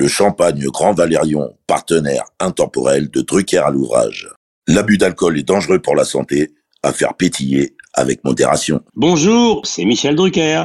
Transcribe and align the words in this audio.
le 0.00 0.08
champagne 0.08 0.64
Grand 0.72 0.94
Valérion, 0.94 1.52
partenaire 1.66 2.24
intemporel 2.40 3.10
de 3.10 3.20
Drucker 3.20 3.58
à 3.58 3.70
l'ouvrage. 3.70 4.30
L'abus 4.66 4.96
d'alcool 4.96 5.38
est 5.38 5.42
dangereux 5.42 5.78
pour 5.78 5.94
la 5.94 6.04
santé, 6.04 6.52
à 6.82 6.94
faire 6.94 7.12
pétiller 7.12 7.76
avec 7.92 8.24
modération. 8.24 8.80
Bonjour, 8.96 9.60
c'est 9.66 9.84
Michel 9.84 10.16
Drucker. 10.16 10.64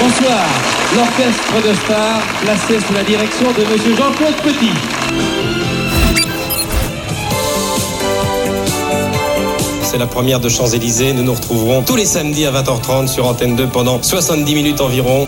Bonsoir, 0.00 0.46
l'orchestre 0.96 1.68
de 1.68 1.74
stars 1.84 2.22
placé 2.42 2.80
sous 2.80 2.94
la 2.94 3.04
direction 3.04 3.52
de 3.52 3.72
Monsieur 3.72 3.94
Jean-Claude 3.94 4.34
Petit. 4.42 5.69
C'est 9.90 9.98
la 9.98 10.06
première 10.06 10.38
de 10.38 10.48
Champs-Élysées. 10.48 11.12
Nous 11.14 11.24
nous 11.24 11.34
retrouverons 11.34 11.82
tous 11.82 11.96
les 11.96 12.04
samedis 12.04 12.46
à 12.46 12.52
20h30 12.52 13.08
sur 13.08 13.26
Antenne 13.26 13.56
2 13.56 13.66
pendant 13.66 14.00
70 14.00 14.54
minutes 14.54 14.80
environ. 14.80 15.26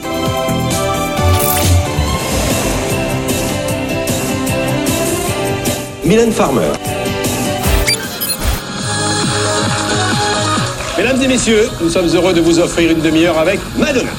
Mylène 6.04 6.30
Farmer. 6.30 6.70
Mesdames 10.96 11.20
et 11.20 11.26
messieurs, 11.26 11.68
nous 11.80 11.90
sommes 11.90 12.14
heureux 12.14 12.32
de 12.32 12.40
vous 12.40 12.60
offrir 12.60 12.92
une 12.92 13.00
demi-heure 13.00 13.38
avec 13.38 13.58
Madonna. 13.76 14.12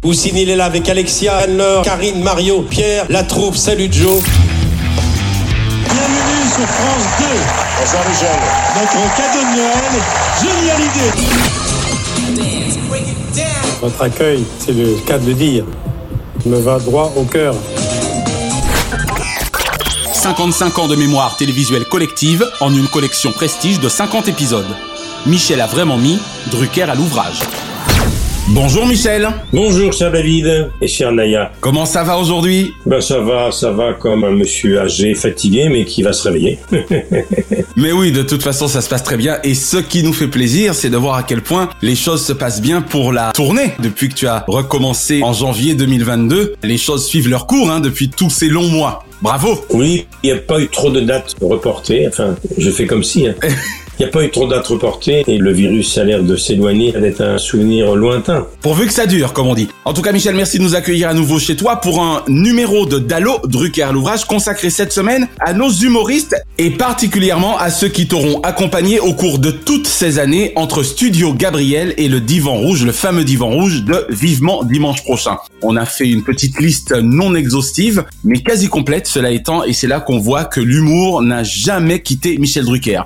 Poussine, 0.00 0.36
il 0.36 0.50
est 0.50 0.56
là 0.56 0.64
avec 0.64 0.88
Alexia, 0.88 1.36
Anne-Laure, 1.36 1.82
Karine, 1.82 2.20
Mario, 2.20 2.62
Pierre, 2.62 3.06
la 3.08 3.22
troupe, 3.22 3.54
salut 3.54 3.88
Joe. 3.92 4.20
Sur 6.60 6.68
France 6.68 7.04
2. 7.18 7.24
Bonsoir 7.78 8.04
Michel. 8.06 8.38
Notre 8.76 9.00
cadeau 9.16 9.40
de 9.40 9.52
Noël, 9.56 9.94
génial 10.42 10.80
idée. 10.82 11.12
Votre 13.80 14.02
accueil, 14.02 14.44
c'est 14.58 14.72
le 14.72 14.96
cas 15.06 15.16
de 15.16 15.26
le 15.26 15.32
dire, 15.32 15.64
me 16.44 16.58
va 16.58 16.78
droit 16.78 17.14
au 17.16 17.22
cœur. 17.22 17.54
55 20.12 20.78
ans 20.80 20.88
de 20.88 20.96
mémoire 20.96 21.34
télévisuelle 21.38 21.86
collective 21.86 22.46
en 22.60 22.74
une 22.74 22.88
collection 22.88 23.32
prestige 23.32 23.80
de 23.80 23.88
50 23.88 24.28
épisodes. 24.28 24.68
Michel 25.24 25.62
a 25.62 25.66
vraiment 25.66 25.96
mis 25.96 26.18
Drucker 26.50 26.82
à 26.82 26.94
l'ouvrage. 26.94 27.40
Bonjour 28.52 28.84
Michel. 28.84 29.28
Bonjour 29.52 29.92
cher 29.92 30.10
David 30.10 30.70
et 30.80 30.88
cher 30.88 31.12
Naya. 31.12 31.52
Comment 31.60 31.86
ça 31.86 32.02
va 32.02 32.18
aujourd'hui? 32.18 32.72
Ben 32.84 33.00
ça 33.00 33.20
va, 33.20 33.52
ça 33.52 33.70
va 33.70 33.92
comme 33.92 34.24
un 34.24 34.32
monsieur 34.32 34.80
âgé, 34.80 35.14
fatigué, 35.14 35.68
mais 35.68 35.84
qui 35.84 36.02
va 36.02 36.12
se 36.12 36.26
réveiller. 36.26 36.58
mais 37.76 37.92
oui, 37.92 38.10
de 38.10 38.22
toute 38.22 38.42
façon 38.42 38.66
ça 38.66 38.80
se 38.80 38.88
passe 38.88 39.04
très 39.04 39.16
bien 39.16 39.38
et 39.44 39.54
ce 39.54 39.76
qui 39.76 40.02
nous 40.02 40.12
fait 40.12 40.26
plaisir, 40.26 40.74
c'est 40.74 40.90
de 40.90 40.96
voir 40.96 41.14
à 41.14 41.22
quel 41.22 41.42
point 41.42 41.70
les 41.80 41.94
choses 41.94 42.26
se 42.26 42.32
passent 42.32 42.60
bien 42.60 42.82
pour 42.82 43.12
la 43.12 43.30
tournée. 43.30 43.70
Depuis 43.78 44.08
que 44.08 44.14
tu 44.14 44.26
as 44.26 44.44
recommencé 44.48 45.22
en 45.22 45.32
janvier 45.32 45.76
2022, 45.76 46.54
les 46.64 46.78
choses 46.78 47.06
suivent 47.06 47.28
leur 47.28 47.46
cours 47.46 47.70
hein, 47.70 47.78
depuis 47.78 48.08
tous 48.08 48.30
ces 48.30 48.48
longs 48.48 48.68
mois. 48.68 49.04
Bravo 49.22 49.64
Oui, 49.70 50.06
il 50.24 50.32
n'y 50.32 50.36
a 50.36 50.40
pas 50.40 50.58
eu 50.60 50.66
trop 50.66 50.90
de 50.90 51.00
dates 51.00 51.36
reportées, 51.40 52.08
enfin 52.08 52.34
je 52.58 52.70
fais 52.70 52.86
comme 52.86 53.04
si... 53.04 53.28
Hein. 53.28 53.34
Il 54.00 54.04
n'y 54.04 54.08
a 54.08 54.12
pas 54.12 54.24
eu 54.24 54.30
trop 54.30 54.46
dates 54.46 54.72
et 55.28 55.36
le 55.36 55.52
virus 55.52 55.98
a 55.98 56.04
l'air 56.04 56.22
de 56.22 56.34
s'éloigner 56.34 56.90
d'être 56.92 57.20
un 57.20 57.36
souvenir 57.36 57.94
lointain. 57.94 58.46
Pourvu 58.62 58.86
que 58.86 58.94
ça 58.94 59.04
dure, 59.04 59.34
comme 59.34 59.46
on 59.46 59.54
dit. 59.54 59.68
En 59.84 59.92
tout 59.92 60.00
cas, 60.00 60.10
Michel, 60.10 60.34
merci 60.34 60.56
de 60.56 60.62
nous 60.62 60.74
accueillir 60.74 61.10
à 61.10 61.12
nouveau 61.12 61.38
chez 61.38 61.54
toi 61.54 61.76
pour 61.82 62.02
un 62.02 62.22
numéro 62.26 62.86
de 62.86 62.98
Dallo, 62.98 63.40
Drucker 63.44 63.88
l'ouvrage, 63.92 64.24
consacré 64.24 64.70
cette 64.70 64.94
semaine 64.94 65.28
à 65.38 65.52
nos 65.52 65.70
humoristes 65.70 66.34
et 66.56 66.70
particulièrement 66.70 67.58
à 67.58 67.68
ceux 67.68 67.88
qui 67.88 68.08
t'auront 68.08 68.40
accompagné 68.40 69.00
au 69.00 69.12
cours 69.12 69.38
de 69.38 69.50
toutes 69.50 69.86
ces 69.86 70.18
années 70.18 70.54
entre 70.56 70.82
Studio 70.82 71.34
Gabriel 71.34 71.92
et 71.98 72.08
le 72.08 72.20
Divan 72.20 72.54
Rouge, 72.54 72.86
le 72.86 72.92
fameux 72.92 73.24
Divan 73.24 73.50
Rouge 73.50 73.84
de 73.84 74.06
Vivement 74.08 74.64
Dimanche 74.64 75.04
prochain. 75.04 75.36
On 75.60 75.76
a 75.76 75.84
fait 75.84 76.08
une 76.08 76.24
petite 76.24 76.58
liste 76.58 76.92
non 76.92 77.34
exhaustive, 77.34 78.04
mais 78.24 78.38
quasi 78.38 78.68
complète, 78.68 79.06
cela 79.06 79.30
étant, 79.30 79.62
et 79.62 79.74
c'est 79.74 79.88
là 79.88 80.00
qu'on 80.00 80.18
voit 80.18 80.46
que 80.46 80.60
l'humour 80.60 81.20
n'a 81.20 81.42
jamais 81.42 82.00
quitté 82.00 82.38
Michel 82.38 82.64
Drucker. 82.64 83.02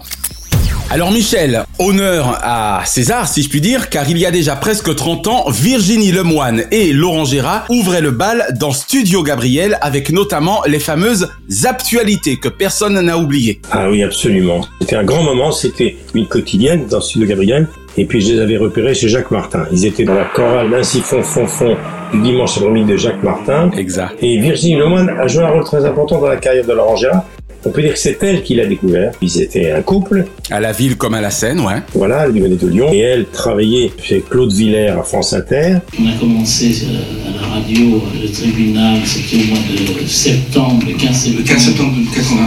Alors 0.90 1.10
Michel, 1.10 1.64
honneur 1.78 2.38
à 2.42 2.82
César 2.84 3.26
si 3.26 3.42
je 3.42 3.48
puis 3.48 3.60
dire, 3.60 3.88
car 3.88 4.08
il 4.08 4.18
y 4.18 4.26
a 4.26 4.30
déjà 4.30 4.54
presque 4.54 4.94
30 4.94 5.26
ans, 5.26 5.44
Virginie 5.50 6.12
Lemoine 6.12 6.64
et 6.70 6.92
Laurent 6.92 7.24
Gérard 7.24 7.66
ouvraient 7.70 8.02
le 8.02 8.10
bal 8.10 8.44
dans 8.60 8.70
Studio 8.70 9.22
Gabriel 9.22 9.78
avec 9.80 10.10
notamment 10.10 10.62
les 10.66 10.78
fameuses 10.78 11.30
actualités 11.64 12.36
que 12.36 12.48
personne 12.48 13.00
n'a 13.00 13.18
oubliées. 13.18 13.60
Ah 13.72 13.88
oui, 13.90 14.02
absolument. 14.02 14.60
C'était 14.80 14.96
un 14.96 15.04
grand 15.04 15.22
moment, 15.22 15.52
c'était 15.52 15.96
une 16.14 16.26
quotidienne 16.26 16.86
dans 16.86 17.00
Studio 17.00 17.26
Gabriel. 17.26 17.66
Et 17.96 18.04
puis 18.04 18.20
je 18.20 18.34
les 18.34 18.40
avais 18.40 18.56
repérés 18.56 18.94
chez 18.94 19.08
Jacques 19.08 19.30
Martin. 19.30 19.66
Ils 19.72 19.86
étaient 19.86 20.04
dans 20.04 20.14
la 20.14 20.26
chorale 20.26 20.70
d'Ainsi 20.70 21.00
Fond 21.00 21.22
Fond 21.22 21.46
Fond 21.46 21.76
du 22.12 22.20
dimanche 22.20 22.56
après-midi 22.58 22.92
de 22.92 22.96
Jacques 22.96 23.22
Martin. 23.22 23.70
Exact. 23.76 24.14
Et 24.20 24.38
Virginie 24.38 24.76
Lemoine 24.76 25.08
a 25.08 25.26
joué 25.28 25.44
un 25.44 25.48
rôle 25.48 25.64
très 25.64 25.84
important 25.84 26.20
dans 26.20 26.28
la 26.28 26.36
carrière 26.36 26.66
de 26.66 26.72
Laurent 26.72 26.96
Gérard 26.96 27.24
on 27.64 27.70
peut 27.70 27.82
dire 27.82 27.94
que 27.94 27.98
c'est 27.98 28.22
elle 28.22 28.42
qui 28.42 28.54
l'a 28.54 28.66
découvert. 28.66 29.12
Ils 29.22 29.40
étaient 29.40 29.70
un 29.70 29.82
couple. 29.82 30.26
À 30.50 30.60
la 30.60 30.72
ville 30.72 30.96
comme 30.96 31.14
à 31.14 31.20
la 31.20 31.30
scène, 31.30 31.60
ouais. 31.60 31.82
Voilà, 31.94 32.24
elle 32.26 32.32
venait 32.32 32.56
de 32.56 32.66
Lyon. 32.66 32.90
Et 32.92 32.98
elle 32.98 33.26
travaillait 33.26 33.90
chez 34.02 34.22
Claude 34.28 34.52
Villers 34.52 34.88
à 34.88 35.02
France 35.02 35.32
Inter. 35.32 35.78
On 36.00 36.06
a 36.06 36.12
commencé 36.18 36.82
euh, 36.84 37.28
à 37.30 37.40
la 37.40 37.54
radio, 37.54 38.02
le 38.22 38.30
tribunal, 38.30 39.00
c'était 39.04 39.42
au 39.42 39.46
mois 39.46 39.58
de 40.02 40.06
septembre, 40.06 40.84
le 40.86 40.94
15 40.94 41.16
septembre, 41.16 41.92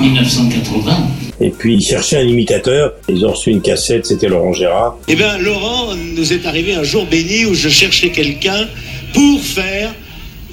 1980. 0.01 1.07
Et 1.39 1.49
puis 1.51 1.75
ils 1.75 1.81
cherchaient 1.81 2.17
un 2.17 2.27
imitateur. 2.27 2.93
Ils 3.09 3.25
ont 3.25 3.31
reçu 3.31 3.51
une 3.51 3.61
cassette, 3.61 4.05
c'était 4.05 4.27
Laurent 4.27 4.53
Gérard. 4.53 4.97
Eh 5.07 5.15
bien, 5.15 5.37
Laurent 5.37 5.95
nous 6.15 6.33
est 6.33 6.45
arrivé 6.45 6.73
un 6.73 6.83
jour 6.83 7.05
béni 7.05 7.45
où 7.45 7.53
je 7.53 7.69
cherchais 7.69 8.09
quelqu'un 8.09 8.67
pour 9.13 9.41
faire 9.41 9.93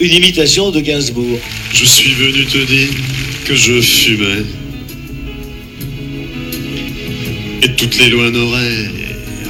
une 0.00 0.12
imitation 0.12 0.70
de 0.70 0.80
Gainsbourg. 0.80 1.38
Je 1.72 1.84
suis 1.84 2.12
venu 2.12 2.44
te 2.46 2.58
dire 2.58 2.88
que 3.46 3.54
je 3.54 3.80
fumais. 3.80 4.44
Et 7.62 7.74
toutes 7.76 7.98
les 7.98 8.10
lois 8.10 8.30
n'auraient 8.30 8.88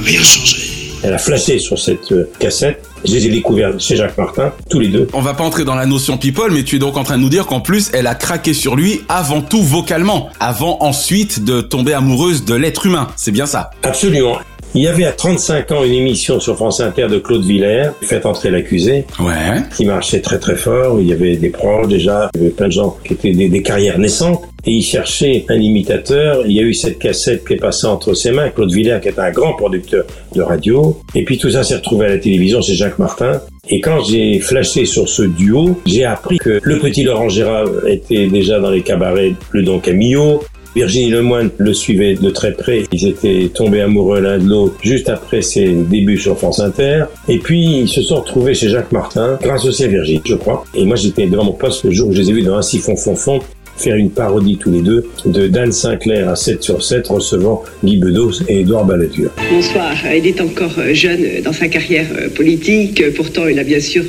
rien 0.03 0.23
changé. 0.23 0.57
Elle 1.03 1.13
a 1.13 1.17
flashé 1.17 1.59
sur 1.59 1.77
cette 1.77 2.11
euh, 2.13 2.29
cassette. 2.39 2.83
Je 3.05 3.11
les 3.11 3.27
ai 3.27 3.29
découverts 3.29 3.79
chez 3.79 3.95
Jacques 3.95 4.17
Martin, 4.17 4.51
tous 4.69 4.79
les 4.79 4.87
deux. 4.87 5.07
On 5.13 5.21
va 5.21 5.35
pas 5.35 5.43
entrer 5.43 5.63
dans 5.63 5.75
la 5.75 5.85
notion 5.85 6.17
people, 6.17 6.51
mais 6.51 6.63
tu 6.63 6.77
es 6.77 6.79
donc 6.79 6.97
en 6.97 7.03
train 7.03 7.17
de 7.17 7.21
nous 7.21 7.29
dire 7.29 7.45
qu'en 7.45 7.59
plus, 7.59 7.91
elle 7.93 8.07
a 8.07 8.15
craqué 8.15 8.55
sur 8.55 8.75
lui 8.75 9.01
avant 9.07 9.41
tout 9.41 9.61
vocalement, 9.61 10.29
avant 10.39 10.77
ensuite 10.81 11.43
de 11.43 11.61
tomber 11.61 11.93
amoureuse 11.93 12.45
de 12.45 12.55
l'être 12.55 12.87
humain. 12.87 13.09
C'est 13.17 13.31
bien 13.31 13.45
ça? 13.45 13.69
Absolument. 13.83 14.39
Il 14.75 14.81
y 14.81 14.87
avait 14.87 15.05
à 15.05 15.13
35 15.13 15.71
ans 15.71 15.83
une 15.85 15.93
émission 15.93 16.41
sur 16.41 16.57
France 16.57 16.81
Inter 16.81 17.07
de 17.07 17.17
Claude 17.17 17.45
Villers, 17.45 17.91
Faites 18.01 18.25
entrer 18.25 18.51
l'accusé, 18.51 19.05
ouais. 19.21 19.61
qui 19.73 19.85
marchait 19.85 20.19
très 20.19 20.37
très 20.37 20.57
fort. 20.57 20.99
Il 20.99 21.07
y 21.07 21.13
avait 21.13 21.37
des 21.37 21.49
proches 21.49 21.87
déjà, 21.87 22.29
il 22.35 22.41
y 22.41 22.43
avait 22.43 22.53
plein 22.53 22.67
de 22.67 22.73
gens 22.73 22.97
qui 23.05 23.13
étaient 23.13 23.31
des, 23.31 23.47
des 23.47 23.61
carrières 23.61 23.97
naissantes. 23.97 24.41
Et 24.65 24.71
il 24.71 24.81
cherchait 24.81 25.45
un 25.47 25.55
imitateur. 25.61 26.41
Il 26.45 26.51
y 26.51 26.59
a 26.59 26.63
eu 26.63 26.73
cette 26.73 26.99
cassette 26.99 27.47
qui 27.47 27.53
est 27.53 27.57
passée 27.57 27.87
entre 27.87 28.13
ses 28.15 28.31
mains, 28.31 28.49
Claude 28.49 28.73
Villers, 28.73 28.99
qui 29.01 29.07
est 29.07 29.19
un 29.19 29.31
grand 29.31 29.53
producteur 29.53 30.03
de 30.33 30.41
radio. 30.41 30.99
Et 31.13 31.23
puis 31.23 31.37
tout 31.37 31.51
ça 31.51 31.63
s'est 31.63 31.75
retrouvé 31.75 32.07
à 32.07 32.09
la 32.09 32.17
télévision 32.17 32.61
chez 32.61 32.73
Jacques 32.73 32.99
Martin. 32.99 33.39
Et 33.69 33.79
quand 33.79 34.03
j'ai 34.03 34.39
flashé 34.39 34.85
sur 34.85 35.07
ce 35.07 35.23
duo, 35.23 35.79
j'ai 35.85 36.03
appris 36.03 36.37
que 36.37 36.59
le 36.61 36.79
petit 36.79 37.03
Laurent 37.03 37.29
Gérard 37.29 37.65
était 37.87 38.27
déjà 38.27 38.59
dans 38.59 38.71
les 38.71 38.81
cabarets 38.81 39.33
Le 39.51 39.63
Don 39.63 39.79
Camillo, 39.79 40.43
Virginie 40.75 41.09
Lemoine 41.09 41.51
le 41.57 41.73
suivait 41.73 42.15
de 42.15 42.29
très 42.29 42.51
près. 42.51 42.83
Ils 42.91 43.07
étaient 43.07 43.49
tombés 43.53 43.81
amoureux 43.81 44.19
l'un 44.19 44.37
de 44.37 44.49
l'autre 44.49 44.75
juste 44.81 45.07
après 45.07 45.41
ses 45.41 45.71
débuts 45.73 46.17
sur 46.17 46.37
France 46.37 46.59
Inter. 46.59 47.05
Et 47.29 47.39
puis, 47.39 47.79
ils 47.79 47.87
se 47.87 48.01
sont 48.01 48.17
retrouvés 48.17 48.53
chez 48.53 48.69
Jacques 48.69 48.91
Martin, 48.91 49.39
grâce 49.41 49.65
aussi 49.65 49.85
à 49.85 49.87
Virginie, 49.87 50.21
je 50.25 50.35
crois. 50.35 50.65
Et 50.73 50.85
moi, 50.85 50.97
j'étais 50.97 51.27
devant 51.27 51.45
mon 51.45 51.53
poste 51.53 51.85
le 51.85 51.91
jour 51.91 52.09
où 52.09 52.11
je 52.11 52.21
les 52.21 52.29
ai 52.29 52.33
vus 52.33 52.41
dans 52.41 52.55
un 52.55 52.61
siphon 52.61 52.95
fond 52.95 53.15
fond 53.15 53.39
faire 53.77 53.95
une 53.95 54.09
parodie 54.09 54.57
tous 54.57 54.71
les 54.71 54.81
deux 54.81 55.05
de 55.25 55.47
Dan 55.47 55.71
Sinclair 55.71 56.29
à 56.29 56.35
7 56.35 56.63
sur 56.63 56.83
7 56.83 57.07
recevant 57.07 57.63
Guy 57.83 57.97
Bedos 57.97 58.41
et 58.47 58.61
Édouard 58.61 58.85
Balladur. 58.85 59.31
Bonsoir. 59.51 59.93
Il 60.15 60.27
est 60.27 60.41
encore 60.41 60.73
jeune 60.93 61.41
dans 61.43 61.53
sa 61.53 61.67
carrière 61.67 62.07
politique. 62.35 63.03
Pourtant, 63.15 63.47
il 63.47 63.59
a 63.59 63.63
bien 63.63 63.79
sûr 63.79 64.03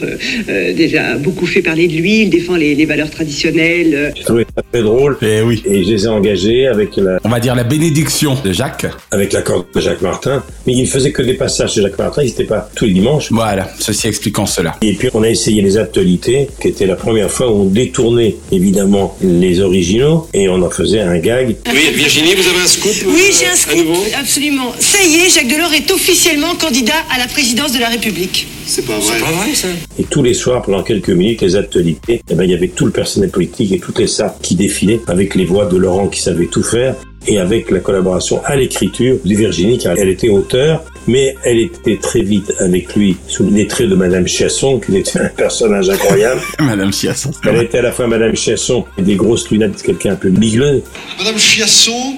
déjà 0.47 1.17
beaucoup 1.19 1.47
fait 1.47 1.63
parler 1.63 1.89
de 1.89 1.95
lui. 1.95 2.23
Il 2.23 2.31
défend 2.31 2.57
les, 2.57 2.75
les 2.75 2.87
valeurs 2.87 3.11
traditionnelles. 3.11 4.13
J'ai 4.15 4.25
trouvé 4.25 4.47
ça 4.55 4.63
très 4.73 4.83
drôle. 4.83 5.17
Et 5.23 5.43
oui. 5.43 5.63
Et 5.65 5.85
je 5.85 5.91
les 5.91 6.05
ai 6.05 6.09
engagés 6.09 6.67
avec 6.67 6.97
la... 6.97 7.19
On 7.25 7.29
va 7.29 7.41
dire 7.41 7.55
la 7.55 7.65
bénédiction 7.65 8.37
de 8.45 8.53
Jacques. 8.53 8.87
Avec 9.11 9.33
l'accord 9.33 9.67
de 9.75 9.81
Jacques 9.81 10.03
Martin. 10.03 10.43
Mais 10.67 10.75
il 10.75 10.87
faisait 10.87 11.13
que 11.13 11.23
des 11.23 11.35
passages 11.35 11.75
chez 11.75 11.83
Jacques 11.83 11.99
Martin. 11.99 12.23
Ils 12.23 12.27
n'étaient 12.27 12.45
pas 12.45 12.69
tous 12.75 12.85
les 12.85 12.93
dimanches. 12.93 13.31
Voilà. 13.31 13.69
Ceci 13.79 14.09
expliquant 14.09 14.47
cela. 14.47 14.77
Et 14.83 14.93
puis, 14.95 15.09
on 15.15 15.23
a 15.23 15.29
essayé 15.29 15.63
les 15.63 15.77
actualités, 15.77 16.49
qui 16.61 16.69
était 16.69 16.87
la 16.87 16.97
première 16.97 17.31
fois 17.31 17.51
où 17.51 17.63
on 17.63 17.65
détournait 17.65 18.37
évidemment 18.53 19.17
les 19.23 19.56
originaux 19.61 20.29
et 20.35 20.49
on 20.49 20.63
en 20.63 20.71
faisait 20.71 21.01
un 21.01 21.19
gag. 21.19 21.57
Oui, 21.73 21.91
Virginie, 21.95 22.35
vous 22.35 22.49
avez 22.49 22.61
un 22.65 22.67
scoop 22.67 22.93
Oui, 23.07 23.33
j'ai 23.39 23.47
un 23.47 23.53
à 23.53 23.57
scoop, 23.57 23.77
nouveau 23.77 24.05
absolument. 24.19 24.73
Ça 24.79 24.99
y 25.05 25.17
est, 25.17 25.35
Jacques 25.35 25.49
Delors 25.49 25.73
est 25.73 25.91
officiellement 25.91 26.55
candidat 26.55 27.05
à 27.11 27.19
la 27.19 27.27
présidence 27.27 27.73
de 27.73 27.79
la 27.79 27.89
République. 27.89 28.47
C'est 28.67 28.85
pas 28.85 28.99
vrai. 28.99 29.15
C'est 29.15 29.25
pas 29.25 29.31
vrai, 29.31 29.55
ça. 29.55 29.69
Et 29.99 30.05
tous 30.05 30.23
les 30.23 30.35
soirs, 30.35 30.63
pendant 30.63 30.83
quelques 30.83 31.11
minutes, 31.11 31.43
les 31.43 31.57
actualités, 31.57 32.23
eh 32.29 32.35
ben, 32.35 32.45
il 32.45 32.51
y 32.51 32.55
avait 32.55 32.69
tout 32.69 32.85
le 32.85 32.91
personnel 32.91 33.31
politique 33.31 33.73
et 33.73 33.79
toutes 33.79 33.99
les 33.99 34.09
sapes 34.09 34.41
qui 34.43 34.57
défilaient 34.57 35.01
avec 35.07 35.35
les 35.35 35.45
voix 35.45 35.67
de 35.67 35.77
Laurent 35.77 36.09
qui 36.09 36.21
savait 36.21 36.47
tout 36.47 36.63
faire 36.63 36.97
et 37.27 37.39
avec 37.39 37.71
la 37.71 37.81
collaboration 37.81 38.43
à 38.45 38.57
l'écriture 38.57 39.19
de 39.25 39.35
Virginie, 39.35 39.79
car 39.79 39.97
elle 39.97 40.09
était 40.09 40.29
auteur, 40.29 40.85
mais 41.07 41.35
elle 41.45 41.59
était 41.59 41.97
très 41.97 42.23
vite 42.23 42.53
avec 42.59 42.95
lui 42.95 43.17
sous 43.29 43.49
les 43.51 43.67
traits 43.67 43.89
de 43.89 43.95
Madame 43.95 44.27
Chiasson, 44.27 44.81
qui 44.81 44.97
était 44.97 45.21
un 45.21 45.29
personnage 45.29 45.89
incroyable. 45.89 46.41
Madame 46.59 46.93
Chiasson. 46.93 47.31
Elle 47.45 47.63
était 47.63 47.79
à 47.79 47.83
la 47.83 47.93
fois 47.93 48.07
Madame 48.07 48.35
Chiasson 48.35 48.85
et 48.99 49.03
des 49.03 49.17
grosses 49.17 49.51
lunettes, 49.51 49.83
quelqu'un 49.83 50.13
un 50.13 50.17
peu 50.17 50.31
bigleux. 50.31 50.83
Madame 51.19 51.39
Chiasson, 51.39 52.17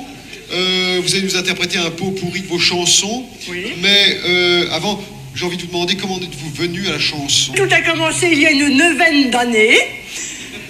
euh, 0.52 1.00
vous 1.02 1.14
allez 1.14 1.24
nous 1.24 1.36
interpréter 1.36 1.78
un 1.78 1.90
pot 1.90 2.10
pourri 2.12 2.40
de 2.42 2.46
vos 2.48 2.58
chansons. 2.58 3.24
Mais 3.82 4.16
euh, 4.26 4.64
avant, 4.72 5.00
j'ai 5.34 5.44
envie 5.44 5.56
de 5.56 5.62
vous 5.62 5.68
demander 5.68 5.96
comment 5.96 6.18
êtes-vous 6.18 6.62
venu 6.62 6.86
à 6.88 6.92
la 6.92 6.98
chanson? 6.98 7.52
Tout 7.54 7.68
a 7.70 7.80
commencé 7.82 8.28
il 8.32 8.40
y 8.40 8.46
a 8.46 8.50
une 8.50 8.76
neuvaine 8.76 9.30
d'années. 9.30 9.78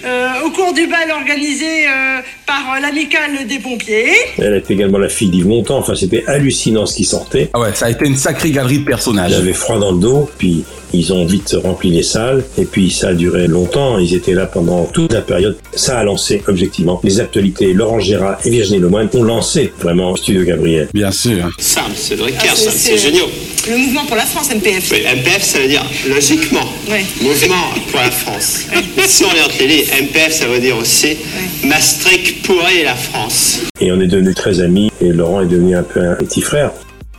Euh, 0.05 0.45
au 0.45 0.51
cours 0.51 0.73
du 0.73 0.87
bal 0.87 1.11
organisé 1.11 1.87
euh, 1.87 2.21
par 2.45 2.79
l'amicale 2.81 3.47
des 3.47 3.59
pompiers. 3.59 4.13
Elle 4.37 4.55
était 4.55 4.73
également 4.73 4.97
la 4.97 5.09
fille 5.09 5.29
d'Yves 5.29 5.47
Montand. 5.47 5.77
Enfin, 5.77 5.95
c'était 5.95 6.23
hallucinant 6.27 6.85
ce 6.85 6.95
qui 6.95 7.05
sortait. 7.05 7.49
Ah 7.53 7.59
ouais, 7.59 7.73
ça 7.73 7.87
a 7.87 7.89
été 7.89 8.05
une 8.05 8.15
sacrée 8.15 8.51
galerie 8.51 8.79
de 8.79 8.85
personnages. 8.85 9.31
J'avais 9.31 9.53
froid 9.53 9.79
dans 9.79 9.91
le 9.91 9.99
dos, 9.99 10.29
puis 10.37 10.63
ils 10.93 11.13
ont 11.13 11.25
vite 11.25 11.55
rempli 11.63 11.89
les 11.91 12.03
salles, 12.03 12.43
et 12.57 12.65
puis 12.65 12.89
ça 12.91 13.09
a 13.09 13.13
duré 13.13 13.47
longtemps. 13.47 13.97
Ils 13.99 14.13
étaient 14.15 14.33
là 14.33 14.45
pendant 14.45 14.85
toute 14.85 15.13
la 15.13 15.21
période. 15.21 15.57
Ça 15.73 15.99
a 15.99 16.03
lancé, 16.03 16.41
objectivement, 16.47 16.99
les 17.03 17.19
actualités. 17.19 17.73
Laurent 17.73 17.99
Gérard 17.99 18.37
et 18.45 18.49
Virginie 18.49 18.79
Lemoine 18.79 19.09
ont 19.13 19.23
lancé 19.23 19.71
vraiment 19.79 20.15
Studio 20.15 20.43
Gabriel. 20.43 20.87
Bien 20.93 21.11
sûr. 21.11 21.49
Sam, 21.59 21.83
c'est 21.95 22.15
Drucker, 22.15 22.35
Ah, 22.41 22.45
c'est- 22.55 22.63
Sam, 22.65 22.73
c'est 22.75 22.91
c'est- 22.91 22.97
génial. 22.97 23.25
Le 23.69 23.77
mouvement 23.77 24.05
pour 24.05 24.15
la 24.15 24.25
France, 24.25 24.49
MPF. 24.51 24.89
Oui, 24.91 24.99
MPF, 25.05 25.43
ça 25.43 25.59
veut 25.59 25.67
dire 25.67 25.85
logiquement. 26.09 26.65
Ouais. 26.89 27.03
Mouvement 27.21 27.65
pour 27.91 27.99
la 27.99 28.09
France. 28.09 28.61
Mais 28.97 29.03
si 29.07 29.23
on 29.25 29.35
est 29.35 29.41
entre 29.41 29.55
les 29.59 29.67
lignes, 29.67 29.85
MPF, 30.01 30.31
ça 30.31 30.47
veut 30.47 30.59
dire 30.59 30.77
aussi 30.77 31.17
Maastricht 31.65 32.41
pourrait 32.43 32.83
la 32.83 32.95
France. 32.95 33.59
Et 33.81 33.91
on 33.91 33.99
est 33.99 34.07
devenus 34.07 34.35
très 34.35 34.59
amis, 34.61 34.89
et 35.01 35.09
Laurent 35.11 35.41
est 35.41 35.45
devenu 35.47 35.75
un 35.75 35.83
peu 35.83 35.99
un 35.99 36.15
petit 36.15 36.41
frère. 36.41 36.71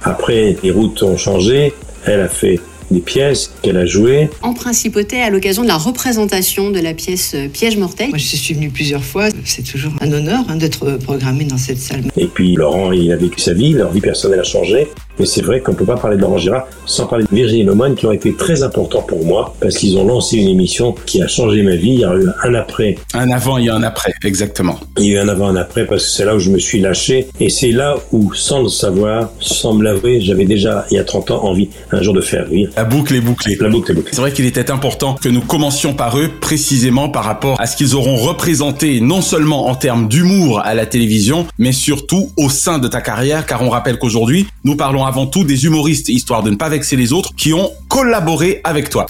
Après, 0.02 0.56
les 0.62 0.70
routes 0.70 1.02
ont 1.02 1.16
changé. 1.16 1.73
Elle 2.06 2.20
a 2.20 2.28
fait 2.28 2.58
des 2.90 3.00
pièces 3.00 3.52
qu'elle 3.62 3.76
a 3.76 3.87
jouées. 3.87 4.31
En 4.42 4.54
principauté, 4.54 5.22
à 5.22 5.31
l'occasion 5.31 5.62
de 5.62 5.69
la 5.69 5.76
représentation 5.76 6.70
de 6.70 6.81
la 6.81 6.94
pièce 6.94 7.34
euh, 7.34 7.48
Piège 7.48 7.76
mortel. 7.76 8.08
Moi, 8.10 8.19
je 8.19 8.37
suis 8.37 8.54
venue 8.54 8.70
plusieurs 8.70 9.04
fois. 9.04 9.28
C'est 9.44 9.62
toujours 9.62 9.92
un 10.00 10.12
honneur 10.12 10.44
hein, 10.48 10.56
d'être 10.56 10.98
programmée 10.98 11.44
dans 11.44 11.58
cette 11.58 11.78
salle. 11.78 12.04
Et 12.16 12.26
puis 12.26 12.54
Laurent, 12.54 12.92
il 12.92 13.12
a 13.12 13.16
vécu 13.16 13.40
sa 13.40 13.52
vie, 13.52 13.72
leur 13.72 13.90
vie 13.92 14.00
personnelle 14.00 14.40
a 14.40 14.44
changé. 14.44 14.88
Mais 15.20 15.26
c'est 15.26 15.42
vrai 15.42 15.60
qu'on 15.60 15.75
peut 15.75 15.84
pas 15.84 15.96
parler 15.96 16.16
de 16.16 16.22
Laurent 16.22 16.38
Gérard 16.38 16.66
sans 16.87 17.06
parler 17.06 17.26
de 17.31 17.34
Virginie 17.34 17.64
Lemoine 17.64 17.94
qui 17.94 18.06
ont 18.06 18.12
été 18.12 18.34
très 18.34 18.62
importants 18.62 19.02
pour 19.02 19.22
moi 19.26 19.54
parce 19.60 19.76
qu'ils 19.76 19.98
ont 19.98 20.06
lancé 20.06 20.38
une 20.38 20.48
émission 20.48 20.94
qui 21.04 21.22
a 21.22 21.28
changé 21.28 21.62
ma 21.62 21.76
vie. 21.76 21.92
Il 21.92 22.00
y 22.00 22.04
a 22.04 22.14
eu 22.14 22.26
un 22.42 22.54
après. 22.54 22.96
Un 23.12 23.31
avant 23.31 23.58
et 23.58 23.69
un 23.69 23.82
après, 23.82 24.14
exactement. 24.25 24.81
Il 24.96 25.04
y 25.04 25.10
a 25.10 25.20
eu 25.20 25.25
un 25.25 25.28
avant, 25.28 25.48
un 25.48 25.56
après 25.56 25.84
parce 25.84 26.04
que 26.04 26.10
c'est 26.10 26.25
là 26.25 26.34
où 26.34 26.38
je 26.38 26.50
me 26.50 26.58
suis 26.58 26.81
lâché. 26.81 27.28
Et 27.38 27.50
c'est 27.50 27.70
là 27.70 27.96
où, 28.12 28.32
sans 28.32 28.62
le 28.62 28.69
savoir, 28.69 29.31
sans 29.40 29.75
me 29.75 29.84
l'avouer, 29.84 30.22
j'avais 30.22 30.46
déjà, 30.46 30.87
il 30.90 30.96
y 30.96 30.98
a 30.98 31.04
30 31.04 31.32
ans, 31.32 31.44
envie 31.44 31.69
un 31.92 32.00
jour 32.00 32.14
de 32.14 32.22
faire 32.22 32.48
rire. 32.48 32.70
La 32.80 32.86
boucle 32.86 33.14
est 33.14 33.20
bouclée. 33.20 33.58
La 33.60 33.68
boucle 33.68 33.92
est 33.92 33.94
bouclée. 33.94 34.10
C'est 34.14 34.22
vrai 34.22 34.32
qu'il 34.32 34.46
était 34.46 34.70
important 34.70 35.14
que 35.14 35.28
nous 35.28 35.42
commencions 35.42 35.92
par 35.92 36.18
eux 36.18 36.30
précisément 36.40 37.10
par 37.10 37.24
rapport 37.24 37.60
à 37.60 37.66
ce 37.66 37.76
qu'ils 37.76 37.94
auront 37.94 38.16
représenté 38.16 39.02
non 39.02 39.20
seulement 39.20 39.68
en 39.68 39.74
termes 39.74 40.08
d'humour 40.08 40.60
à 40.60 40.72
la 40.72 40.86
télévision, 40.86 41.46
mais 41.58 41.72
surtout 41.72 42.30
au 42.38 42.48
sein 42.48 42.78
de 42.78 42.88
ta 42.88 43.02
carrière, 43.02 43.44
car 43.44 43.60
on 43.60 43.68
rappelle 43.68 43.98
qu'aujourd'hui, 43.98 44.46
nous 44.64 44.76
parlons 44.76 45.04
avant 45.04 45.26
tout 45.26 45.44
des 45.44 45.66
humoristes, 45.66 46.08
histoire 46.08 46.42
de 46.42 46.48
ne 46.48 46.56
pas 46.56 46.70
vexer 46.70 46.96
les 46.96 47.12
autres, 47.12 47.34
qui 47.36 47.52
ont 47.52 47.70
collaboré 47.88 48.62
avec 48.64 48.88
toi. 48.88 49.04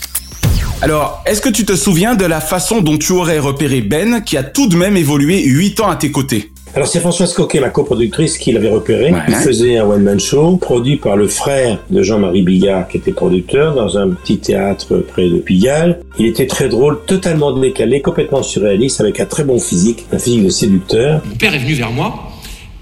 Alors, 0.82 1.22
est-ce 1.25 1.40
que 1.40 1.49
tu 1.49 1.64
te 1.64 1.76
souviens 1.76 2.17
de 2.17 2.25
la 2.25 2.40
façon 2.40 2.81
dont 2.81 2.99
tu 2.99 3.12
aurais 3.12 3.38
repéré 3.38 3.82
Ben, 3.82 4.20
qui 4.20 4.37
a 4.37 4.43
tout 4.43 4.67
de 4.67 4.75
même 4.75 4.96
évolué 4.96 5.44
8 5.44 5.78
ans 5.78 5.90
à 5.90 5.94
tes 5.94 6.11
côtés? 6.11 6.50
Alors 6.75 6.87
c'est 6.87 7.00
Françoise 7.00 7.32
Coquet, 7.32 7.58
ma 7.58 7.70
coproductrice, 7.70 8.38
qui 8.38 8.52
l'avait 8.52 8.70
repéré. 8.70 9.12
Ouais. 9.12 9.19
Il 9.28 9.34
faisait 9.34 9.78
un 9.78 9.84
one-man 9.87 10.20
show 10.20 10.56
produit 10.56 10.96
par 10.96 11.17
le 11.17 11.26
frère 11.26 11.78
de 11.90 12.02
Jean-Marie 12.02 12.43
Bigard, 12.43 12.87
qui 12.87 12.99
était 12.99 13.12
producteur, 13.12 13.75
dans 13.75 13.99
un 13.99 14.11
petit 14.11 14.38
théâtre 14.38 14.99
près 14.99 15.28
de 15.28 15.38
Pigalle. 15.38 16.00
Il 16.19 16.26
était 16.26 16.46
très 16.46 16.69
drôle, 16.69 17.00
totalement 17.06 17.52
décalé, 17.52 18.00
complètement 18.00 18.43
surréaliste, 18.43 19.00
avec 19.00 19.19
un 19.19 19.26
très 19.26 19.43
bon 19.43 19.58
physique, 19.58 20.06
un 20.12 20.19
physique 20.19 20.44
de 20.44 20.50
séducteur. 20.50 21.22
Mon 21.28 21.34
père 21.34 21.55
est 21.55 21.58
venu 21.58 21.75
vers 21.75 21.90
moi 21.90 22.31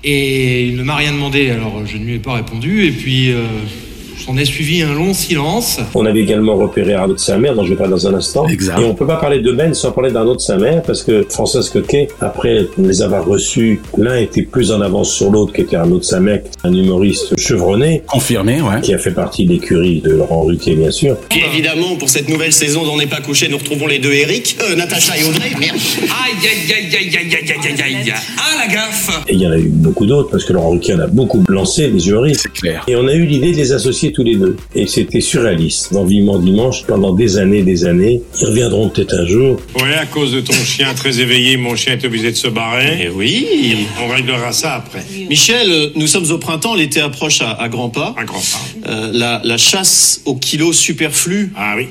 et 0.04 0.66
il 0.66 0.76
ne 0.76 0.82
m'a 0.82 0.96
rien 0.96 1.12
demandé, 1.12 1.50
alors 1.50 1.82
je 1.86 1.96
ne 1.96 2.04
lui 2.04 2.14
ai 2.16 2.18
pas 2.18 2.34
répondu. 2.34 2.86
Et 2.86 2.90
puis, 2.90 3.32
euh, 3.32 3.46
s'en 4.18 4.36
est 4.36 4.44
suivi 4.44 4.82
un 4.82 4.94
long 4.94 5.14
silence. 5.14 5.78
On 5.94 6.06
avait 6.06 6.20
également 6.20 6.56
repéré 6.56 6.94
Arnaud 6.94 7.14
de 7.14 7.18
sa 7.18 7.38
mère, 7.38 7.54
dont 7.54 7.64
je 7.64 7.70
vais 7.70 7.76
parler 7.76 7.92
dans 7.92 8.06
un 8.06 8.14
instant. 8.14 8.46
Exact. 8.46 8.80
Et 8.80 8.84
on 8.84 8.94
peut 8.94 9.06
pas 9.06 9.16
parler 9.16 9.40
de 9.40 9.52
Ben 9.52 9.74
sans 9.74 9.92
parler 9.92 10.10
d'Arnaud 10.10 10.34
de 10.34 10.40
sa 10.40 10.56
mère, 10.56 10.82
parce 10.82 11.02
que 11.02 11.26
Françoise 11.28 11.70
Coquet, 11.70 12.08
après 12.20 12.66
les 12.78 13.02
avoir 13.02 13.24
reçus, 13.24 13.80
l'un 13.96 14.16
était 14.16 14.42
plus 14.42 14.72
en 14.72 14.80
avance 14.80 15.12
sur 15.12 15.30
l'autre, 15.30 15.52
qui 15.52 15.62
était 15.62 15.76
Arnaud 15.76 15.98
de 15.98 16.04
sa 16.04 16.20
mère, 16.20 16.42
un 16.64 16.72
humoriste 16.72 17.38
chevronné. 17.38 18.02
Confirmé, 18.06 18.60
ouais. 18.60 18.80
Qui 18.82 18.94
a 18.94 18.98
fait 18.98 19.12
partie 19.12 19.46
de 19.46 19.52
l'écurie 19.52 20.00
de 20.00 20.10
Laurent 20.10 20.42
Ruquier, 20.42 20.74
bien 20.74 20.90
sûr. 20.90 21.16
Puis 21.28 21.42
évidemment, 21.52 21.96
pour 21.96 22.08
cette 22.08 22.28
nouvelle 22.28 22.52
saison 22.52 22.84
d'On 22.84 22.96
n'est 22.96 23.06
pas 23.06 23.20
couché, 23.20 23.48
nous 23.48 23.58
retrouvons 23.58 23.86
les 23.86 23.98
deux 23.98 24.12
Eric, 24.12 24.56
euh, 24.62 24.76
Natacha 24.76 25.16
et 25.16 25.24
Audrey. 25.24 25.50
Merde. 25.58 25.76
Aïe, 26.02 26.32
aïe, 26.42 26.74
aïe, 26.74 26.96
aïe, 26.96 27.16
aïe, 27.16 27.34
aïe, 27.34 27.52
aïe, 27.52 27.82
aïe, 27.82 27.96
aïe. 27.96 28.12
Ah, 28.36 28.66
la 28.66 28.72
gaffe 28.72 29.22
Et 29.28 29.34
il 29.34 29.40
y 29.40 29.46
en 29.46 29.50
a 29.52 29.58
eu 29.58 29.68
beaucoup 29.68 30.06
d'autres, 30.06 30.30
parce 30.30 30.44
que 30.44 30.52
Laurent 30.52 30.70
Ruquier 30.70 30.94
en 30.94 31.00
a 31.00 31.06
beaucoup 31.06 31.42
lancé, 31.48 31.88
les 31.88 32.08
humoristes. 32.08 32.42
C'est 32.42 32.52
clair. 32.52 32.84
Et 32.88 32.96
on 32.96 33.06
a 33.06 33.14
eu 33.14 33.26
l'idée 33.26 33.52
de 33.52 33.56
les 33.56 33.72
associer 33.72 34.07
tous 34.12 34.22
les 34.24 34.36
deux. 34.36 34.56
Et 34.74 34.86
c'était 34.86 35.20
surréaliste. 35.20 35.92
Dans 35.92 36.04
Vivement 36.04 36.38
Dimanche, 36.38 36.84
pendant 36.86 37.12
des 37.12 37.38
années, 37.38 37.62
des 37.62 37.84
années, 37.84 38.20
ils 38.40 38.46
reviendront 38.46 38.88
peut-être 38.88 39.14
un 39.14 39.26
jour. 39.26 39.58
Ouais, 39.76 39.94
à 39.94 40.06
cause 40.06 40.32
de 40.32 40.40
ton 40.40 40.52
chien 40.52 40.92
très 40.94 41.20
éveillé, 41.20 41.56
mon 41.56 41.76
chien 41.76 41.94
est 41.94 42.04
obligé 42.04 42.30
de 42.30 42.36
se 42.36 42.48
barrer. 42.48 42.98
Eh 43.04 43.08
oui. 43.10 43.46
On 44.04 44.08
réglera 44.12 44.52
ça 44.52 44.74
après. 44.76 45.04
Michel, 45.28 45.90
nous 45.96 46.06
sommes 46.06 46.30
au 46.30 46.38
printemps, 46.38 46.74
l'été 46.74 47.00
approche 47.00 47.40
à, 47.42 47.50
à 47.52 47.68
grands 47.68 47.90
pas. 47.90 48.14
Un 48.18 48.24
grand 48.24 48.38
pas. 48.40 48.90
Euh, 48.90 49.10
la, 49.12 49.40
la 49.44 49.56
chasse 49.58 50.20
au 50.24 50.34
kilo 50.36 50.72
superflu 50.72 51.52
Ah 51.56 51.74
oui. 51.76 51.86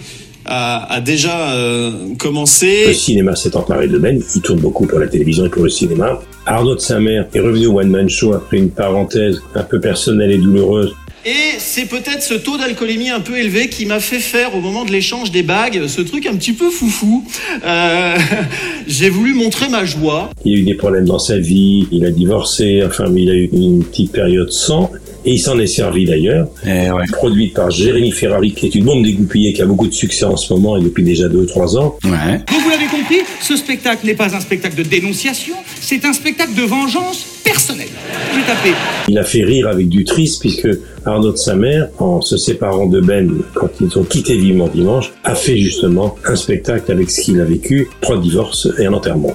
a, 0.45 0.93
a 0.93 1.01
déjà 1.01 1.51
euh, 1.51 1.91
Le 2.09 2.15
commencé. 2.15 2.93
cinéma 2.93 3.35
s'est 3.35 3.55
emparé 3.55 3.87
de 3.87 3.97
Ben, 3.97 4.21
il 4.35 4.41
tourne 4.41 4.59
beaucoup 4.59 4.85
pour 4.87 4.99
la 4.99 5.07
télévision 5.07 5.45
et 5.45 5.49
pour 5.49 5.63
le 5.63 5.69
cinéma. 5.69 6.19
Arnaud 6.45 6.75
de 6.75 6.79
sa 6.79 6.99
mère 6.99 7.27
est 7.33 7.39
revenu 7.39 7.67
au 7.67 7.79
One 7.79 7.89
Man 7.89 8.09
Show 8.09 8.33
après 8.33 8.57
une 8.57 8.69
parenthèse 8.69 9.41
un 9.55 9.63
peu 9.63 9.79
personnelle 9.81 10.31
et 10.31 10.37
douloureuse. 10.37 10.93
Et 11.27 11.59
c'est 11.59 11.87
peut-être 11.87 12.23
ce 12.23 12.35
taux 12.35 12.57
d'alcoolémie 12.57 13.09
un 13.09 13.19
peu 13.19 13.37
élevé 13.37 13.67
qui 13.67 13.85
m'a 13.85 13.99
fait 13.99 14.19
faire 14.19 14.55
au 14.55 14.61
moment 14.61 14.85
de 14.85 14.93
l'échange 14.93 15.29
des 15.29 15.43
bagues 15.43 15.87
ce 15.87 15.99
truc 15.99 16.25
un 16.25 16.37
petit 16.37 16.53
peu 16.53 16.69
foufou. 16.69 17.25
Euh, 17.65 18.17
J'ai 18.87 19.09
voulu 19.09 19.33
montrer 19.33 19.67
ma 19.67 19.83
joie. 19.83 20.29
Il 20.45 20.53
a 20.53 20.57
eu 20.61 20.63
des 20.63 20.75
problèmes 20.75 21.03
dans 21.03 21.19
sa 21.19 21.37
vie, 21.37 21.85
il 21.91 22.05
a 22.05 22.11
divorcé, 22.11 22.81
enfin, 22.87 23.11
il 23.13 23.29
a 23.29 23.33
eu 23.33 23.49
une 23.51 23.83
petite 23.83 24.13
période 24.13 24.53
sans. 24.53 24.89
Et 25.25 25.31
il 25.31 25.39
s'en 25.39 25.59
est 25.59 25.67
servi 25.67 26.05
d'ailleurs. 26.05 26.47
Eh 26.65 26.89
ouais. 26.91 27.03
Produit 27.11 27.49
par 27.49 27.71
Jérémy 27.71 28.11
Ferrari, 28.11 28.53
qui 28.53 28.65
est 28.65 28.75
une 28.75 28.85
bombe 28.85 29.03
dégoupillée, 29.03 29.51
qui 29.51 29.61
a 29.61 29.65
beaucoup 29.65 29.87
de 29.87 29.93
succès 29.93 30.23
en 30.23 30.37
ce 30.37 30.53
moment 30.53 30.77
et 30.77 30.81
depuis 30.81 31.03
déjà 31.03 31.27
deux 31.27 31.39
ou 31.39 31.45
trois 31.45 31.75
ans. 31.75 31.97
Ouais. 32.05 32.37
Donc 32.37 32.61
vous 32.63 32.69
l'avez 32.69 32.85
compris, 32.85 33.19
ce 33.41 33.57
spectacle 33.57 34.05
n'est 34.05 34.13
pas 34.13 34.33
un 34.33 34.39
spectacle 34.39 34.77
de 34.77 34.83
dénonciation, 34.83 35.55
c'est 35.81 36.05
un 36.05 36.13
spectacle 36.13 36.53
de 36.53 36.61
vengeance 36.63 37.25
fait. 37.53 38.73
Il 39.07 39.17
a 39.17 39.23
fait 39.23 39.43
rire 39.43 39.67
avec 39.67 39.87
du 39.89 40.03
triste 40.03 40.41
puisque 40.41 40.67
Arnaud 41.05 41.31
de 41.31 41.37
sa 41.37 41.55
mère, 41.55 41.87
en 41.99 42.21
se 42.21 42.35
séparant 42.37 42.87
de 42.87 42.99
Ben 42.99 43.31
quand 43.53 43.69
ils 43.79 43.97
ont 43.97 44.03
quitté 44.03 44.37
Vivement 44.37 44.67
Dimanche, 44.67 45.11
a 45.23 45.35
fait 45.35 45.57
justement 45.57 46.15
un 46.25 46.35
spectacle 46.35 46.91
avec 46.91 47.09
ce 47.09 47.21
qu'il 47.21 47.39
a 47.39 47.45
vécu, 47.45 47.87
trois 48.01 48.19
divorces 48.19 48.67
et 48.79 48.85
un 48.85 48.93
enterrement. 48.93 49.33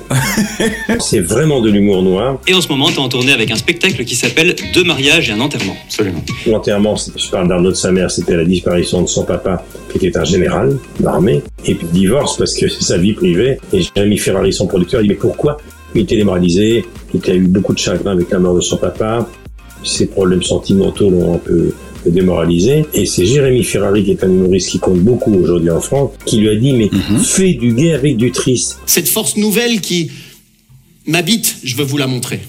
C'est 1.00 1.21
vraiment 1.21 1.61
de 1.61 1.71
l'humour 1.71 2.02
noir. 2.02 2.38
Et 2.47 2.54
en 2.54 2.61
ce 2.61 2.69
moment, 2.69 2.88
tu 2.88 2.95
es 2.95 2.99
en 2.99 3.09
tournée 3.09 3.33
avec 3.33 3.50
un 3.50 3.57
spectacle 3.57 4.04
qui 4.04 4.14
s'appelle 4.14 4.54
Deux 4.75 4.85
mariages 4.85 5.31
et 5.31 5.33
un 5.33 5.40
enterrement. 5.40 5.76
Absolument. 5.87 6.23
L'enterrement, 6.47 6.97
c'est- 6.97 7.12
je 7.19 7.31
parle 7.31 7.49
d'Arnaud 7.49 7.71
de 7.71 7.76
sa 7.76 7.90
mère, 7.92 8.11
c'était 8.11 8.37
la 8.37 8.45
disparition 8.45 9.02
de 9.02 9.09
son 9.09 9.25
papa, 9.25 9.64
qui 9.99 10.07
était 10.07 10.19
un 10.19 10.25
général 10.25 10.76
d'armée, 11.00 11.42
et 11.64 11.75
puis 11.75 11.87
divorce 11.92 12.37
parce 12.37 12.54
que 12.54 12.69
c'est 12.69 12.83
sa 12.83 12.99
vie 12.99 13.12
privée. 13.14 13.59
Et 13.73 13.81
Jérémy 13.83 14.19
Ferrari, 14.19 14.52
son 14.52 14.66
producteur, 14.66 15.00
il 15.00 15.04
dit 15.04 15.09
mais 15.11 15.14
pourquoi 15.14 15.57
Il 15.95 16.03
était 16.03 16.17
démoralisé, 16.17 16.85
il 17.15 17.31
a 17.31 17.35
eu 17.35 17.47
beaucoup 17.47 17.75
de 17.75 17.79
chagrin 17.79 18.13
avec 18.13 18.31
la 18.31 18.39
mort 18.39 18.55
de 18.55 18.61
son 18.61 18.77
papa, 18.77 19.29
ses 19.85 20.07
problèmes 20.07 20.43
sentimentaux 20.43 21.11
l'ont 21.11 21.35
un 21.35 21.39
peu 21.39 21.73
démoralisé. 22.07 22.85
Et 22.95 23.07
c'est 23.07 23.27
Jérémy 23.27 23.63
Ferrari, 23.63 24.05
qui 24.05 24.11
est 24.11 24.25
un 24.25 24.29
humoriste 24.29 24.71
qui 24.71 24.79
compte 24.79 25.01
beaucoup 25.01 25.35
aujourd'hui 25.35 25.71
en 25.71 25.81
France, 25.81 26.11
qui 26.25 26.39
lui 26.39 26.49
a 26.49 26.57
dit 26.57 26.73
mais 26.73 26.91
fais 27.23 27.55
du 27.55 27.75
gay 27.75 27.93
avec 27.93 28.17
du 28.17 28.33
triste. 28.33 28.79
Cette 28.87 29.09
force 29.09 29.37
nouvelle 29.37 29.81
qui 29.81 30.11
m'habite, 31.07 31.57
je 31.63 31.77
veux 31.77 31.85
vous 31.85 31.99
la 31.99 32.07
montrer. 32.07 32.41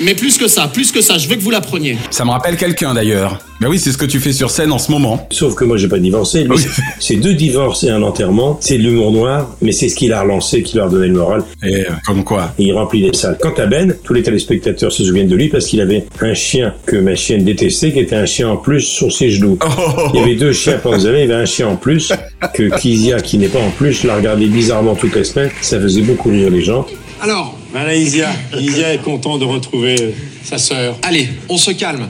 Mais 0.00 0.14
plus 0.14 0.38
que 0.38 0.48
ça, 0.48 0.68
plus 0.68 0.90
que 0.92 1.00
ça, 1.00 1.18
je 1.18 1.28
veux 1.28 1.36
que 1.36 1.40
vous 1.42 1.50
la 1.50 1.60
preniez. 1.60 1.96
Ça 2.10 2.24
me 2.24 2.30
rappelle 2.30 2.56
quelqu'un 2.56 2.94
d'ailleurs. 2.94 3.38
Ben 3.60 3.68
oui, 3.68 3.78
c'est 3.78 3.90
ce 3.92 3.96
que 3.98 4.04
tu 4.04 4.20
fais 4.20 4.32
sur 4.32 4.50
scène 4.50 4.70
en 4.72 4.78
ce 4.78 4.90
moment. 4.90 5.26
Sauf 5.30 5.54
que 5.54 5.64
moi, 5.64 5.76
j'ai 5.78 5.88
pas 5.88 5.98
divorcé. 5.98 6.44
Lui, 6.44 6.50
Oui. 6.56 6.62
c'est- 6.98 7.16
deux 7.16 7.34
divorces 7.34 7.84
et 7.84 7.90
un 7.90 8.02
enterrement. 8.02 8.58
C'est 8.60 8.76
de 8.78 8.82
l'humour 8.82 9.12
noir, 9.12 9.56
mais 9.62 9.72
c'est 9.72 9.88
ce 9.88 9.96
qu'il 9.96 10.12
a 10.12 10.20
relancé, 10.22 10.62
qui 10.62 10.76
leur 10.76 10.86
a 10.86 10.90
donné 10.90 11.06
le 11.08 11.14
moral. 11.14 11.42
Et 11.62 11.76
euh, 11.76 11.84
comme 12.06 12.22
quoi. 12.24 12.52
Et 12.58 12.64
il 12.64 12.72
remplit 12.72 13.00
les 13.02 13.12
salles. 13.14 13.38
Quant 13.40 13.54
à 13.56 13.66
Ben, 13.66 13.94
tous 14.04 14.12
les 14.12 14.22
téléspectateurs 14.22 14.92
se 14.92 15.04
souviennent 15.04 15.28
de 15.28 15.36
lui 15.36 15.48
parce 15.48 15.66
qu'il 15.66 15.80
avait 15.80 16.04
un 16.20 16.34
chien 16.34 16.74
que 16.86 16.96
ma 16.96 17.14
chienne 17.14 17.44
détestait, 17.44 17.92
qui 17.92 18.00
était 18.00 18.16
un 18.16 18.26
chien 18.26 18.48
en 18.50 18.56
plus 18.58 18.82
sur 18.82 19.10
ses 19.12 19.30
genoux. 19.30 19.58
Oh, 19.62 20.08
Il 20.14 20.20
y 20.20 20.22
avait 20.22 20.34
deux 20.36 20.52
chiens 20.52 20.78
pendant 20.82 20.96
des 20.98 21.06
années, 21.06 21.22
il 21.24 21.28
y 21.30 21.32
avait 21.32 21.42
un 21.42 21.46
chien 21.46 21.68
en 21.68 21.76
plus, 21.76 22.12
que 22.54 22.78
Kizia, 22.78 23.20
qui 23.20 23.38
n'est 23.38 23.48
pas 23.48 23.60
en 23.60 23.70
plus, 23.70 24.04
l'a 24.04 24.16
regardé 24.16 24.46
bizarrement 24.46 24.94
toutes 24.94 25.14
les 25.14 25.24
semaines. 25.24 25.50
Ça 25.62 25.80
faisait 25.80 26.02
beaucoup 26.02 26.28
rire 26.30 26.50
les 26.50 26.62
gens. 26.62 26.86
Alors, 27.22 27.58
Voilà, 27.78 27.94
Isia. 27.94 28.30
Isia 28.58 28.94
est 28.94 29.02
content 29.02 29.36
de 29.36 29.44
retrouver 29.44 29.96
euh, 30.00 30.10
sa 30.42 30.56
sœur. 30.56 30.96
Allez, 31.02 31.28
on 31.50 31.58
se 31.58 31.72
calme. 31.72 32.08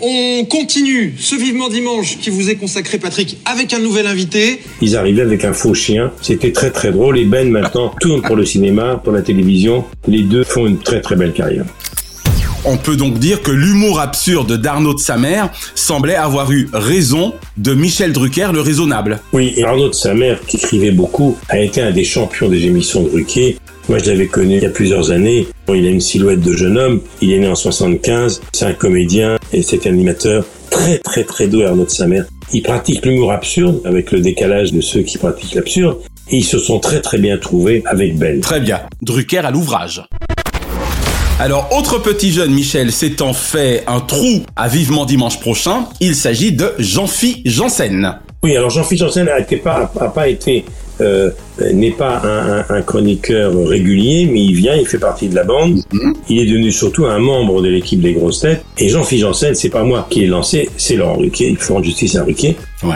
On 0.00 0.44
continue 0.44 1.16
ce 1.18 1.34
vivement 1.34 1.68
dimanche 1.68 2.18
qui 2.18 2.30
vous 2.30 2.48
est 2.48 2.54
consacré, 2.54 2.98
Patrick, 2.98 3.36
avec 3.44 3.74
un 3.74 3.80
nouvel 3.80 4.06
invité. 4.06 4.60
Ils 4.80 4.96
arrivaient 4.96 5.22
avec 5.22 5.44
un 5.44 5.52
faux 5.52 5.74
chien. 5.74 6.12
C'était 6.22 6.52
très 6.52 6.70
très 6.70 6.92
drôle. 6.92 7.18
Et 7.18 7.24
Ben 7.24 7.50
maintenant 7.50 7.92
tourne 8.00 8.22
pour 8.22 8.36
le 8.36 8.44
cinéma, 8.46 9.00
pour 9.02 9.12
la 9.12 9.22
télévision. 9.22 9.84
Les 10.06 10.22
deux 10.22 10.44
font 10.44 10.68
une 10.68 10.78
très 10.78 11.00
très 11.00 11.16
belle 11.16 11.32
carrière. 11.32 11.64
On 12.64 12.76
peut 12.76 12.96
donc 12.96 13.18
dire 13.18 13.42
que 13.42 13.50
l'humour 13.50 13.98
absurde 13.98 14.58
d'Arnaud 14.58 14.94
de 14.94 15.00
sa 15.00 15.16
mère 15.16 15.50
semblait 15.74 16.14
avoir 16.14 16.52
eu 16.52 16.68
raison 16.72 17.34
de 17.56 17.74
Michel 17.74 18.12
Drucker 18.12 18.50
le 18.52 18.60
raisonnable. 18.60 19.18
Oui, 19.32 19.54
et 19.56 19.64
Arnaud 19.64 19.88
de 19.88 19.94
sa 19.94 20.14
mère, 20.14 20.38
qui 20.46 20.58
écrivait 20.58 20.92
beaucoup, 20.92 21.36
a 21.48 21.58
été 21.58 21.80
un 21.80 21.90
des 21.90 22.04
champions 22.04 22.48
des 22.48 22.66
émissions 22.66 23.02
de 23.02 23.08
Drucker. 23.08 23.56
Moi, 23.90 23.98
je 23.98 24.08
l'avais 24.08 24.28
connu 24.28 24.54
il 24.54 24.62
y 24.62 24.66
a 24.66 24.70
plusieurs 24.70 25.10
années. 25.10 25.48
Il 25.68 25.84
a 25.84 25.90
une 25.90 26.00
silhouette 26.00 26.40
de 26.40 26.52
jeune 26.52 26.78
homme. 26.78 27.00
Il 27.20 27.32
est 27.32 27.40
né 27.40 27.48
en 27.48 27.56
75. 27.56 28.40
C'est 28.52 28.64
un 28.64 28.72
comédien 28.72 29.36
et 29.52 29.62
c'est 29.62 29.84
un 29.88 29.90
animateur 29.90 30.44
très, 30.70 30.98
très, 30.98 31.24
très 31.24 31.48
doux, 31.48 31.62
Arnaud 31.62 31.86
de 31.86 31.90
sa 31.90 32.06
mère. 32.06 32.24
Il 32.52 32.62
pratique 32.62 33.04
l'humour 33.04 33.32
absurde 33.32 33.80
avec 33.84 34.12
le 34.12 34.20
décalage 34.20 34.72
de 34.72 34.80
ceux 34.80 35.02
qui 35.02 35.18
pratiquent 35.18 35.56
l'absurde. 35.56 35.98
Et 36.30 36.36
ils 36.36 36.44
se 36.44 36.60
sont 36.60 36.78
très, 36.78 37.00
très 37.00 37.18
bien 37.18 37.36
trouvés 37.36 37.82
avec 37.84 38.16
Ben. 38.16 38.40
Très 38.40 38.60
bien. 38.60 38.78
Drucker 39.02 39.38
à 39.38 39.50
l'ouvrage. 39.50 40.04
Alors, 41.40 41.68
autre 41.76 41.98
petit 41.98 42.30
jeune, 42.30 42.52
Michel, 42.52 42.92
s'étant 42.92 43.32
fait 43.32 43.82
un 43.88 43.98
trou 43.98 44.44
à 44.54 44.68
Vivement 44.68 45.04
Dimanche 45.04 45.40
prochain, 45.40 45.86
il 45.98 46.14
s'agit 46.14 46.52
de 46.52 46.74
Jean-Phi 46.78 47.42
Janssen. 47.44 48.20
Oui, 48.44 48.56
alors 48.56 48.70
Jean-Philippe 48.70 49.04
Janssen 49.04 49.26
n'a 49.26 49.42
pas, 49.58 49.92
a 49.98 50.08
pas 50.08 50.28
été 50.28 50.64
euh, 51.00 51.30
n'est 51.72 51.90
pas 51.90 52.20
un, 52.24 52.58
un, 52.58 52.64
un, 52.68 52.82
chroniqueur 52.82 53.52
régulier, 53.66 54.28
mais 54.30 54.42
il 54.42 54.54
vient, 54.54 54.74
il 54.74 54.86
fait 54.86 54.98
partie 54.98 55.28
de 55.28 55.34
la 55.34 55.44
bande. 55.44 55.82
Mhm. 55.92 56.14
Il 56.28 56.38
est 56.38 56.46
devenu 56.46 56.70
surtout 56.72 57.06
un 57.06 57.18
membre 57.18 57.62
de 57.62 57.68
l'équipe 57.68 58.00
des 58.00 58.12
grosses 58.12 58.40
têtes. 58.40 58.64
Et 58.78 58.88
Jean-Philippe 58.88 59.26
Janssen, 59.26 59.54
c'est 59.54 59.68
pas 59.68 59.84
moi 59.84 60.06
qui 60.10 60.20
l'ai 60.20 60.26
lancé, 60.26 60.68
c'est 60.76 60.96
Laurent 60.96 61.16
Ruquier. 61.16 61.48
Il 61.50 61.56
faut 61.56 61.74
rendre 61.74 61.84
justice 61.84 62.16
à 62.16 62.24
Ruquier. 62.24 62.56
Ouais. 62.82 62.94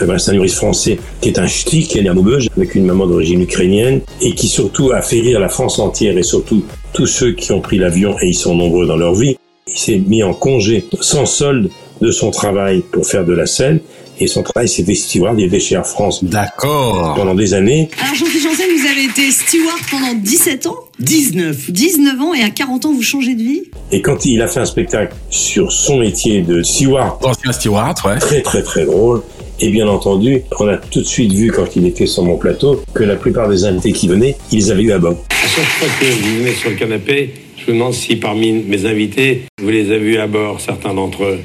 Euh, 0.00 0.06
ben, 0.06 0.18
c'est 0.18 0.32
un 0.32 0.34
humoriste 0.34 0.56
français 0.56 0.98
qui 1.20 1.28
est 1.28 1.38
un 1.38 1.46
ch'ti, 1.46 1.86
qui 1.86 1.98
est 1.98 2.02
né 2.02 2.08
à 2.08 2.14
Maubeuge, 2.14 2.48
avec 2.56 2.74
une 2.74 2.84
maman 2.84 3.06
d'origine 3.06 3.42
ukrainienne, 3.42 4.00
et 4.20 4.34
qui 4.34 4.48
surtout 4.48 4.92
a 4.92 5.02
fait 5.02 5.20
rire 5.20 5.40
la 5.40 5.48
France 5.48 5.78
entière 5.78 6.16
et 6.18 6.22
surtout 6.22 6.64
tous 6.92 7.06
ceux 7.06 7.32
qui 7.32 7.52
ont 7.52 7.60
pris 7.60 7.78
l'avion, 7.78 8.16
et 8.20 8.28
ils 8.28 8.34
sont 8.34 8.54
nombreux 8.54 8.86
dans 8.86 8.96
leur 8.96 9.14
vie. 9.14 9.36
Il 9.68 9.78
s'est 9.78 9.98
mis 9.98 10.22
en 10.24 10.34
congé 10.34 10.86
sans 11.00 11.26
solde 11.26 11.70
de 12.00 12.10
son 12.10 12.30
travail 12.30 12.82
pour 12.92 13.06
faire 13.06 13.24
de 13.24 13.32
la 13.32 13.46
scène. 13.46 13.80
Et 14.22 14.26
son 14.26 14.42
travail, 14.42 14.68
c'était 14.68 14.94
steward. 14.94 15.40
Il 15.40 15.46
était 15.46 15.60
chez 15.60 15.76
Air 15.76 15.86
France. 15.86 16.22
D'accord. 16.22 17.14
Pendant 17.16 17.34
des 17.34 17.54
années. 17.54 17.88
Alors, 18.02 18.14
Jean-Philippe 18.14 18.42
Janssen, 18.42 18.66
vous 18.76 18.86
avez 18.86 19.04
été 19.04 19.30
steward 19.30 19.78
pendant 19.90 20.12
17 20.14 20.66
ans? 20.66 20.76
19. 20.98 21.70
19 21.70 22.20
ans, 22.20 22.34
et 22.34 22.42
à 22.42 22.50
40 22.50 22.84
ans, 22.84 22.92
vous 22.92 23.02
changez 23.02 23.34
de 23.34 23.42
vie? 23.42 23.62
Et 23.92 24.02
quand 24.02 24.26
il 24.26 24.42
a 24.42 24.46
fait 24.46 24.60
un 24.60 24.66
spectacle 24.66 25.14
sur 25.30 25.72
son 25.72 25.98
métier 25.98 26.42
de 26.42 26.62
steward. 26.62 27.24
Ancien 27.24 27.52
steward, 27.52 27.96
ouais. 28.04 28.18
Très, 28.18 28.42
très, 28.42 28.62
très 28.62 28.84
drôle. 28.84 29.22
Et 29.62 29.70
bien 29.70 29.88
entendu, 29.88 30.42
on 30.58 30.68
a 30.68 30.76
tout 30.76 31.00
de 31.00 31.06
suite 31.06 31.32
vu 31.32 31.50
quand 31.50 31.76
il 31.76 31.86
était 31.86 32.06
sur 32.06 32.22
mon 32.22 32.36
plateau 32.36 32.82
que 32.94 33.04
la 33.04 33.16
plupart 33.16 33.48
des 33.48 33.64
invités 33.64 33.92
qui 33.92 34.08
venaient, 34.08 34.36
ils 34.52 34.70
avaient 34.70 34.82
eu 34.82 34.92
à 34.92 34.98
bord. 34.98 35.16
À 35.30 35.48
chaque 35.48 35.64
fois 35.64 35.88
que 36.00 36.06
vous 36.06 36.38
venez 36.38 36.52
sur 36.52 36.70
le 36.70 36.76
canapé, 36.76 37.34
je 37.56 37.70
me 37.70 37.76
demande 37.76 37.94
si 37.94 38.16
parmi 38.16 38.52
mes 38.52 38.86
invités, 38.86 39.42
vous 39.62 39.68
les 39.68 39.90
avez 39.90 39.98
vus 39.98 40.16
à 40.18 40.26
bord, 40.26 40.60
certains 40.60 40.94
d'entre 40.94 41.24
eux. 41.24 41.40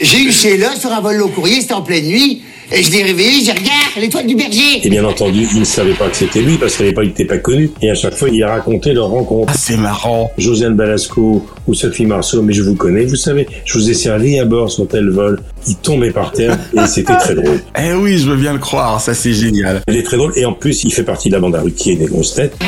J'ai 0.00 0.18
eu 0.22 0.32
Sheila 0.32 0.76
sur 0.76 0.90
un 0.90 1.00
vol 1.02 1.20
au 1.20 1.28
courrier, 1.28 1.60
c'était 1.60 1.74
en 1.74 1.82
pleine 1.82 2.06
nuit. 2.06 2.40
Et 2.72 2.82
je 2.82 2.90
l'ai 2.90 3.02
réveillé, 3.02 3.44
j'ai 3.44 3.50
regarde, 3.50 4.00
l'étoile 4.00 4.26
du 4.26 4.36
berger. 4.36 4.80
Et 4.82 4.88
bien 4.88 5.04
entendu, 5.04 5.46
il 5.52 5.60
ne 5.60 5.64
savait 5.64 5.92
pas 5.92 6.08
que 6.08 6.16
c'était 6.16 6.40
lui 6.40 6.56
parce 6.56 6.76
qu'à 6.76 6.84
l'époque, 6.84 7.04
il 7.04 7.08
n'était 7.08 7.24
pas 7.24 7.38
connu. 7.38 7.70
Et 7.82 7.90
à 7.90 7.94
chaque 7.94 8.14
fois, 8.14 8.28
il 8.30 8.42
a 8.44 8.52
raconté 8.52 8.92
leur 8.92 9.08
rencontre. 9.08 9.52
Ah, 9.54 9.58
c'est 9.58 9.76
marrant. 9.76 10.30
Josiane 10.38 10.74
Balasco 10.74 11.44
ou 11.66 11.74
Sophie 11.74 12.06
Marceau, 12.06 12.42
mais 12.42 12.52
je 12.52 12.62
vous 12.62 12.76
connais, 12.76 13.04
vous 13.04 13.16
savez, 13.16 13.46
je 13.64 13.76
vous 13.76 13.90
ai 13.90 13.94
servi 13.94 14.38
à 14.38 14.44
bord 14.44 14.70
sur 14.70 14.86
tel 14.86 15.10
vol. 15.10 15.40
Il 15.66 15.76
tombait 15.76 16.10
par 16.10 16.32
terre 16.32 16.58
et 16.74 16.86
c'était 16.86 17.16
très 17.16 17.34
drôle. 17.34 17.60
Eh 17.82 17.94
oui, 17.94 18.18
je 18.18 18.28
veux 18.30 18.36
bien 18.36 18.52
le 18.52 18.58
croire, 18.58 19.00
ça 19.00 19.14
c'est 19.14 19.32
génial. 19.32 19.82
Il 19.88 19.96
est 19.96 20.02
très 20.02 20.16
drôle 20.16 20.32
et 20.36 20.44
en 20.44 20.52
plus, 20.52 20.84
il 20.84 20.92
fait 20.92 21.02
partie 21.02 21.28
de 21.28 21.34
la 21.34 21.40
bande 21.40 21.54
à 21.54 21.60
Ruquier 21.60 21.96
des 21.96 22.06
grosses 22.06 22.34
têtes. 22.34 22.56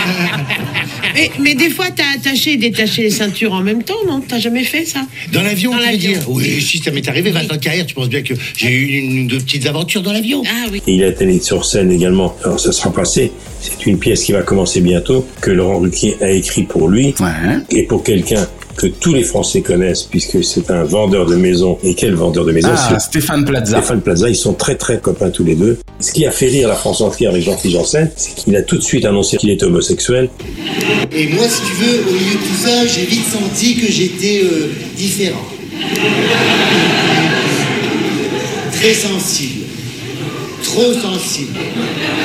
Mais, 1.15 1.31
mais 1.39 1.55
des 1.55 1.69
fois, 1.69 1.87
t'as 1.95 2.19
attaché 2.19 2.53
et 2.53 2.57
détaché 2.57 3.03
les 3.03 3.11
ceintures 3.11 3.53
en 3.53 3.61
même 3.61 3.83
temps, 3.83 4.03
non? 4.07 4.23
T'as 4.27 4.39
jamais 4.39 4.65
fait 4.65 4.87
ça? 4.87 5.01
Dans 5.31 5.43
l'avion, 5.43 5.73
Dans 5.73 5.79
tu 5.79 5.91
veux 5.91 5.97
dire? 5.99 6.21
Oui, 6.29 6.61
si 6.63 6.79
ça 6.79 6.91
m'est 6.91 7.07
arrivé, 7.07 7.31
20 7.31 7.53
ans 7.53 7.57
de 7.57 7.57
carrière, 7.57 7.85
tu 7.85 7.95
penses 7.95 8.09
bien 8.09 8.23
que 8.23 8.33
j'ai 8.57 8.71
eu 8.71 8.87
une, 8.99 9.19
une, 9.19 9.27
deux 9.27 9.39
petites 9.39 9.67
aventures 9.67 10.03
dans 10.03 10.13
l'avion. 10.13 10.43
Ah 10.47 10.69
oui. 10.73 10.83
Et 10.87 10.95
il 10.95 11.05
a 11.05 11.09
été 11.09 11.39
sur 11.41 11.65
scène 11.67 11.91
également. 11.91 12.35
Alors 12.45 12.59
ça 12.59 12.73
sera 12.73 12.91
passé. 12.93 13.31
C'est 13.61 13.87
une 13.87 13.99
pièce 13.99 14.25
qui 14.25 14.33
va 14.33 14.43
commencer 14.43 14.81
bientôt, 14.81 15.27
que 15.41 15.51
Laurent 15.51 15.79
Ruquier 15.79 16.17
a 16.21 16.31
écrit 16.31 16.63
pour 16.63 16.89
lui. 16.89 17.15
Et 17.71 17.83
pour 17.83 18.03
quelqu'un 18.03 18.47
que 18.77 18.87
tous 18.87 19.13
les 19.15 19.23
Français 19.23 19.61
connaissent, 19.61 20.03
puisque 20.05 20.43
c'est 20.43 20.71
un 20.71 20.85
vendeur 20.85 21.27
de 21.27 21.37
maison. 21.37 21.79
Et 21.85 21.95
quel 21.95 22.15
vendeur 22.15 22.45
de 22.45 22.53
maison 22.53 22.69
Ah, 22.73 22.89
c'est- 22.99 23.07
Stéphane 23.09 23.45
Plaza. 23.45 23.79
Stéphane 23.79 24.01
Plaza, 24.01 24.29
ils 24.29 24.37
sont 24.37 24.55
très 24.55 24.77
très 24.77 24.99
copains 24.99 25.31
tous 25.31 25.45
les 25.45 25.55
deux. 25.55 25.79
Ce 26.01 26.13
qui 26.13 26.27
a 26.27 26.31
fait 26.31 26.47
rire 26.47 26.69
la 26.69 26.75
France 26.75 27.01
entière 27.01 27.31
avec 27.31 27.43
Jean-Philippe 27.45 27.77
Janssen, 27.79 28.11
c'est 28.17 28.35
qu'il 28.35 28.57
a 28.57 28.63
tout 28.63 28.77
de 28.77 28.83
suite 28.83 29.05
annoncé 29.05 29.37
qu'il 29.37 29.51
était 29.51 29.65
homosexuel. 29.65 30.31
Et 31.13 31.27
moi, 31.29 31.45
si 31.49 31.61
tu 31.63 31.73
veux, 31.85 32.01
au 32.09 32.13
milieu 32.13 32.33
de 32.35 32.39
tout 32.39 32.65
ça, 32.67 32.87
j'ai 32.87 33.05
vite 33.07 33.25
senti 33.27 33.77
que 33.77 33.91
j'étais 33.93 34.43
euh, 34.45 34.69
différent. 34.97 35.41
Très 38.73 38.95
sensible. 38.95 39.65
Trop 40.65 40.93
sensible. 40.95 41.59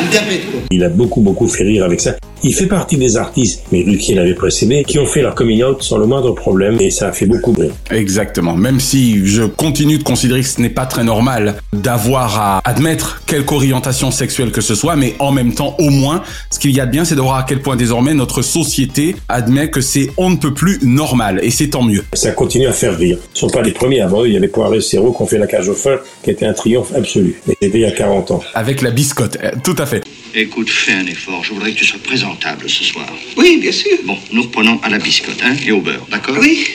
Une 0.04 0.10
tapette, 0.10 0.50
quoi. 0.52 0.62
Il 0.72 0.84
a 0.84 0.90
beaucoup 0.90 1.22
beaucoup 1.22 1.48
fait 1.48 1.64
rire 1.64 1.84
avec 1.84 2.00
ça. 2.00 2.16
Il 2.48 2.56
fait 2.56 2.66
partie 2.66 2.96
des 2.96 3.18
artistes, 3.18 3.64
mais 3.74 3.84
Ruquier 3.86 4.16
l'avait 4.16 4.34
précédé, 4.34 4.86
qui 4.88 5.00
ont 5.00 5.06
fait 5.06 5.22
leur 5.22 5.36
coming 5.36 5.62
out 5.64 5.84
sans 5.84 5.98
le 5.98 6.06
moindre 6.06 6.32
problème 6.32 6.78
et 6.80 6.90
ça 6.92 7.10
a 7.10 7.12
fait 7.12 7.26
beaucoup 7.26 7.52
rire. 7.52 7.74
Exactement. 7.92 8.56
Même 8.56 8.80
si 8.80 9.28
je 9.28 9.44
continue 9.44 9.98
de 9.98 10.04
considérer 10.04 10.40
que 10.40 10.48
ce 10.48 10.62
n'est 10.62 10.70
pas 10.70 10.86
très 10.86 11.04
normal 11.04 11.58
d'avoir 11.74 12.40
à 12.40 12.62
admettre 12.64 13.22
quelque 13.26 13.52
orientation 13.52 14.12
sexuelle 14.12 14.52
que 14.52 14.62
ce 14.62 14.76
soit, 14.76 14.96
mais 14.96 15.16
en 15.20 15.34
même 15.34 15.54
temps, 15.54 15.76
au 15.78 15.90
moins, 15.90 16.24
ce 16.50 16.58
qu'il 16.58 16.72
y 16.72 16.80
a 16.80 16.86
de 16.86 16.92
bien, 16.92 17.04
c'est 17.04 17.16
de 17.16 17.20
voir 17.20 17.36
à 17.36 17.44
quel 17.44 17.62
point 17.62 17.76
désormais 17.76 18.14
notre 18.14 18.42
société 18.42 19.18
admet 19.28 19.70
que 19.70 19.82
c'est 19.82 20.10
on 20.16 20.30
ne 20.30 20.38
peut 20.38 20.54
plus 20.54 20.80
normal, 20.84 21.42
et 21.44 21.52
c'est 21.52 21.72
tant 21.72 21.84
mieux. 21.84 22.06
Ça 22.14 22.32
continue 22.32 22.68
à 22.68 22.72
faire 22.72 22.98
rire. 22.98 23.18
Ce 23.34 23.44
ne 23.44 23.50
sont 23.50 23.54
pas 23.54 23.62
les 23.62 23.72
premiers. 23.74 24.00
Avant 24.00 24.24
eux, 24.24 24.28
il 24.28 24.34
y 24.36 24.38
avait 24.38 24.48
Poiré 24.48 24.78
et 24.78 24.82
Serrault 24.82 25.12
qui 25.12 25.22
ont 25.22 25.28
fait 25.28 25.38
la 25.38 25.48
cage 25.48 25.68
au 25.68 25.76
fin, 25.76 25.98
qui 26.24 26.30
était 26.30 26.46
un 26.46 26.54
triomphe 26.54 26.94
absolu. 26.96 27.42
Et 27.50 27.58
c'était 27.62 27.80
il 27.80 27.82
y 27.82 27.86
a 27.86 27.92
40 27.92 28.32
ans. 28.32 28.42
Avec 28.54 28.82
la 28.82 28.92
biscotte, 28.92 29.38
euh, 29.44 29.52
tout 29.66 29.76
à 29.78 29.86
fait. 29.86 30.02
Écoute, 30.34 30.70
fais 30.70 30.94
un 30.94 31.06
effort. 31.08 31.44
Je 31.44 31.54
voudrais 31.54 31.74
que 31.74 31.78
tu 31.80 31.86
sois 31.86 32.00
présentable 32.38 32.70
ce 32.70 32.84
soir. 32.84 33.06
Oui, 33.38 33.60
bien 33.62 33.72
sûr. 33.72 33.98
Bon, 34.06 34.18
nous 34.32 34.44
reprenons 34.44 34.80
à 34.84 34.90
la 34.90 34.98
biscotte, 34.98 35.42
hein, 35.44 35.56
et 35.66 35.72
au 35.72 35.82
beurre, 35.82 36.06
d'accord 36.10 36.38
Oui. 36.40 36.66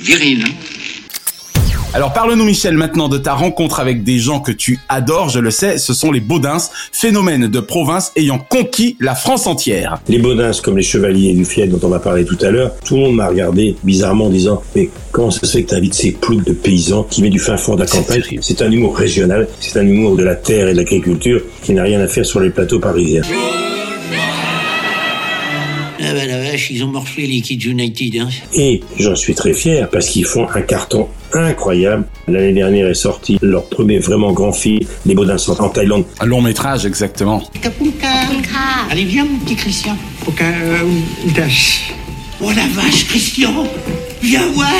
Viril. 0.00 0.44
Alors 1.94 2.14
parle-nous 2.14 2.44
Michel 2.44 2.74
maintenant 2.74 3.10
de 3.10 3.18
ta 3.18 3.34
rencontre 3.34 3.78
avec 3.78 4.02
des 4.02 4.18
gens 4.18 4.40
que 4.40 4.50
tu 4.50 4.80
adores, 4.88 5.28
je 5.28 5.38
le 5.38 5.50
sais, 5.50 5.76
ce 5.76 5.92
sont 5.92 6.10
les 6.10 6.20
Baudins, 6.20 6.56
phénomène 6.90 7.48
de 7.48 7.60
province 7.60 8.12
ayant 8.16 8.38
conquis 8.38 8.96
la 8.98 9.14
France 9.14 9.46
entière. 9.46 10.00
Les 10.08 10.18
Baudins, 10.18 10.52
comme 10.62 10.78
les 10.78 10.82
Chevaliers 10.82 11.34
du 11.34 11.44
Fiel 11.44 11.70
dont 11.70 11.78
on 11.82 11.90
va 11.90 11.98
parler 11.98 12.24
tout 12.24 12.38
à 12.40 12.50
l'heure, 12.50 12.74
tout 12.82 12.96
le 12.96 13.02
monde 13.02 13.16
m'a 13.16 13.28
regardé 13.28 13.76
bizarrement 13.84 14.26
en 14.26 14.30
disant 14.30 14.62
Mais 14.74 14.88
comment 15.12 15.30
ça 15.30 15.46
se 15.46 15.52
fait 15.52 15.64
que 15.64 15.68
tu 15.68 15.74
invites 15.74 15.94
ces 15.94 16.12
ploucs 16.12 16.44
de 16.44 16.54
paysans 16.54 17.04
qui 17.04 17.20
viennent 17.20 17.34
du 17.34 17.38
fin 17.38 17.58
fond 17.58 17.74
de 17.74 17.80
la 17.80 17.86
campagne 17.86 18.38
C'est 18.40 18.62
un 18.62 18.72
humour 18.72 18.96
régional, 18.96 19.46
c'est 19.60 19.78
un 19.78 19.86
humour 19.86 20.16
de 20.16 20.24
la 20.24 20.34
terre 20.34 20.68
et 20.68 20.72
de 20.72 20.78
l'agriculture 20.78 21.42
qui 21.62 21.74
n'a 21.74 21.82
rien 21.82 22.00
à 22.00 22.08
faire 22.08 22.24
sur 22.24 22.40
les 22.40 22.50
plateaux 22.50 22.80
parisiens. 22.80 23.22
Ah 26.04 26.14
bah 26.14 26.26
la 26.26 26.38
vache, 26.38 26.70
ils 26.72 26.82
ont 26.82 26.88
morflé 26.88 27.28
Liquid 27.28 27.62
United. 27.64 28.16
Hein. 28.16 28.28
Et 28.54 28.82
j'en 28.98 29.14
suis 29.14 29.36
très 29.36 29.54
fier 29.54 29.88
parce 29.88 30.08
qu'ils 30.08 30.24
font 30.24 30.48
un 30.52 30.62
carton 30.62 31.06
incroyable. 31.32 32.06
L'année 32.26 32.52
dernière 32.52 32.88
est 32.88 32.94
sorti 32.94 33.38
leur 33.40 33.66
premier 33.66 34.00
vraiment 34.00 34.32
grand 34.32 34.52
film, 34.52 34.80
Les 35.06 35.14
Baudins 35.14 35.38
sont 35.38 35.60
en 35.60 35.68
Thaïlande. 35.68 36.04
Un 36.18 36.26
long 36.26 36.42
métrage, 36.42 36.86
exactement. 36.86 37.44
Allez, 38.90 39.04
viens, 39.04 39.24
mon 39.24 39.38
petit 39.38 39.54
Christian. 39.54 39.96
Dash. 41.36 41.92
Oh 42.40 42.50
la 42.50 42.66
vache, 42.74 43.06
Christian 43.06 43.64
Viens 44.22 44.48
voir 44.54 44.72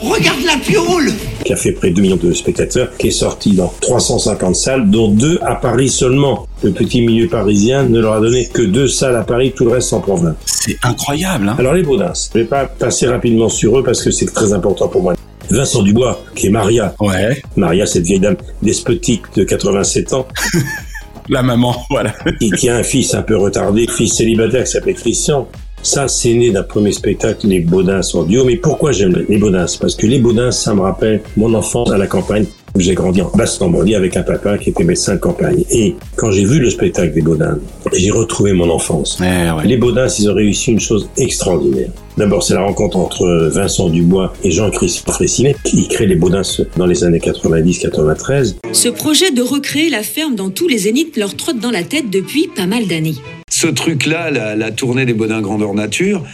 Regarde 0.00 0.42
la 0.44 0.56
piole 0.56 1.12
qui 1.44 1.52
a 1.52 1.56
fait 1.56 1.72
près 1.72 1.90
de 1.90 1.96
2 1.96 2.02
millions 2.02 2.16
de 2.16 2.32
spectateurs, 2.32 2.90
qui 2.98 3.08
est 3.08 3.10
sorti 3.10 3.52
dans 3.52 3.72
350 3.80 4.54
salles, 4.54 4.90
dont 4.90 5.08
deux 5.08 5.38
à 5.42 5.54
Paris 5.54 5.88
seulement. 5.88 6.46
Le 6.62 6.70
petit 6.70 7.00
milieu 7.00 7.28
parisien 7.28 7.84
ne 7.84 8.00
leur 8.00 8.14
a 8.14 8.20
donné 8.20 8.46
que 8.46 8.62
deux 8.62 8.88
salles 8.88 9.16
à 9.16 9.24
Paris, 9.24 9.52
tout 9.54 9.64
le 9.64 9.72
reste 9.72 9.92
en 9.92 10.00
province. 10.00 10.36
C'est 10.46 10.76
incroyable, 10.82 11.48
hein 11.48 11.56
Alors 11.58 11.74
les 11.74 11.82
Baudins, 11.82 12.12
je 12.14 12.38
vais 12.38 12.44
pas 12.44 12.66
passer 12.66 13.08
rapidement 13.08 13.48
sur 13.48 13.78
eux 13.78 13.82
parce 13.82 14.02
que 14.02 14.10
c'est 14.10 14.32
très 14.32 14.52
important 14.52 14.88
pour 14.88 15.02
moi. 15.02 15.14
Vincent 15.50 15.82
Dubois, 15.82 16.22
qui 16.34 16.46
est 16.46 16.50
Maria. 16.50 16.94
Ouais. 17.00 17.42
Maria, 17.56 17.84
cette 17.84 18.04
vieille 18.04 18.20
dame 18.20 18.36
despotique 18.62 19.22
de 19.36 19.44
87 19.44 20.12
ans. 20.14 20.26
La 21.28 21.42
maman, 21.42 21.76
voilà. 21.90 22.14
qui, 22.40 22.50
qui 22.50 22.68
a 22.68 22.76
un 22.76 22.82
fils 22.82 23.14
un 23.14 23.22
peu 23.22 23.36
retardé, 23.36 23.86
fils 23.86 24.14
célibataire 24.14 24.64
qui 24.64 24.70
s'appelle 24.70 24.94
Christian. 24.94 25.48
Ça, 25.82 26.06
c'est 26.06 26.32
né 26.34 26.50
d'un 26.50 26.62
premier 26.62 26.92
spectacle, 26.92 27.48
Les 27.48 27.60
Baudins 27.60 28.00
en 28.14 28.22
duo. 28.22 28.44
Mais 28.44 28.56
pourquoi 28.56 28.92
j'aime 28.92 29.24
les 29.28 29.38
Baudins? 29.38 29.66
Parce 29.80 29.96
que 29.96 30.06
les 30.06 30.18
Baudins, 30.18 30.52
ça 30.52 30.74
me 30.74 30.80
rappelle 30.80 31.22
mon 31.36 31.52
enfance 31.54 31.90
à 31.90 31.98
la 31.98 32.06
campagne. 32.06 32.46
J'ai 32.78 32.94
grandi 32.94 33.20
en 33.20 33.30
Basse-Normandie 33.34 33.94
avec 33.96 34.16
un 34.16 34.22
papa 34.22 34.56
qui 34.56 34.70
était 34.70 34.84
médecin 34.84 35.16
de 35.16 35.20
campagne. 35.20 35.62
Et 35.70 35.94
quand 36.16 36.30
j'ai 36.30 36.44
vu 36.44 36.58
le 36.58 36.70
spectacle 36.70 37.12
des 37.12 37.20
Baudins, 37.20 37.58
j'ai 37.92 38.10
retrouvé 38.10 38.52
mon 38.54 38.70
enfance. 38.70 39.18
Les 39.64 39.76
Baudins, 39.76 40.06
ils 40.06 40.30
ont 40.30 40.34
réussi 40.34 40.72
une 40.72 40.80
chose 40.80 41.10
extraordinaire. 41.18 41.90
D'abord, 42.16 42.42
c'est 42.42 42.54
la 42.54 42.62
rencontre 42.62 42.96
entre 42.96 43.50
Vincent 43.52 43.88
Dubois 43.90 44.32
et 44.42 44.50
Jean-Christophe 44.50 45.16
Fressinet 45.16 45.56
qui 45.64 45.88
créent 45.88 46.06
les 46.06 46.16
Baudins 46.16 46.42
dans 46.76 46.86
les 46.86 47.04
années 47.04 47.18
90-93. 47.18 48.54
Ce 48.72 48.88
projet 48.88 49.32
de 49.32 49.42
recréer 49.42 49.90
la 49.90 50.02
ferme 50.02 50.34
dans 50.34 50.48
tous 50.48 50.68
les 50.68 50.78
zéniths 50.78 51.16
leur 51.16 51.36
trotte 51.36 51.58
dans 51.58 51.70
la 51.70 51.82
tête 51.82 52.08
depuis 52.08 52.48
pas 52.54 52.66
mal 52.66 52.86
d'années. 52.86 53.16
Ce 53.52 53.66
truc-là, 53.66 54.30
la, 54.30 54.70
tournée 54.70 55.04
des 55.04 55.12
Baudins 55.12 55.42
grandeur 55.42 55.74
nature, 55.74 56.24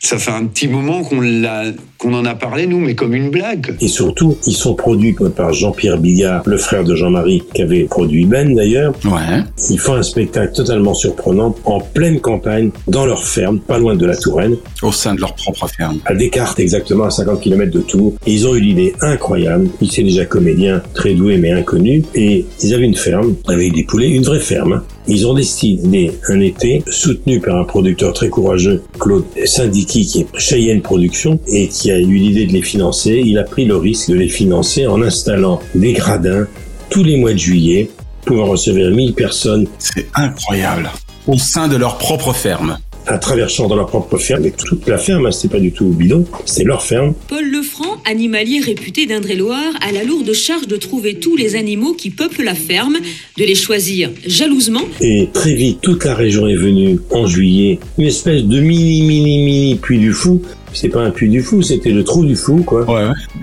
ça 0.00 0.16
fait 0.16 0.30
un 0.30 0.46
petit 0.46 0.68
moment 0.68 1.04
qu'on 1.04 1.20
l'a, 1.20 1.64
qu'on 2.02 2.14
en 2.14 2.24
a 2.24 2.34
parlé, 2.34 2.66
nous, 2.66 2.80
mais 2.80 2.96
comme 2.96 3.14
une 3.14 3.30
blague. 3.30 3.76
Et 3.80 3.86
surtout, 3.86 4.36
ils 4.46 4.56
sont 4.56 4.74
produits 4.74 5.14
par 5.36 5.52
Jean-Pierre 5.52 5.98
Bigard, 5.98 6.42
le 6.46 6.56
frère 6.56 6.82
de 6.82 6.96
Jean-Marie, 6.96 7.44
qui 7.54 7.62
avait 7.62 7.84
produit 7.84 8.26
Ben 8.26 8.56
d'ailleurs. 8.56 8.92
Ouais. 9.04 9.44
Ils 9.70 9.78
font 9.78 9.94
un 9.94 10.02
spectacle 10.02 10.52
totalement 10.52 10.94
surprenant, 10.94 11.54
en 11.64 11.80
pleine 11.80 12.20
campagne, 12.20 12.70
dans 12.88 13.06
leur 13.06 13.24
ferme, 13.24 13.60
pas 13.60 13.78
loin 13.78 13.94
de 13.94 14.04
la 14.04 14.16
Touraine. 14.16 14.56
Au 14.82 14.90
sein 14.90 15.14
de 15.14 15.20
leur 15.20 15.34
propre 15.36 15.68
ferme. 15.68 15.98
À 16.04 16.14
Descartes, 16.14 16.58
exactement, 16.58 17.04
à 17.04 17.10
50 17.10 17.40
km 17.40 17.70
de 17.70 17.80
Tours. 17.80 18.14
Et 18.26 18.32
ils 18.32 18.48
ont 18.48 18.56
eu 18.56 18.60
l'idée 18.60 18.94
incroyable. 19.00 19.68
Ils 19.80 19.86
étaient 19.86 20.02
déjà 20.02 20.24
comédiens, 20.24 20.82
très 20.94 21.14
doués 21.14 21.38
mais 21.38 21.52
inconnus. 21.52 22.04
Et 22.16 22.44
ils 22.62 22.74
avaient 22.74 22.86
une 22.86 22.96
ferme, 22.96 23.36
avec 23.46 23.72
des 23.74 23.84
poulets, 23.84 24.08
une 24.08 24.24
vraie 24.24 24.40
ferme. 24.40 24.82
Ils 25.08 25.26
ont 25.26 25.34
décidé 25.34 26.12
un 26.28 26.40
été, 26.40 26.82
soutenu 26.88 27.40
par 27.40 27.56
un 27.56 27.64
producteur 27.64 28.12
très 28.12 28.28
courageux, 28.28 28.82
Claude 29.00 29.24
Syndiqui, 29.44 30.06
qui 30.06 30.20
est 30.20 30.26
Cheyenne 30.38 30.80
Productions, 30.80 31.40
et 31.48 31.68
qui 31.68 31.90
a 31.92 31.98
eu 31.98 32.14
l'idée 32.14 32.46
de 32.46 32.52
les 32.52 32.62
financer. 32.62 33.22
Il 33.24 33.38
a 33.38 33.44
pris 33.44 33.64
le 33.64 33.76
risque 33.76 34.10
de 34.10 34.14
les 34.14 34.28
financer 34.28 34.86
en 34.86 35.02
installant 35.02 35.60
des 35.74 35.92
gradins 35.92 36.46
tous 36.90 37.04
les 37.04 37.16
mois 37.16 37.32
de 37.32 37.38
juillet, 37.38 37.88
pouvant 38.24 38.46
recevoir 38.46 38.90
1000 38.90 39.14
personnes. 39.14 39.66
C'est 39.78 40.06
incroyable. 40.14 40.90
Au 41.26 41.38
sein 41.38 41.68
de 41.68 41.76
leur 41.76 41.98
propre 41.98 42.32
ferme. 42.32 42.78
À 43.06 43.18
travers 43.18 43.48
champ 43.48 43.66
dans 43.66 43.74
leur 43.74 43.88
propre 43.88 44.16
ferme, 44.16 44.44
et 44.46 44.52
toute 44.52 44.86
la 44.86 44.96
ferme, 44.96 45.26
hein, 45.26 45.32
c'était 45.32 45.56
pas 45.56 45.60
du 45.60 45.72
tout 45.72 45.86
bidon, 45.86 46.24
c'était 46.44 46.64
leur 46.64 46.84
ferme. 46.84 47.14
Paul 47.26 47.44
Lefranc, 47.50 47.96
animalier 48.04 48.60
réputé 48.60 49.06
d'Indre-et-Loire, 49.06 49.72
a 49.80 49.90
la 49.90 50.04
lourde 50.04 50.32
charge 50.32 50.68
de 50.68 50.76
trouver 50.76 51.14
tous 51.14 51.36
les 51.36 51.56
animaux 51.56 51.94
qui 51.94 52.10
peuplent 52.10 52.44
la 52.44 52.54
ferme, 52.54 52.98
de 53.38 53.44
les 53.44 53.56
choisir 53.56 54.10
jalousement 54.24 54.82
Et 55.00 55.28
très 55.32 55.54
vite, 55.54 55.80
toute 55.82 56.04
la 56.04 56.14
région 56.14 56.46
est 56.46 56.54
venue 56.54 57.00
en 57.10 57.26
juillet, 57.26 57.80
une 57.98 58.06
espèce 58.06 58.44
de 58.44 58.60
mini, 58.60 59.02
mini, 59.02 59.44
mini 59.44 59.74
puits 59.74 59.98
du 59.98 60.12
fou. 60.12 60.40
C'est 60.74 60.88
pas 60.88 61.02
un 61.02 61.10
puits 61.10 61.28
du 61.28 61.42
fou, 61.42 61.62
c'était 61.62 61.90
le 61.90 62.04
trou 62.04 62.24
du 62.24 62.36
fou, 62.36 62.62
quoi. 62.64 62.86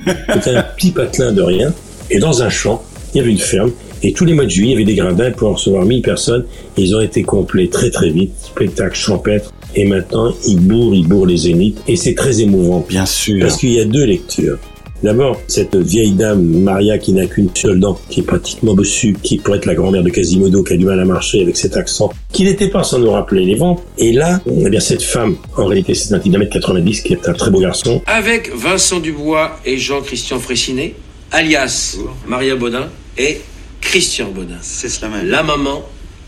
c'était 0.33 0.55
un 0.55 0.63
petit 0.63 0.91
patelin 0.91 1.31
de 1.31 1.41
rien. 1.41 1.73
Et 2.09 2.19
dans 2.19 2.41
un 2.43 2.49
champ, 2.49 2.83
il 3.13 3.17
y 3.17 3.21
avait 3.21 3.31
une 3.31 3.37
ferme. 3.37 3.71
Et 4.01 4.13
tous 4.13 4.25
les 4.25 4.33
mois 4.33 4.45
de 4.45 4.49
juillet, 4.49 4.69
il 4.69 4.71
y 4.71 4.75
avait 4.75 4.85
des 4.85 4.95
gradins 4.95 5.31
pour 5.31 5.51
recevoir 5.51 5.85
1000 5.85 6.01
personnes. 6.01 6.45
Et 6.77 6.83
ils 6.83 6.95
ont 6.95 7.01
été 7.01 7.23
complets 7.23 7.67
très 7.67 7.89
très 7.89 8.09
vite. 8.09 8.31
Spectacle 8.41 8.95
champêtre. 8.95 9.51
Et 9.75 9.85
maintenant, 9.85 10.33
ils 10.47 10.59
bourrent, 10.59 10.95
ils 10.95 11.07
bourrent 11.07 11.27
les 11.27 11.37
zéniths. 11.37 11.81
Et 11.87 11.95
c'est 11.95 12.15
très 12.15 12.41
émouvant. 12.41 12.85
Bien 12.87 13.05
sûr. 13.05 13.39
Parce 13.41 13.57
qu'il 13.57 13.71
y 13.71 13.79
a 13.79 13.85
deux 13.85 14.05
lectures. 14.05 14.57
D'abord, 15.01 15.41
cette 15.47 15.77
vieille 15.77 16.11
dame, 16.11 16.43
Maria, 16.43 16.97
qui 16.97 17.13
n'a 17.13 17.25
qu'une 17.25 17.49
seule 17.55 17.79
dent, 17.79 17.99
qui 18.09 18.19
est 18.19 18.23
pratiquement 18.23 18.73
bossue, 18.73 19.15
qui 19.21 19.37
pourrait 19.37 19.59
être 19.59 19.65
la 19.65 19.75
grand-mère 19.75 20.03
de 20.03 20.09
Quasimodo, 20.09 20.63
qui 20.63 20.73
a 20.73 20.77
du 20.77 20.85
mal 20.85 20.99
à 20.99 21.05
marcher 21.05 21.41
avec 21.41 21.55
cet 21.55 21.77
accent, 21.77 22.11
qui 22.33 22.43
n'était 22.43 22.67
pas 22.67 22.83
sans 22.83 22.99
nous 22.99 23.11
rappeler 23.11 23.45
les 23.45 23.55
vents. 23.55 23.81
Et 23.97 24.11
là, 24.11 24.41
eh 24.45 24.69
bien, 24.69 24.79
cette 24.79 25.03
femme, 25.03 25.37
en 25.55 25.65
réalité, 25.65 25.93
c'est 25.93 26.13
un 26.13 26.19
petit 26.19 26.29
d'un 26.29 26.39
mètre 26.39 26.51
90, 26.51 27.01
qui 27.01 27.13
est 27.13 27.29
un 27.29 27.33
très 27.33 27.49
beau 27.49 27.59
garçon. 27.59 28.01
Avec 28.07 28.53
Vincent 28.53 28.99
Dubois 28.99 29.59
et 29.65 29.77
Jean-Christian 29.77 30.39
Fressinet, 30.39 30.95
alias 31.31 31.97
Maria 32.27 32.55
Baudin 32.55 32.89
et 33.17 33.39
Christian 33.81 34.29
Baudin. 34.31 34.57
C'est 34.61 34.89
cela 34.89 35.09
même. 35.09 35.29
La 35.29 35.43
maman, 35.43 35.83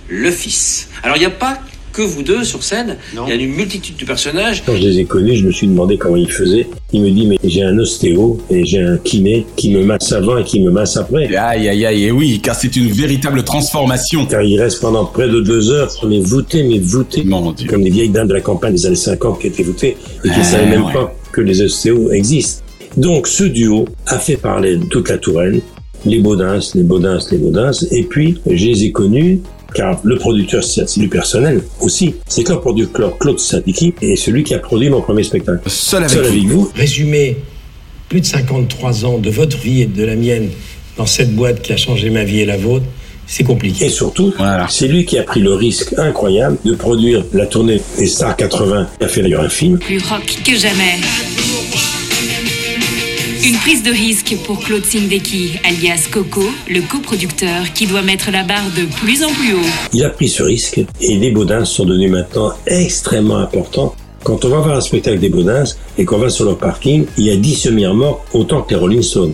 le 0.08 0.32
fils. 0.32 0.90
Alors 1.04 1.18
il 1.18 1.20
n'y 1.20 1.26
a 1.26 1.30
pas 1.30 1.60
que 1.92 2.02
vous 2.02 2.24
deux 2.24 2.44
sur 2.44 2.64
scène, 2.64 2.98
il 3.14 3.30
y 3.30 3.32
a 3.32 3.36
une 3.36 3.52
multitude 3.54 3.96
de 3.98 4.06
personnages. 4.06 4.64
Quand 4.66 4.76
je 4.76 4.82
les 4.82 5.00
ai 5.00 5.06
connus, 5.06 5.36
je 5.36 5.46
me 5.46 5.52
suis 5.52 5.68
demandé 5.68 5.98
comment 5.98 6.16
ils 6.16 6.32
faisaient. 6.32 6.68
Il 6.94 7.02
me 7.02 7.10
dit, 7.12 7.28
mais 7.28 7.38
j'ai 7.44 7.64
un 7.64 7.78
ostéo 7.78 8.40
et 8.50 8.66
j'ai 8.66 8.82
un 8.82 8.98
kiné 8.98 9.46
qui 9.56 9.72
me 9.72 9.84
masse 9.84 10.12
avant 10.12 10.38
et 10.38 10.44
qui 10.44 10.62
me 10.62 10.72
masse 10.72 10.98
après. 10.98 11.34
Aïe, 11.36 11.68
aïe, 11.70 11.86
aïe, 11.86 12.04
et 12.06 12.12
oui, 12.12 12.40
car 12.44 12.56
c'est 12.56 12.76
une 12.76 12.88
véritable 12.92 13.44
transformation. 13.44 14.26
Car 14.26 14.42
il 14.42 14.60
reste 14.60 14.82
pendant 14.82 15.06
près 15.06 15.28
de 15.30 15.40
deux 15.42 15.72
heures, 15.72 15.90
mais 16.08 16.20
voûté, 16.20 16.64
mais 16.64 16.80
voûté. 16.80 17.26
Comme 17.68 17.84
des 17.84 17.90
vieilles 17.90 18.10
dames 18.10 18.28
de 18.28 18.34
la 18.34 18.42
campagne 18.42 18.74
des 18.74 18.86
années 18.86 18.96
50 18.96 19.40
qui 19.40 19.48
étaient 19.48 19.64
voûtées 19.64 19.98
et 20.24 20.30
qui 20.30 20.36
ne 20.38 20.42
Ah, 20.42 20.44
savaient 20.44 20.66
même 20.70 20.86
ouais. 20.86 20.94
pas 20.94 21.14
que 21.32 21.42
les 21.42 21.62
ostéos 21.62 22.12
existent. 22.12 22.64
Donc 22.98 23.28
ce 23.28 23.46
duo 23.46 23.86
a 24.08 24.20
fait 24.20 24.36
parler 24.36 24.78
toute 24.90 25.10
la 25.10 25.18
Touraine, 25.18 25.62
les 26.06 26.20
Baudins, 26.20 26.60
les 26.76 26.84
Baudins, 26.84 27.20
les 27.32 27.38
Baudins, 27.38 27.72
et 27.92 28.04
puis 28.04 28.38
je 28.50 28.66
les 28.66 28.84
ai 28.84 28.92
connus 28.92 29.40
car 29.74 30.00
le 30.04 30.18
producteur, 30.18 30.64
c'est 30.64 31.00
du 31.00 31.10
personnel 31.10 31.62
aussi. 31.80 32.16
C'est 32.28 32.44
Claude 32.44 32.62
producteur 32.62 33.18
Claude 33.18 33.40
Sadiki 33.40 33.94
et 34.02 34.16
celui 34.16 34.44
qui 34.44 34.54
a 34.54 34.60
produit 34.60 34.90
mon 34.90 35.02
premier 35.02 35.24
spectacle. 35.24 35.62
Seul 35.68 36.04
avec, 36.04 36.44
vous. 36.46 36.72
Résumer 36.76 37.38
plus 38.10 38.22
de 38.22 38.26
53 38.26 39.06
ans 39.06 39.18
de 39.18 39.30
votre 39.30 39.58
vie 39.58 39.82
et 39.82 39.86
de 39.86 40.04
la 40.04 40.16
mienne 40.16 40.50
dans 40.98 41.06
cette 41.06 41.34
boîte 41.34 41.62
qui 41.62 41.74
a 41.74 41.78
changé 41.78 42.10
ma 42.10 42.24
vie 42.24 42.42
et 42.42 42.46
la 42.46 42.58
vôtre, 42.58 42.86
c'est 43.26 43.44
compliqué. 43.44 43.86
Et 43.86 43.90
surtout, 43.90 44.34
c'est 44.70 44.88
lui 44.88 45.06
qui 45.06 45.18
a 45.18 45.24
pris 45.24 45.40
le 45.40 45.54
risque 45.54 45.94
incroyable 45.98 46.58
de 46.66 46.76
produire 46.76 47.24
la 47.34 47.46
tournée 47.46 47.82
des 47.98 48.08
Stars 48.08 48.36
80. 48.36 48.88
Il 49.00 49.06
a 49.06 49.08
fait 49.08 49.22
d'ailleurs 49.22 49.44
un 49.44 49.50
film. 49.50 49.80
plus 49.80 50.04
rock 50.04 50.38
que 50.46 50.56
jamais. 50.58 51.00
Une 53.44 53.56
prise 53.56 53.82
de 53.82 53.90
risque 53.90 54.36
pour 54.46 54.60
Claude 54.60 54.86
Sindeki, 54.86 55.54
alias 55.64 56.08
Coco, 56.12 56.44
le 56.70 56.82
coproducteur 56.82 57.74
qui 57.74 57.88
doit 57.88 58.04
mettre 58.04 58.30
la 58.30 58.44
barre 58.44 58.70
de 58.78 58.86
plus 59.00 59.24
en 59.24 59.32
plus 59.32 59.56
haut. 59.56 59.70
Il 59.94 60.04
a 60.04 60.10
pris 60.10 60.30
ce 60.30 60.44
risque 60.44 60.80
et 61.00 61.18
les 61.18 61.32
Baudins 61.32 61.66
sont 61.66 61.86
devenus 61.86 62.12
maintenant 62.12 62.54
extrêmement 62.68 63.38
importants. 63.38 63.96
Quand 64.24 64.46
on 64.46 64.50
va 64.50 64.58
voir 64.60 64.78
un 64.78 64.82
spectacle 64.82 65.20
des 65.20 65.30
Baudins 65.30 65.64
et 65.98 66.06
qu'on 66.06 66.18
va 66.18 66.30
sur 66.30 66.46
leur 66.46 66.58
parking, 66.58 67.06
il 67.18 67.26
y 67.26 67.32
a 67.32 67.36
10 67.36 67.56
semi-remorques 67.56 68.22
autant 68.34 68.62
que 68.62 68.72
les 68.72 68.80
Rolling 68.80 69.02
Stones. 69.02 69.34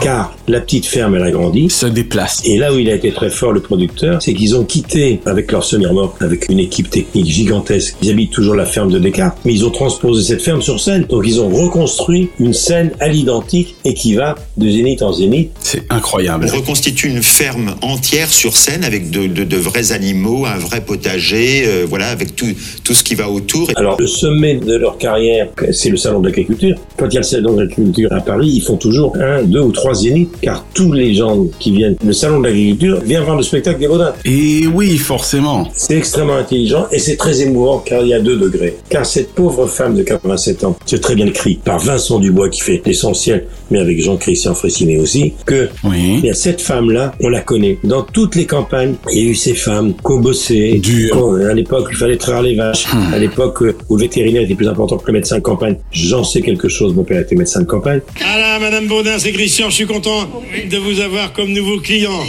Car 0.00 0.34
la 0.46 0.60
petite 0.60 0.86
ferme, 0.86 1.14
elle 1.16 1.22
a 1.22 1.30
grandi. 1.30 1.68
Se 1.70 1.86
déplace. 1.86 2.42
Et 2.44 2.56
là 2.58 2.72
où 2.72 2.78
il 2.78 2.88
a 2.90 2.94
été 2.94 3.10
très 3.12 3.30
fort, 3.30 3.52
le 3.52 3.60
producteur, 3.60 4.20
c'est 4.22 4.34
qu'ils 4.34 4.54
ont 4.56 4.64
quitté 4.64 5.20
avec 5.26 5.50
leur 5.52 5.64
semi-remorque, 5.64 6.20
avec 6.22 6.46
une 6.50 6.58
équipe 6.58 6.90
technique 6.90 7.26
gigantesque. 7.26 7.96
Ils 8.02 8.10
habitent 8.10 8.30
toujours 8.32 8.54
la 8.54 8.66
ferme 8.66 8.90
de 8.90 8.98
Descartes, 8.98 9.38
mais 9.44 9.52
ils 9.54 9.64
ont 9.64 9.70
transposé 9.70 10.22
cette 10.26 10.42
ferme 10.42 10.62
sur 10.62 10.78
scène. 10.80 11.04
Donc 11.08 11.24
ils 11.26 11.40
ont 11.40 11.48
reconstruit 11.48 12.30
une 12.38 12.52
scène 12.52 12.92
à 13.00 13.08
l'identique 13.08 13.76
et 13.84 13.94
qui 13.94 14.14
va 14.14 14.34
de 14.56 14.68
zénith 14.70 15.02
en 15.02 15.12
zénith. 15.12 15.50
C'est 15.60 15.84
incroyable. 15.90 16.46
On 16.52 16.56
reconstitue 16.56 17.08
une 17.08 17.22
ferme 17.22 17.74
entière 17.82 18.28
sur 18.28 18.56
scène 18.56 18.84
avec 18.84 19.10
de, 19.10 19.26
de- 19.26 19.44
de 19.44 19.56
vrais 19.56 19.92
animaux, 19.92 20.44
un 20.46 20.58
vrai 20.58 20.80
potager, 20.82 21.62
euh, 21.66 21.86
voilà, 21.88 22.08
avec 22.08 22.36
tout, 22.36 22.46
tout 22.84 22.94
ce 22.94 23.02
qui 23.04 23.14
va 23.14 23.28
autour. 23.30 23.70
Alors, 23.76 23.96
le 23.98 24.06
sommet 24.18 24.54
de 24.56 24.74
leur 24.76 24.98
carrière, 24.98 25.48
c'est 25.72 25.90
le 25.90 25.96
salon 25.96 26.20
de 26.20 26.26
l'agriculture. 26.26 26.76
Quand 26.96 27.06
il 27.10 27.14
y 27.14 27.16
a 27.18 27.20
le 27.20 27.24
salon 27.26 27.54
de 27.54 27.60
l'agriculture 27.62 28.12
à 28.12 28.20
Paris, 28.20 28.50
ils 28.54 28.60
font 28.60 28.76
toujours 28.76 29.16
un, 29.20 29.42
deux 29.44 29.60
ou 29.60 29.72
trois 29.72 29.94
zéniths, 29.94 30.32
car 30.42 30.64
tous 30.74 30.92
les 30.92 31.14
gens 31.14 31.44
qui 31.58 31.70
viennent, 31.72 31.96
le 32.04 32.12
salon 32.12 32.40
de 32.40 32.44
l'agriculture, 32.46 33.00
viennent 33.04 33.22
voir 33.24 33.36
le 33.36 33.42
spectacle 33.42 33.80
des 33.80 33.88
Baudins. 33.88 34.12
Et 34.24 34.66
oui, 34.66 34.96
forcément. 34.98 35.68
C'est 35.74 35.96
extrêmement 35.96 36.36
intelligent 36.36 36.86
et 36.92 36.98
c'est 36.98 37.16
très 37.16 37.40
émouvant 37.42 37.78
car 37.78 38.02
il 38.02 38.08
y 38.08 38.14
a 38.14 38.20
deux 38.20 38.36
degrés. 38.36 38.76
Car 38.88 39.06
cette 39.06 39.32
pauvre 39.32 39.66
femme 39.66 39.94
de 39.94 40.02
87 40.02 40.64
ans, 40.64 40.76
c'est 40.86 41.00
très 41.00 41.14
bien 41.14 41.26
écrit 41.26 41.58
par 41.64 41.78
Vincent 41.78 42.18
Dubois 42.18 42.48
qui 42.48 42.60
fait 42.60 42.82
l'essentiel, 42.84 43.46
mais 43.70 43.78
avec 43.78 44.00
Jean-Christian 44.00 44.54
Fressinet 44.54 44.98
aussi, 44.98 45.34
que 45.46 45.68
il 46.20 46.24
y 46.26 46.30
a 46.30 46.34
cette 46.34 46.60
femme-là, 46.60 47.14
on 47.20 47.28
la 47.28 47.40
connaît. 47.40 47.78
Dans 47.84 48.02
toutes 48.02 48.34
les 48.34 48.46
campagnes, 48.46 48.94
il 49.12 49.18
y 49.18 49.26
a 49.26 49.30
eu 49.30 49.34
ces 49.34 49.54
femmes 49.54 49.92
qui 49.94 50.12
ont 50.12 50.20
bossé. 50.20 50.80
Qu'on- 51.12 51.36
À 51.48 51.54
l'époque, 51.54 51.88
il 51.90 51.96
fallait 51.96 52.16
traire 52.16 52.42
les 52.42 52.54
vaches. 52.54 52.86
À 53.12 53.18
l'époque 53.18 53.62
euh, 53.62 53.74
où 53.88 53.96
le 53.96 54.07
vétérinaire 54.08 54.42
était 54.42 54.54
plus 54.54 54.68
important 54.68 54.96
que 54.96 55.06
le 55.06 55.12
médecin 55.12 55.36
de 55.36 55.42
campagne. 55.42 55.76
J'en 55.92 56.24
sais 56.24 56.40
quelque 56.40 56.68
chose, 56.68 56.94
mon 56.94 57.04
père 57.04 57.20
était 57.20 57.36
médecin 57.36 57.60
de 57.60 57.66
campagne. 57.66 58.00
Ah 58.24 58.38
là, 58.38 58.58
Madame 58.58 58.86
Baudin, 58.86 59.18
c'est 59.18 59.32
Christian, 59.32 59.68
je 59.68 59.74
suis 59.74 59.86
content 59.86 60.28
de 60.70 60.76
vous 60.78 61.00
avoir 61.00 61.32
comme 61.32 61.52
nouveau 61.52 61.78
client. 61.78 62.20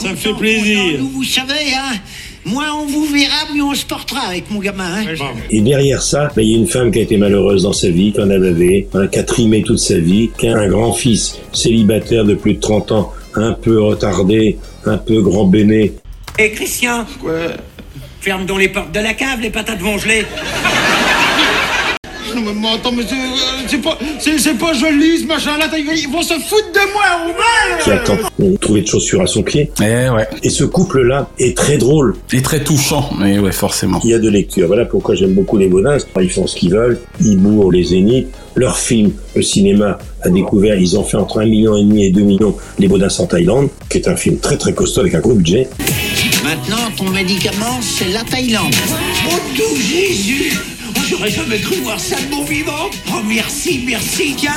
Ça 0.00 0.10
me 0.10 0.16
fait 0.16 0.34
plaisir. 0.34 0.98
Nous, 0.98 1.08
vous 1.08 1.24
savez, 1.24 1.72
hein, 1.74 1.96
moins 2.44 2.72
on 2.74 2.86
vous 2.86 3.06
verra, 3.06 3.52
mieux 3.54 3.62
on 3.62 3.74
se 3.74 3.86
portera 3.86 4.28
avec 4.28 4.50
mon 4.50 4.60
gamin. 4.60 5.02
Hein. 5.02 5.32
Et 5.50 5.62
derrière 5.62 6.02
ça, 6.02 6.30
ben, 6.36 6.42
il 6.42 6.52
y 6.52 6.54
a 6.54 6.58
une 6.58 6.68
femme 6.68 6.90
qui 6.90 6.98
a 6.98 7.02
été 7.02 7.16
malheureuse 7.16 7.62
dans 7.62 7.72
sa 7.72 7.88
vie, 7.88 8.12
qui 8.12 8.20
en 8.20 8.30
a 8.30 8.38
bavé, 8.38 8.88
hein, 8.94 9.06
qui 9.06 9.18
a 9.18 9.24
trimé 9.24 9.62
toute 9.62 9.78
sa 9.78 9.98
vie, 9.98 10.30
qui 10.38 10.48
a 10.48 10.56
un 10.56 10.68
grand-fils 10.68 11.38
célibataire 11.52 12.24
de 12.24 12.34
plus 12.34 12.54
de 12.54 12.60
30 12.60 12.92
ans, 12.92 13.12
un 13.34 13.52
peu 13.52 13.80
retardé, 13.80 14.58
un 14.84 14.98
peu 14.98 15.22
grand 15.22 15.46
béné. 15.46 15.92
Eh, 16.38 16.50
Christian 16.50 17.04
Quoi? 17.20 17.32
Ferme 18.20 18.44
donc 18.44 18.58
les 18.58 18.68
portes 18.68 18.92
de 18.92 19.00
la 19.00 19.14
cave, 19.14 19.40
les 19.40 19.48
patates 19.48 19.80
vont 19.80 19.96
geler. 19.96 20.26
Non, 22.40 22.52
mais, 22.52 22.60
mais 22.60 22.74
attends, 22.74 22.92
mais 22.92 23.02
c'est 23.66 23.76
euh, 23.76 23.82
pas, 23.82 23.98
c'est, 24.18 24.38
c'est 24.38 24.54
pas 24.54 24.72
joli 24.72 25.18
ce 25.18 25.26
machin-là. 25.26 25.66
Ils 25.76 25.98
ils 25.98 26.08
vont 26.08 26.22
se 26.22 26.34
foutre 26.34 26.72
de 26.72 26.92
moi, 26.92 27.02
Roumain 27.24 27.82
qui 27.82 27.90
attend 27.90 28.16
de 28.38 28.56
trouver 28.56 28.82
de 28.82 28.86
chaussures 28.86 29.22
à 29.22 29.26
son 29.26 29.42
pied. 29.42 29.70
Eh 29.80 30.08
ouais. 30.10 30.26
Et 30.42 30.50
ce 30.50 30.64
couple-là 30.64 31.28
est 31.38 31.56
très 31.56 31.78
drôle. 31.78 32.16
Et 32.32 32.42
très 32.42 32.62
touchant, 32.62 33.10
mais 33.18 33.38
ouais, 33.38 33.52
forcément. 33.52 34.00
Il 34.04 34.10
y 34.10 34.14
a 34.14 34.18
de 34.18 34.28
lecture. 34.28 34.66
Voilà 34.66 34.84
pourquoi 34.84 35.14
j'aime 35.14 35.34
beaucoup 35.34 35.56
les 35.56 35.68
Baudins. 35.68 35.98
Ils 36.20 36.30
font 36.30 36.46
ce 36.46 36.56
qu'ils 36.56 36.72
veulent. 36.72 37.00
Ils 37.20 37.38
bourrent 37.38 37.70
les 37.70 37.84
zéniths. 37.84 38.28
Leur 38.56 38.78
film, 38.78 39.12
le 39.36 39.42
cinéma 39.42 39.98
a 40.22 40.28
découvert, 40.28 40.74
ils 40.74 40.98
ont 40.98 41.04
fait 41.04 41.16
entre 41.16 41.40
1 41.40 41.46
million 41.46 41.76
et 41.76 41.82
demi 41.82 42.04
et 42.04 42.10
2 42.10 42.20
millions 42.22 42.56
Les 42.78 42.88
Baudins 42.88 43.08
en 43.18 43.26
Thaïlande, 43.26 43.68
qui 43.88 43.98
est 43.98 44.08
un 44.08 44.16
film 44.16 44.38
très 44.38 44.56
très 44.56 44.74
costaud 44.74 45.00
avec 45.00 45.14
un 45.14 45.20
gros 45.20 45.34
budget. 45.34 45.68
Maintenant, 46.42 46.90
ton 46.96 47.08
médicament, 47.10 47.78
c'est 47.80 48.08
la 48.08 48.24
Thaïlande. 48.24 48.74
Oh 49.28 49.38
tout 49.56 49.76
Jésus 49.76 50.52
J'aurais 51.10 51.30
jamais 51.30 51.58
cru 51.58 51.74
voir 51.82 51.98
ça 51.98 52.14
de 52.14 52.30
mon 52.30 52.44
vivant. 52.44 52.88
Oh 53.08 53.20
merci, 53.28 53.80
merci, 53.84 54.32
tiens 54.36 54.52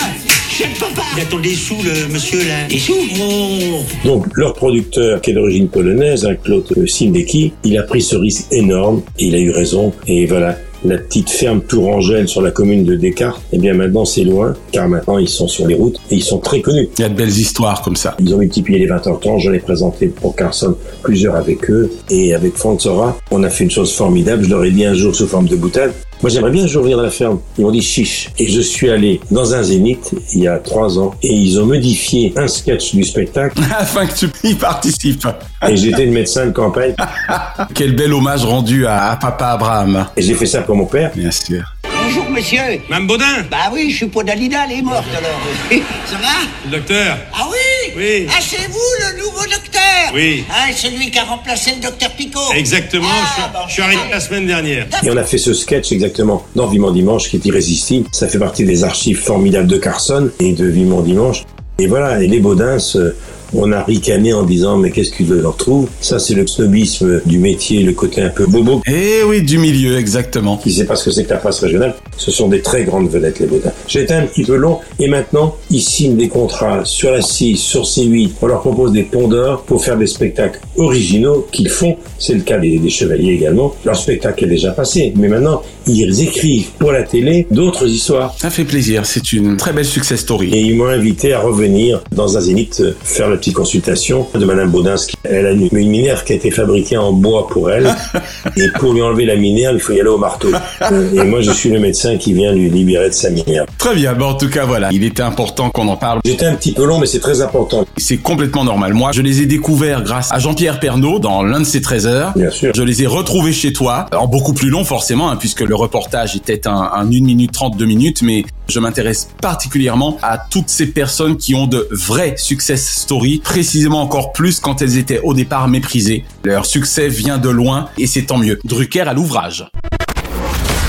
Chef 0.51 0.79
papa 0.79 1.01
Il 1.17 1.23
attend 1.23 1.39
des 1.39 1.55
sous, 1.55 1.81
le 1.81 2.13
monsieur, 2.13 2.47
là. 2.47 2.67
Des 2.69 2.77
sous 2.77 2.93
Oh. 2.93 3.79
Donc 4.05 4.27
leur 4.35 4.53
producteur, 4.53 5.19
qui 5.19 5.31
est 5.31 5.33
d'origine 5.33 5.67
polonaise, 5.67 6.27
hein, 6.27 6.35
Claude 6.35 6.67
Sindeki, 6.87 7.53
il 7.63 7.75
a 7.79 7.81
pris 7.81 8.03
ce 8.03 8.15
risque 8.15 8.45
énorme. 8.51 9.01
Et 9.17 9.25
il 9.25 9.35
a 9.35 9.39
eu 9.39 9.49
raison. 9.49 9.93
Et 10.05 10.27
voilà, 10.27 10.55
la 10.85 10.97
petite 10.97 11.31
ferme 11.31 11.61
Tourangelle 11.61 12.27
sur 12.27 12.41
la 12.41 12.51
commune 12.51 12.83
de 12.83 12.95
Descartes, 12.95 13.41
eh 13.51 13.57
bien 13.57 13.73
maintenant 13.73 14.05
c'est 14.05 14.23
loin, 14.23 14.53
car 14.71 14.87
maintenant 14.87 15.17
ils 15.17 15.29
sont 15.29 15.47
sur 15.47 15.65
les 15.65 15.75
routes 15.75 15.99
et 16.11 16.15
ils 16.15 16.23
sont 16.23 16.39
très 16.39 16.61
connus. 16.61 16.89
Il 16.97 17.01
y 17.01 17.05
a 17.05 17.09
de 17.09 17.15
belles 17.15 17.29
histoires 17.29 17.81
comme 17.81 17.95
ça. 17.95 18.15
Ils 18.19 18.33
ont 18.35 18.37
multiplié 18.37 18.79
les 18.79 18.87
20 18.87 19.07
heures 19.07 19.19
temps, 19.19 19.39
j'en 19.39 19.53
ai 19.53 19.59
présenté 19.59 20.07
pour 20.07 20.35
Carson 20.35 20.75
plusieurs 21.01 21.35
avec 21.35 21.69
eux, 21.69 21.91
et 22.09 22.33
avec 22.33 22.55
Fonsora, 22.55 23.17
on 23.31 23.43
a 23.43 23.49
fait 23.49 23.63
une 23.63 23.71
chose 23.71 23.93
formidable, 23.93 24.43
je 24.43 24.49
leur 24.49 24.63
ai 24.65 24.71
dit 24.71 24.85
un 24.85 24.93
jour 24.93 25.15
sous 25.15 25.27
forme 25.27 25.47
de 25.47 25.55
boutade, 25.55 25.93
moi 26.23 26.29
j'aimerais 26.29 26.51
bien 26.51 26.63
un 26.63 26.67
jour 26.67 26.83
venir 26.83 26.97
à 26.99 27.03
la 27.03 27.12
ferme. 27.12 27.39
Ils 27.57 27.65
m'ont 27.65 27.71
dit 27.71 27.81
chiche. 27.81 28.29
Et 28.39 28.47
je 28.49 28.62
suis 28.62 28.89
allé 28.89 29.19
dans 29.29 29.53
un 29.53 29.62
zénith 29.62 30.15
il 30.33 30.39
y 30.43 30.47
a 30.47 30.57
trois 30.57 30.97
ans, 30.97 31.13
et 31.21 31.27
ils 31.33 31.59
ont 31.59 31.65
modifié 31.65 32.33
un 32.38 32.47
sketch 32.47 32.95
du 32.95 33.03
spectacle, 33.03 33.59
Afin 33.77 34.05
que 34.07 34.13
tu 34.15 34.29
y 34.43 34.53
participes. 34.55 35.27
et 35.67 35.75
j'étais 35.75 36.05
le 36.05 36.12
médecin 36.12 36.45
de 36.45 36.51
campagne, 36.51 36.95
Quel 37.75 37.93
bel 37.95 38.13
hommage 38.13 38.45
rendu 38.45 38.86
à, 38.88 39.12
à 39.12 39.15
papa 39.17 39.47
Abraham. 39.47 40.07
et 40.15 40.21
j'ai 40.21 40.33
fait 40.33 40.45
ça 40.45 40.62
pour 40.62 40.75
mon 40.77 40.86
père. 40.86 41.12
Bien 41.13 41.29
sûr. 41.31 41.62
Bonjour, 42.05 42.29
monsieur. 42.29 42.59
Mme 42.89 43.07
Baudin 43.07 43.43
Bah 43.51 43.69
oui, 43.73 43.89
je 43.89 43.97
suis 43.97 44.07
pas 44.07 44.23
Dalida, 44.23 44.59
elle 44.69 44.79
est 44.79 44.81
morte 44.81 45.05
alors. 45.17 45.39
Ça 46.05 46.15
va? 46.15 46.27
Le 46.65 46.71
docteur 46.77 47.17
Ah 47.33 47.47
oui? 47.51 47.57
Oui. 47.95 48.27
Ah, 48.29 48.39
c'est 48.41 48.67
vous 48.67 48.79
le 49.01 49.17
nouveau 49.19 49.43
docteur 49.43 49.82
Oui. 50.13 50.43
Ah, 50.49 50.71
celui 50.75 51.12
qui 51.12 51.19
a 51.19 51.23
remplacé 51.23 51.71
le 51.75 51.82
docteur 51.82 52.12
Picot 52.12 52.39
Exactement, 52.56 53.08
Ah, 53.10 53.25
je, 53.27 53.41
suis- 53.41 53.51
bon, 53.51 53.60
je 53.67 53.73
suis 53.73 53.82
arrivé 53.82 54.01
la 54.12 54.19
semaine 54.19 54.47
dernière. 54.47 54.88
Et 55.03 55.10
on 55.12 55.17
a 55.17 55.23
fait 55.23 55.38
ce 55.38 55.53
sketch 55.53 55.91
exactement 55.91 56.45
dans 56.56 56.67
Vivement 56.67 56.91
Dimanche 56.91 57.29
qui 57.29 57.38
est 57.38 57.45
irrésistible. 57.45 58.08
Ça 58.12 58.27
fait 58.27 58.39
partie 58.39 58.65
des 58.65 58.84
archives 58.84 59.19
formidables 59.21 59.67
de 59.67 59.77
Carson 59.77 60.29
et 60.39 60.53
de 60.53 60.65
Vivement 60.67 61.01
Dimanche. 61.01 61.43
Et 61.79 61.88
voilà, 61.88 62.21
et 62.21 62.27
les 62.27 62.39
Baudins, 62.39 62.77
euh, 62.95 63.12
on 63.53 63.71
a 63.71 63.83
ricané 63.83 64.33
en 64.33 64.43
disant 64.43 64.77
mais 64.77 64.91
qu'est-ce 64.91 65.11
qu'ils 65.11 65.29
leur 65.29 65.57
trouvent 65.57 65.89
Ça 66.01 66.19
c'est 66.19 66.33
le 66.33 66.47
snobisme 66.47 67.21
du 67.25 67.39
métier, 67.39 67.83
le 67.83 67.93
côté 67.93 68.21
un 68.21 68.29
peu 68.29 68.45
bobo. 68.45 68.81
Eh 68.87 69.23
oui, 69.27 69.41
du 69.41 69.57
milieu, 69.57 69.97
exactement. 69.97 70.57
Qui 70.57 70.71
sait 70.71 70.85
pas 70.85 70.95
ce 70.95 71.05
que 71.05 71.11
c'est 71.11 71.23
que 71.23 71.29
la 71.29 71.37
presse 71.37 71.59
régionale. 71.59 71.95
Ce 72.17 72.31
sont 72.31 72.47
des 72.47 72.61
très 72.61 72.83
grandes 72.83 73.09
vedettes 73.09 73.39
les 73.39 73.47
Baudins. 73.47 73.71
J'ai 73.87 74.01
été 74.01 74.13
un 74.13 74.25
petit 74.25 74.43
peu 74.43 74.55
long 74.55 74.79
et 74.99 75.07
maintenant 75.07 75.55
ils 75.69 75.81
signent 75.81 76.17
des 76.17 76.29
contrats 76.29 76.85
sur 76.85 77.11
la 77.11 77.21
6, 77.21 77.57
sur 77.57 77.83
C8. 77.83 78.31
On 78.41 78.47
leur 78.47 78.61
propose 78.61 78.91
des 78.91 79.07
d'or 79.13 79.63
pour 79.63 79.83
faire 79.83 79.97
des 79.97 80.07
spectacles 80.07 80.59
originaux 80.77 81.47
qu'ils 81.51 81.69
font. 81.69 81.97
C'est 82.17 82.33
le 82.33 82.41
cas 82.41 82.57
des, 82.57 82.79
des 82.79 82.89
Chevaliers 82.89 83.33
également. 83.33 83.75
Leur 83.85 83.95
spectacle 83.95 84.45
est 84.45 84.47
déjà 84.47 84.71
passé, 84.71 85.13
mais 85.15 85.27
maintenant 85.27 85.61
ils 85.87 86.21
écrivent 86.21 86.69
pour 86.79 86.91
la 86.91 87.03
télé 87.03 87.47
d'autres 87.51 87.87
histoires. 87.87 88.35
Ça 88.39 88.49
fait 88.49 88.63
plaisir, 88.63 89.05
c'est 89.05 89.33
une 89.33 89.57
très 89.57 89.73
belle 89.73 89.85
success 89.85 90.21
story. 90.21 90.49
Et 90.53 90.61
ils 90.61 90.75
m'ont 90.75 90.87
invité 90.87 91.33
à 91.33 91.41
revenir 91.41 92.03
dans 92.11 92.37
un 92.37 92.41
zénith 92.41 92.79
euh, 92.81 92.93
faire 93.03 93.29
la 93.29 93.37
petite 93.43 93.56
consultation 93.56 94.25
de 94.34 94.45
Madame 94.45 94.69
Baudin. 94.69 94.95
Elle 95.25 95.45
a 95.47 95.51
une, 95.51 95.67
une 95.73 95.89
minerve 95.89 96.23
qui 96.23 96.32
a 96.32 96.36
été 96.38 96.49
fabriquée 96.49 96.95
en 96.95 97.12
bois 97.12 97.45
pour 97.49 97.69
elle. 97.69 97.93
et 98.56 98.69
pour 98.79 98.93
lui 98.93 99.01
enlever 99.01 99.25
la 99.25 99.36
minerve, 99.36 99.75
il 99.75 99.82
faut 99.82 99.91
y 99.91 99.99
aller 99.99 100.08
au 100.08 100.17
marteau. 100.17 100.47
Euh, 100.82 101.12
Et 101.13 101.25
moi, 101.25 101.41
je 101.41 101.51
suis 101.51 101.69
le 101.69 101.79
médecin 101.79 102.15
qui 102.15 102.32
vient 102.32 102.53
lui 102.53 102.69
libérer 102.69 103.10
de 103.10 103.13
sa 103.13 103.29
minerve. 103.29 103.67
Très 103.77 103.95
bien, 103.95 104.13
bon, 104.13 104.27
en 104.27 104.34
tout 104.36 104.49
cas, 104.49 104.63
voilà, 104.63 104.89
il 104.93 105.03
était 105.03 105.23
important 105.23 105.69
qu'on 105.71 105.89
en 105.89 105.97
parle. 105.97 106.21
J'étais 106.23 106.45
un 106.45 106.56
petit 106.56 106.71
peu 106.71 106.86
long, 106.86 106.99
mais 106.99 107.06
c'est 107.06 107.19
très 107.19 107.41
important. 107.41 107.84
C'est 107.97 108.17
complètement 108.17 108.63
normal. 108.63 108.93
Moi, 108.93 109.12
je 109.12 109.21
les 109.21 109.41
ai 109.41 109.45
découverts 109.45 110.03
grâce 110.03 110.32
à 110.32 110.39
Jean-Pierre 110.39 110.79
Pernaud 110.79 111.19
dans 111.19 111.43
l'un 111.43 111.60
de 111.60 111.65
ses 111.65 111.82
13 111.82 112.08
heures. 112.08 112.32
Bien 112.38 112.49
sûr. 112.49 112.71
Je 112.73 112.84
les 112.84 113.03
ai 113.03 113.08
retrouvés 113.08 113.51
chez 113.51 113.73
toi, 113.73 114.06
en 114.15 114.27
beaucoup 114.27 114.53
plus 114.53 114.69
long 114.69 114.86
forcément, 114.86 115.29
hein, 115.29 115.36
puisque 115.36 115.62
le 115.62 115.75
reportage 115.75 116.38
était 116.38 116.65
un, 116.65 116.91
un 116.93 117.01
1 117.01 117.03
minute 117.03 117.51
30, 117.51 117.75
2 117.75 117.86
minutes, 117.86 118.21
mais 118.21 118.45
je 118.67 118.80
m'intéresse 118.80 119.30
particulièrement 119.41 120.17
à 120.21 120.38
toutes 120.38 120.69
ces 120.69 120.88
personnes 120.88 121.38
qui 121.38 121.56
ont 121.56 121.67
de 121.67 121.88
vraies 121.91 122.36
success 122.38 122.88
stories, 122.88 123.39
précisément 123.39 124.02
encore 124.02 124.34
plus 124.34 124.60
quand 124.60 124.82
elles 124.82 124.97
étaient 124.97 125.19
au 125.21 125.34
départ 125.34 125.67
méprisées. 125.67 126.26
Leur 126.43 126.65
succès 126.65 127.08
vient 127.08 127.38
de 127.38 127.49
loin 127.49 127.89
et 127.97 128.08
c'est 128.08 128.23
tant 128.23 128.38
mieux. 128.38 128.60
Drucker 128.63 129.02
à 129.02 129.13
l'ouvrage. 129.13 129.65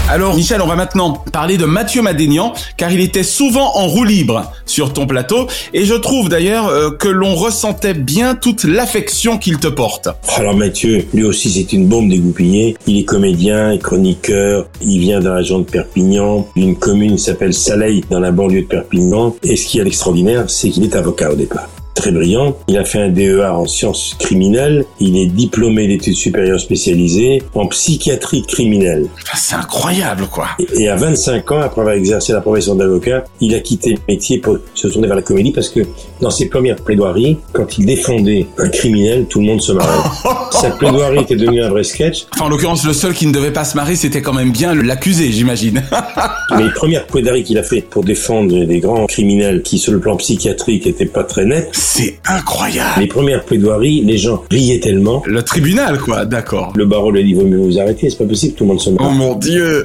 Alors 0.07 0.37
Michel, 0.37 0.61
on 0.61 0.67
va 0.67 0.77
maintenant 0.77 1.13
parler 1.33 1.57
de 1.57 1.65
Mathieu 1.65 2.03
Madénian, 2.03 2.53
car 2.77 2.93
il 2.93 3.01
était 3.01 3.23
souvent 3.23 3.75
en 3.75 3.87
roue 3.87 4.05
libre 4.05 4.53
sur 4.67 4.93
ton 4.93 5.07
plateau, 5.07 5.47
et 5.73 5.87
je 5.87 5.95
trouve 5.95 6.29
d'ailleurs 6.29 6.69
euh, 6.69 6.91
que 6.91 7.09
l'on 7.09 7.35
ressentait 7.35 7.95
bien 7.95 8.35
toute 8.35 8.65
l'affection 8.65 9.39
qu'il 9.39 9.59
te 9.59 9.67
porte. 9.67 10.11
Alors 10.37 10.55
Mathieu, 10.55 11.07
lui 11.15 11.25
aussi 11.25 11.51
c'est 11.51 11.73
une 11.73 11.87
bombe 11.87 12.11
dégoupillée. 12.11 12.77
Il 12.87 12.99
est 12.99 13.05
comédien, 13.05 13.79
chroniqueur, 13.79 14.67
il 14.83 15.01
vient 15.01 15.21
de 15.21 15.29
la 15.29 15.37
région 15.37 15.61
de 15.61 15.65
Perpignan, 15.65 16.47
d'une 16.55 16.77
commune 16.77 17.17
qui 17.17 17.23
s'appelle 17.23 17.55
Saleil 17.55 18.05
dans 18.11 18.21
la 18.21 18.31
banlieue 18.31 18.63
de 18.63 18.67
Perpignan. 18.67 19.35
Et 19.43 19.57
ce 19.57 19.67
qui 19.67 19.79
est 19.79 19.87
extraordinaire, 19.87 20.45
c'est 20.49 20.69
qu'il 20.69 20.85
est 20.85 20.97
avocat 20.97 21.33
au 21.33 21.35
départ. 21.35 21.69
Très 21.95 22.11
brillant. 22.11 22.57
Il 22.69 22.77
a 22.77 22.85
fait 22.85 23.01
un 23.01 23.09
DEA 23.09 23.53
en 23.55 23.67
sciences 23.67 24.17
criminelles. 24.19 24.85
Il 25.01 25.17
est 25.17 25.27
diplômé 25.27 25.87
d'études 25.87 26.15
supérieures 26.17 26.59
spécialisées 26.61 27.43
en 27.55 27.67
psychiatrie 27.69 28.43
criminelle. 28.43 29.07
Ah, 29.33 29.37
C'est 29.37 29.55
incroyable 29.55 30.27
quoi. 30.27 30.49
Et- 30.59 30.83
Et 30.83 30.89
à 30.89 30.97
25 30.97 31.51
ans, 31.53 31.61
après 31.61 31.81
avoir 31.83 31.95
exercé 31.97 32.33
la 32.33 32.41
profession 32.41 32.75
d'avocat, 32.75 33.25
il 33.41 33.55
a 33.55 33.61
quitté 33.61 33.91
le 33.91 33.99
métier 34.09 34.39
pour 34.39 34.59
se 34.75 34.89
tourner 34.89 35.07
vers 35.07 35.17
la 35.17 35.23
comédie 35.23 35.53
parce 35.53 35.69
que 35.69 35.81
dans 36.21 36.31
ses 36.31 36.49
premières 36.49 36.77
plaidoiries, 36.77 37.39
quand 37.53 37.79
il 37.79 37.87
défendait 37.87 38.47
un 38.59 38.69
criminel, 38.69 39.27
tout 39.29 39.39
le 39.41 39.47
monde 39.47 39.61
se 39.63 39.73
marrait. 39.73 40.09
Sa 40.51 40.71
plaidoirie 40.71 41.21
était 41.21 41.37
devenue 41.37 41.63
un 41.63 41.69
vrai 41.71 41.85
sketch. 41.85 42.27
Enfin, 42.35 42.47
en 42.47 42.49
l'occurrence, 42.49 42.85
le 42.85 42.93
seul 42.93 43.15
qui 43.15 43.27
ne 43.27 43.33
devait 43.33 43.53
pas 43.53 43.65
se 43.65 43.77
marier, 43.77 43.95
c'était 43.97 44.21
quand 44.23 44.33
même 44.33 44.51
bien 44.53 44.75
l'accusé, 44.75 45.31
j'imagine. 45.31 45.83
Mais 46.57 46.65
les 46.65 46.71
premières 46.71 47.07
plaidoiries 47.07 47.45
qu'il 47.45 47.59
a 47.59 47.63
fait 47.63 47.81
pour 47.83 48.03
défendre 48.05 48.65
des 48.65 48.81
grands 48.81 49.07
criminels 49.07 49.63
qui, 49.63 49.79
sur 49.79 49.93
le 49.93 50.01
plan 50.01 50.17
psychiatrique, 50.17 50.87
étaient 50.87 51.07
pas 51.07 51.25
très 51.25 51.45
nets. 51.45 51.71
C'est 51.87 52.19
incroyable. 52.25 53.03
Les 53.03 53.07
premières 53.07 53.45
plaidoiries, 53.45 54.01
les 54.01 54.17
gens 54.17 54.43
riaient 54.51 54.81
tellement. 54.81 55.23
Le 55.27 55.43
tribunal, 55.43 55.99
quoi, 55.99 56.25
d'accord. 56.25 56.73
Le 56.75 56.87
barreau 56.87 57.11
lui 57.11 57.21
a 57.21 57.23
dit, 57.23 57.35
vaut 57.35 57.45
mieux 57.45 57.59
vous 57.59 57.79
arrêter, 57.79 58.09
c'est 58.09 58.17
pas 58.17 58.25
possible, 58.25 58.55
tout 58.55 58.65
le 58.65 58.69
monde 58.69 58.81
se 58.81 58.89
marre. 58.89 59.09
Oh 59.11 59.13
mon 59.13 59.35
dieu. 59.35 59.85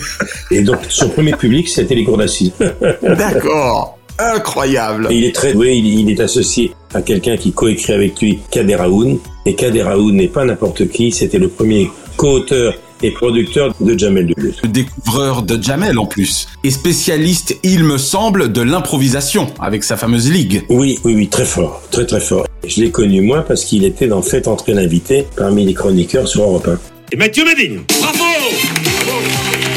Et 0.52 0.62
donc, 0.62 0.78
son 0.88 1.08
premier 1.08 1.32
public, 1.32 1.68
c'était 1.68 1.96
les 1.96 2.04
cours 2.04 2.18
d'assises. 2.18 2.52
D'accord. 3.02 3.98
Incroyable. 4.16 5.08
Et 5.10 5.16
il 5.16 5.24
est 5.24 5.34
très 5.34 5.52
doué, 5.52 5.74
il, 5.74 5.86
il 5.86 6.10
est 6.10 6.20
associé 6.20 6.72
à 6.94 7.02
quelqu'un 7.02 7.36
qui 7.36 7.50
coécrit 7.50 7.94
avec 7.94 8.20
lui 8.20 8.38
Kader 8.52 8.74
Aoun. 8.74 9.18
Et 9.44 9.54
Kader 9.54 9.82
Aoun 9.82 10.14
n'est 10.14 10.28
pas 10.28 10.44
n'importe 10.44 10.88
qui, 10.88 11.10
c'était 11.10 11.38
le 11.38 11.48
premier 11.48 11.90
co-auteur 12.16 12.74
et 13.02 13.10
producteur 13.10 13.74
de 13.80 13.98
Jamel 13.98 14.26
Debbouze. 14.26 14.60
Le 14.62 14.68
découvreur 14.68 15.42
de 15.42 15.62
Jamel 15.62 15.98
en 15.98 16.06
plus. 16.06 16.48
Et 16.64 16.70
spécialiste, 16.70 17.56
il 17.62 17.84
me 17.84 17.98
semble, 17.98 18.52
de 18.52 18.62
l'improvisation 18.62 19.48
avec 19.60 19.84
sa 19.84 19.96
fameuse 19.96 20.30
ligue. 20.30 20.62
Oui, 20.68 20.98
oui, 21.04 21.14
oui, 21.14 21.28
très 21.28 21.44
fort, 21.44 21.82
très 21.90 22.06
très 22.06 22.20
fort. 22.20 22.46
Je 22.66 22.80
l'ai 22.80 22.90
connu 22.90 23.20
moi 23.22 23.42
parce 23.42 23.64
qu'il 23.64 23.84
était 23.84 24.06
dans 24.06 24.22
Faites 24.22 24.48
entrer 24.48 24.74
l'invité 24.74 25.26
parmi 25.36 25.64
les 25.64 25.74
chroniqueurs 25.74 26.28
sur 26.28 26.42
Europe 26.42 26.68
1. 26.68 26.78
Et 27.12 27.16
Mathieu 27.16 27.44
Madénian. 27.44 27.80
Bravo 28.00 28.18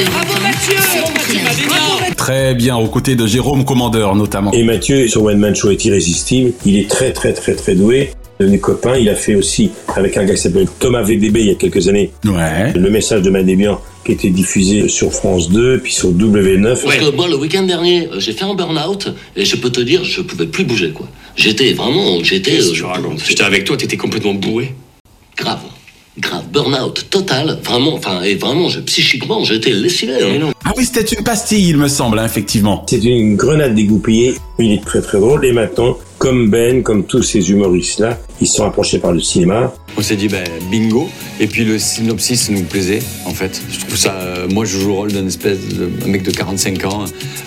Bravo 0.06 0.32
Mathieu 0.42 0.76
Bravo 0.76 1.12
Mathieu 1.14 2.14
Très 2.16 2.54
bien, 2.54 2.76
aux 2.76 2.88
côtés 2.88 3.16
de 3.16 3.26
Jérôme 3.26 3.64
Commandeur 3.64 4.14
notamment. 4.14 4.52
Et 4.52 4.62
Mathieu, 4.62 5.08
son 5.08 5.26
One 5.26 5.38
Man 5.38 5.54
Show 5.54 5.70
est 5.70 5.84
irrésistible. 5.84 6.52
Il 6.64 6.78
est 6.78 6.88
très 6.88 7.12
très 7.12 7.32
très 7.32 7.54
très 7.54 7.74
doué. 7.74 8.10
Devenu 8.40 8.58
copain, 8.60 8.96
il 8.96 9.08
a 9.08 9.14
fait 9.14 9.34
aussi 9.36 9.70
avec 9.94 10.16
un 10.16 10.24
gars 10.24 10.34
qui 10.34 10.40
s'appelle 10.40 10.66
Thomas 10.80 11.02
VDB 11.02 11.40
il 11.40 11.46
y 11.46 11.50
a 11.50 11.54
quelques 11.54 11.86
années. 11.88 12.10
Ouais. 12.24 12.72
Le 12.74 12.90
message 12.90 13.22
de 13.22 13.30
Madébian 13.30 13.80
qui 14.04 14.12
était 14.12 14.30
diffusé 14.30 14.88
sur 14.88 15.12
France 15.12 15.50
2 15.50 15.78
puis 15.80 15.92
sur 15.92 16.12
W9. 16.12 16.82
Parce 16.82 16.96
que 16.96 17.14
moi, 17.14 17.28
le 17.28 17.36
week-end 17.36 17.62
dernier, 17.62 18.08
euh, 18.08 18.18
j'ai 18.20 18.32
fait 18.32 18.44
un 18.44 18.54
burn-out 18.54 19.08
et 19.36 19.44
je 19.44 19.56
peux 19.56 19.70
te 19.70 19.80
dire, 19.80 20.02
je 20.04 20.20
pouvais 20.20 20.46
plus 20.46 20.64
bouger, 20.64 20.90
quoi. 20.90 21.08
J'étais 21.36 21.72
vraiment, 21.72 22.22
j'étais. 22.22 22.58
euh, 22.60 23.16
J'étais 23.26 23.44
avec 23.44 23.64
toi, 23.64 23.76
t'étais 23.76 23.96
complètement 23.96 24.34
bourré. 24.34 24.74
grave, 25.36 25.60
grave, 26.18 26.44
burn-out 26.52 27.06
total, 27.10 27.58
vraiment, 27.64 27.94
enfin, 27.94 28.22
et 28.22 28.34
vraiment, 28.36 28.68
je, 28.68 28.80
psychiquement, 28.80 29.42
j'étais 29.44 29.70
lessivé. 29.70 30.14
hein. 30.22 30.52
Ah 30.64 30.72
oui, 30.76 30.84
c'était 30.84 31.02
une 31.14 31.24
pastille, 31.24 31.68
il 31.70 31.76
me 31.76 31.88
semble, 31.88 32.18
hein, 32.18 32.24
effectivement. 32.26 32.84
C'est 32.88 33.02
une 33.02 33.36
grenade 33.36 33.74
dégoupillée. 33.74 34.34
Il 34.58 34.72
est 34.72 34.84
très 34.84 35.00
très 35.02 35.18
drôle 35.18 35.44
et 35.44 35.52
maintenant 35.52 35.98
comme 36.18 36.48
Ben, 36.48 36.82
comme 36.82 37.04
tous 37.04 37.22
ces 37.22 37.50
humoristes-là, 37.50 38.18
ils 38.40 38.46
se 38.46 38.54
sont 38.56 38.64
approchés 38.64 38.98
par 38.98 39.12
le 39.12 39.20
cinéma. 39.20 39.74
On 39.98 40.02
s'est 40.02 40.16
dit, 40.16 40.28
ben, 40.28 40.44
bingo. 40.70 41.10
Et 41.40 41.46
puis 41.48 41.64
le 41.64 41.78
synopsis 41.78 42.48
nous 42.50 42.62
plaisait, 42.62 43.00
en 43.26 43.34
fait. 43.34 43.60
Je 43.70 43.80
trouve 43.80 43.96
ça. 43.96 44.12
euh, 44.14 44.48
moi, 44.48 44.64
je 44.64 44.78
joue 44.78 44.86
le 44.88 44.92
rôle 44.94 45.12
d'un 45.12 45.26
espèce 45.26 45.58
de 45.68 45.90
un 46.04 46.08
mec 46.08 46.22
de 46.22 46.30
45 46.30 46.84
ans, 46.86 47.04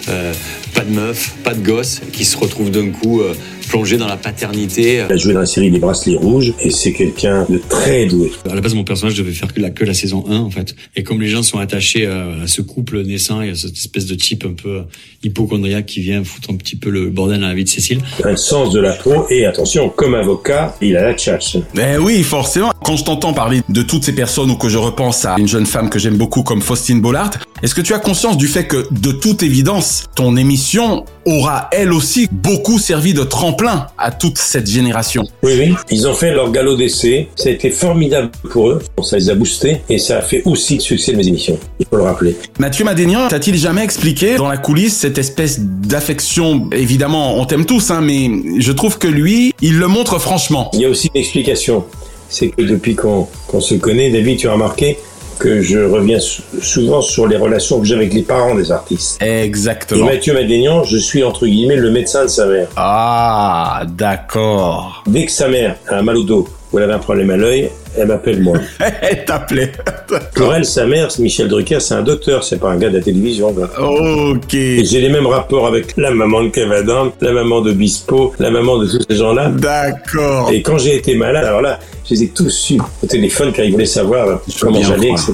euh, 0.10 0.34
pas 0.76 0.82
de 0.82 0.92
meuf, 0.92 1.34
pas 1.44 1.54
de 1.56 1.66
gosse, 1.66 2.02
qui 2.12 2.24
se 2.26 2.38
retrouve 2.38 2.70
d'un 2.70 2.90
coup 2.92 3.22
euh, 3.22 3.34
plongé 3.68 3.98
dans 3.98 4.08
la 4.08 4.18
paternité. 4.18 5.06
Il 5.10 5.14
a 5.14 5.18
joué 5.18 5.34
dans 5.34 5.42
la 5.42 5.46
série 5.46 5.70
Les 5.70 5.80
Bracelets 5.80 6.18
Rouges 6.18 6.54
et 6.60 6.72
c'est 6.72 6.94
quelqu'un 6.94 7.46
de 7.50 7.60
très 7.70 8.06
doué. 8.06 8.32
À 8.50 8.56
la 8.56 8.62
base, 8.62 8.74
mon 8.74 8.84
personnage 8.84 9.16
devait 9.16 9.32
faire 9.32 9.54
que 9.54 9.60
la, 9.60 9.70
que 9.70 9.84
la 9.84 9.94
saison 9.94 10.24
1, 10.30 10.38
en 10.38 10.50
fait. 10.50 10.76
Et 10.96 11.04
comme 11.04 11.22
les 11.22 11.28
gens 11.28 11.44
sont 11.44 11.60
attachés 11.60 12.06
à, 12.06 12.28
à 12.44 12.48
ce 12.48 12.62
couple 12.62 13.02
naissant 13.04 13.42
et 13.42 13.50
à 13.52 13.56
cette 13.56 13.78
espèce 13.78 14.06
de 14.06 14.16
type 14.16 14.46
un 14.46 14.54
peu 14.54 14.82
hypochondriaque 15.24 15.86
qui 15.86 16.02
vient 16.02 16.24
foutre 16.24 16.52
un 16.52 16.56
petit 16.56 16.76
peu 16.76 16.90
le 16.90 17.10
bordel 17.10 17.42
dans 17.42 17.48
la 17.48 17.54
vie 17.54 17.64
de 17.64 17.70
Cécile. 17.70 18.00
Un 18.24 18.36
sens 18.36 18.72
de 18.72 18.80
la 18.80 18.94
peau 18.94 19.26
et 19.30 19.46
attention, 19.46 19.90
comme 19.90 20.16
avocat, 20.16 20.76
il 20.82 20.96
a 20.98 21.04
la 21.04 21.14
tchatche. 21.14 21.58
Ben 21.76 22.00
oui, 22.00 22.24
forcément. 22.24 22.72
Quand 22.84 22.98
je 22.98 23.04
t'entends 23.04 23.34
parler 23.34 23.62
de 23.70 23.82
toutes 23.82 24.04
ces 24.04 24.14
personnes 24.14 24.52
ou 24.52 24.56
que 24.56 24.70
je 24.70 24.78
repense 24.78 25.26
à 25.26 25.36
une 25.38 25.48
jeune 25.48 25.66
femme 25.66 25.90
que 25.90 26.00
j'aime 26.00 26.18
beaucoup 26.18 26.44
comme 26.44 26.62
Faustine 26.62 27.02
Bollard, 27.02 27.32
est-ce 27.64 27.76
que 27.76 27.82
tu 27.82 27.94
as 27.94 28.00
conscience 28.00 28.38
du 28.38 28.48
fait 28.48 28.68
que, 28.68 28.88
de 28.92 29.12
toute 29.12 29.44
évidence, 29.44 30.06
ton 30.16 30.38
émission 30.38 31.06
aura 31.28 31.70
elle 31.72 31.94
aussi 31.94 32.28
beaucoup 32.32 32.80
servi 32.80 33.14
de 33.14 33.24
tremplin 33.24 33.88
à 33.98 34.12
toute 34.12 34.38
cette 34.38 34.68
génération 34.68 35.24
Oui, 35.44 35.54
oui. 35.58 35.76
Ils 35.90 36.08
ont 36.08 36.14
fait 36.14 36.32
leur 36.32 36.52
galop 36.52 36.76
d'essai. 36.76 37.28
Ça 37.36 37.50
a 37.50 37.52
été 37.52 37.70
formidable 37.70 38.30
pour 38.52 38.70
eux. 38.70 38.82
Ça 39.04 39.18
les 39.18 39.30
a 39.30 39.36
boostés 39.36 39.82
et 39.90 39.98
ça 39.98 40.18
a 40.18 40.22
fait 40.22 40.42
aussi 40.46 40.76
le 40.76 40.82
succès 40.82 41.12
de 41.12 41.18
mes 41.18 41.28
émissions. 41.28 41.60
Il 41.80 41.86
faut 41.86 41.98
le 41.98 42.04
rappeler. 42.04 42.36
Mathieu 42.60 42.86
Madénian, 42.86 43.28
t'a-t-il 43.28 43.58
jamais 43.58 43.84
expliqué 43.84 44.36
dans 44.36 44.48
la 44.48 44.58
coulisse 44.58 44.96
cette 44.96 45.18
espèce 45.18 45.60
d'affection? 45.60 46.70
Évidemment, 46.72 47.40
on 47.40 47.46
t'aime 47.46 47.66
tous, 47.66 47.92
hein, 47.92 48.02
mais 48.02 48.30
je 48.60 48.72
trouve 48.72 48.98
que 48.98 49.08
lui, 49.08 49.54
il 49.62 49.78
le 49.78 49.88
montre 49.88 50.20
franchement. 50.20 50.70
Il 50.74 50.82
y 50.82 50.86
a 50.86 50.90
aussi 50.90 51.10
une 51.14 51.20
explication. 51.20 51.86
C'est 52.30 52.50
que 52.50 52.62
depuis 52.62 52.96
qu'on 52.96 53.28
qu'on 53.48 53.62
se 53.62 53.76
connaît, 53.76 54.10
David, 54.10 54.38
tu 54.38 54.50
as 54.50 54.54
remarqué 54.54 54.98
que 55.38 55.62
je 55.62 55.80
reviens 55.80 56.20
sou- 56.20 56.42
souvent 56.62 57.02
sur 57.02 57.28
les 57.28 57.38
relations 57.38 57.80
que 57.80 57.86
j'ai 57.86 57.96
avec 57.96 58.14
les 58.14 58.24
parents 58.24 58.56
des 58.56 58.72
artistes. 58.72 59.22
Et 59.22 59.42
Exactement. 59.44 60.06
Mathieu 60.06 60.34
Madénian, 60.34 60.84
je 60.84 60.98
suis 60.98 61.24
entre 61.24 61.46
guillemets 61.46 61.76
le 61.76 61.92
médecin 61.92 62.24
de 62.24 62.28
sa 62.30 62.46
mère. 62.46 62.68
Ah, 62.76 63.84
d'accord. 63.88 65.04
Dès 65.08 65.26
que 65.26 65.32
sa 65.32 65.48
mère 65.48 65.76
a 65.88 66.02
mal 66.02 66.18
au 66.18 66.24
dos 66.24 66.48
ou 66.72 66.78
elle 66.78 66.84
avait 66.86 66.94
un 66.94 67.00
problème 67.00 67.30
à 67.30 67.38
l'œil, 67.38 67.70
elle 67.98 68.08
m'appelle 68.08 68.42
moi. 68.42 68.58
Elle 69.02 69.26
t'appelait. 69.26 69.72
Pour 70.36 70.54
elle, 70.54 70.66
sa 70.66 70.86
mère, 70.86 71.10
Michel 71.20 71.48
Drucker, 71.48 71.80
c'est 71.80 71.96
un 71.96 72.04
docteur, 72.04 72.44
c'est 72.44 72.60
pas 72.60 72.70
un 72.70 72.78
gars 72.78 72.90
de 72.90 72.98
la 72.98 73.04
télévision. 73.04 73.54
quoi. 73.54 73.70
Ok. 73.80 74.52
J'ai 74.52 75.02
les 75.02 75.10
mêmes 75.10 75.26
rapports 75.28 75.68
avec 75.68 75.98
la 75.98 76.12
maman 76.12 76.44
de 76.44 76.74
Adam, 76.74 77.12
la 77.22 77.32
maman 77.32 77.62
de 77.62 77.72
Bispo, 77.72 78.34
la 78.40 78.52
maman 78.52 78.78
de 78.78 78.86
tous 78.88 79.04
ces 79.10 79.16
gens-là. 79.16 79.50
D'accord. 79.50 80.50
Et 80.52 80.62
quand 80.62 80.78
j'ai 80.78 80.96
été 80.96 81.16
malade, 81.16 81.46
alors 81.46 81.62
là, 81.62 81.80
je 82.08 82.14
les 82.14 82.24
ai 82.24 82.28
tous 82.30 82.50
su 82.50 82.80
au 83.04 83.08
téléphone 83.08 83.52
car 83.52 83.66
ils 83.66 83.72
voulaient 83.72 83.86
savoir 83.86 84.42
comment 84.62 84.82
j'allais, 84.82 85.12
etc. 85.12 85.34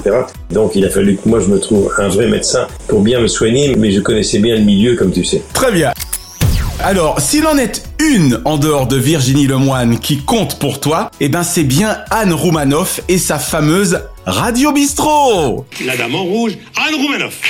Donc 0.50 0.72
il 0.74 0.84
a 0.84 0.90
fallu 0.90 1.16
que 1.16 1.28
moi 1.28 1.40
je 1.40 1.46
me 1.46 1.58
trouve 1.58 1.92
un 1.98 2.08
vrai 2.08 2.26
médecin 2.26 2.66
pour 2.88 3.00
bien 3.00 3.20
me 3.20 3.26
soigner, 3.28 3.74
mais 3.76 3.92
je 3.92 4.00
connaissais 4.00 4.38
bien 4.38 4.56
le 4.56 4.62
milieu, 4.62 4.96
comme 4.96 5.12
tu 5.12 5.24
sais. 5.24 5.42
Très 5.52 5.70
bien. 5.70 5.92
Alors, 6.82 7.20
s'il 7.20 7.46
en 7.46 7.56
est 7.56 7.84
une 7.98 8.40
en 8.44 8.58
dehors 8.58 8.86
de 8.86 8.96
Virginie 8.96 9.46
Lemoine 9.46 9.98
qui 9.98 10.18
compte 10.18 10.58
pour 10.58 10.80
toi, 10.80 11.10
eh 11.20 11.28
ben 11.28 11.42
c'est 11.42 11.64
bien 11.64 11.98
Anne 12.10 12.32
Roumanoff 12.32 13.00
et 13.08 13.18
sa 13.18 13.38
fameuse 13.38 14.00
Radio 14.26 14.72
Bistrot. 14.72 15.66
La 15.84 15.96
dame 15.96 16.14
en 16.14 16.24
rouge, 16.24 16.52
Anne 16.76 16.94
Roumanoff. 16.96 17.40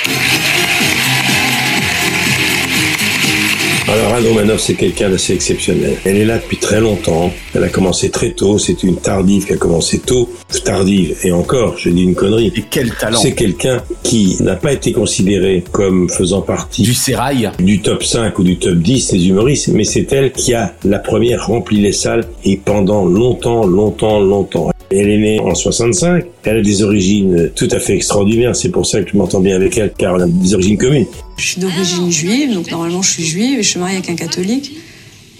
Alors 3.86 4.14
Anne 4.14 4.26
Romanoff, 4.26 4.60
c'est 4.60 4.74
quelqu'un 4.74 5.10
d'assez 5.10 5.34
exceptionnel. 5.34 5.96
Elle 6.06 6.16
est 6.16 6.24
là 6.24 6.38
depuis 6.38 6.56
très 6.56 6.80
longtemps. 6.80 7.30
Elle 7.54 7.64
a 7.64 7.68
commencé 7.68 8.10
très 8.10 8.30
tôt. 8.30 8.58
C'est 8.58 8.82
une 8.82 8.96
tardive 8.96 9.46
qui 9.46 9.52
a 9.52 9.56
commencé 9.56 9.98
tôt. 9.98 10.30
Tardive. 10.64 11.16
Et 11.22 11.32
encore, 11.32 11.76
je 11.76 11.90
dis 11.90 12.02
une 12.02 12.14
connerie. 12.14 12.50
Et 12.56 12.64
quel 12.70 12.94
talent. 12.94 13.18
C'est 13.18 13.34
quelqu'un 13.34 13.82
qui 14.02 14.38
n'a 14.40 14.56
pas 14.56 14.72
été 14.72 14.92
considéré 14.92 15.62
comme 15.70 16.08
faisant 16.08 16.40
partie 16.40 16.82
Du 16.82 16.94
sérail. 16.94 17.50
du 17.58 17.82
top 17.82 18.02
5 18.02 18.38
ou 18.38 18.42
du 18.42 18.56
top 18.58 18.76
10 18.76 19.12
des 19.12 19.28
humoristes, 19.28 19.68
mais 19.68 19.84
c'est 19.84 20.10
elle 20.12 20.32
qui 20.32 20.54
a 20.54 20.74
la 20.84 20.98
première 20.98 21.46
rempli 21.46 21.80
les 21.80 21.92
salles 21.92 22.24
et 22.44 22.56
pendant 22.56 23.04
longtemps, 23.04 23.66
longtemps, 23.66 24.18
longtemps. 24.18 24.70
Elle 24.96 25.10
est 25.10 25.18
née 25.18 25.40
en 25.40 25.54
65. 25.54 26.24
Elle 26.44 26.58
a 26.58 26.62
des 26.62 26.82
origines 26.84 27.50
tout 27.56 27.68
à 27.72 27.80
fait 27.80 27.94
extraordinaires. 27.94 28.54
C'est 28.54 28.68
pour 28.68 28.86
ça 28.86 29.02
que 29.02 29.10
je 29.10 29.16
m'entends 29.16 29.40
bien 29.40 29.56
avec 29.56 29.76
elle, 29.76 29.92
car 29.92 30.14
elle 30.16 30.22
a 30.22 30.26
des 30.26 30.54
origines 30.54 30.78
communes. 30.78 31.06
Je 31.36 31.44
suis 31.44 31.60
d'origine 31.60 32.12
juive, 32.12 32.54
donc 32.54 32.70
normalement 32.70 33.02
je 33.02 33.10
suis 33.10 33.24
juive 33.24 33.58
et 33.58 33.62
je 33.64 33.68
suis 33.68 33.80
mariée 33.80 33.96
avec 33.96 34.08
un 34.08 34.14
catholique. 34.14 34.76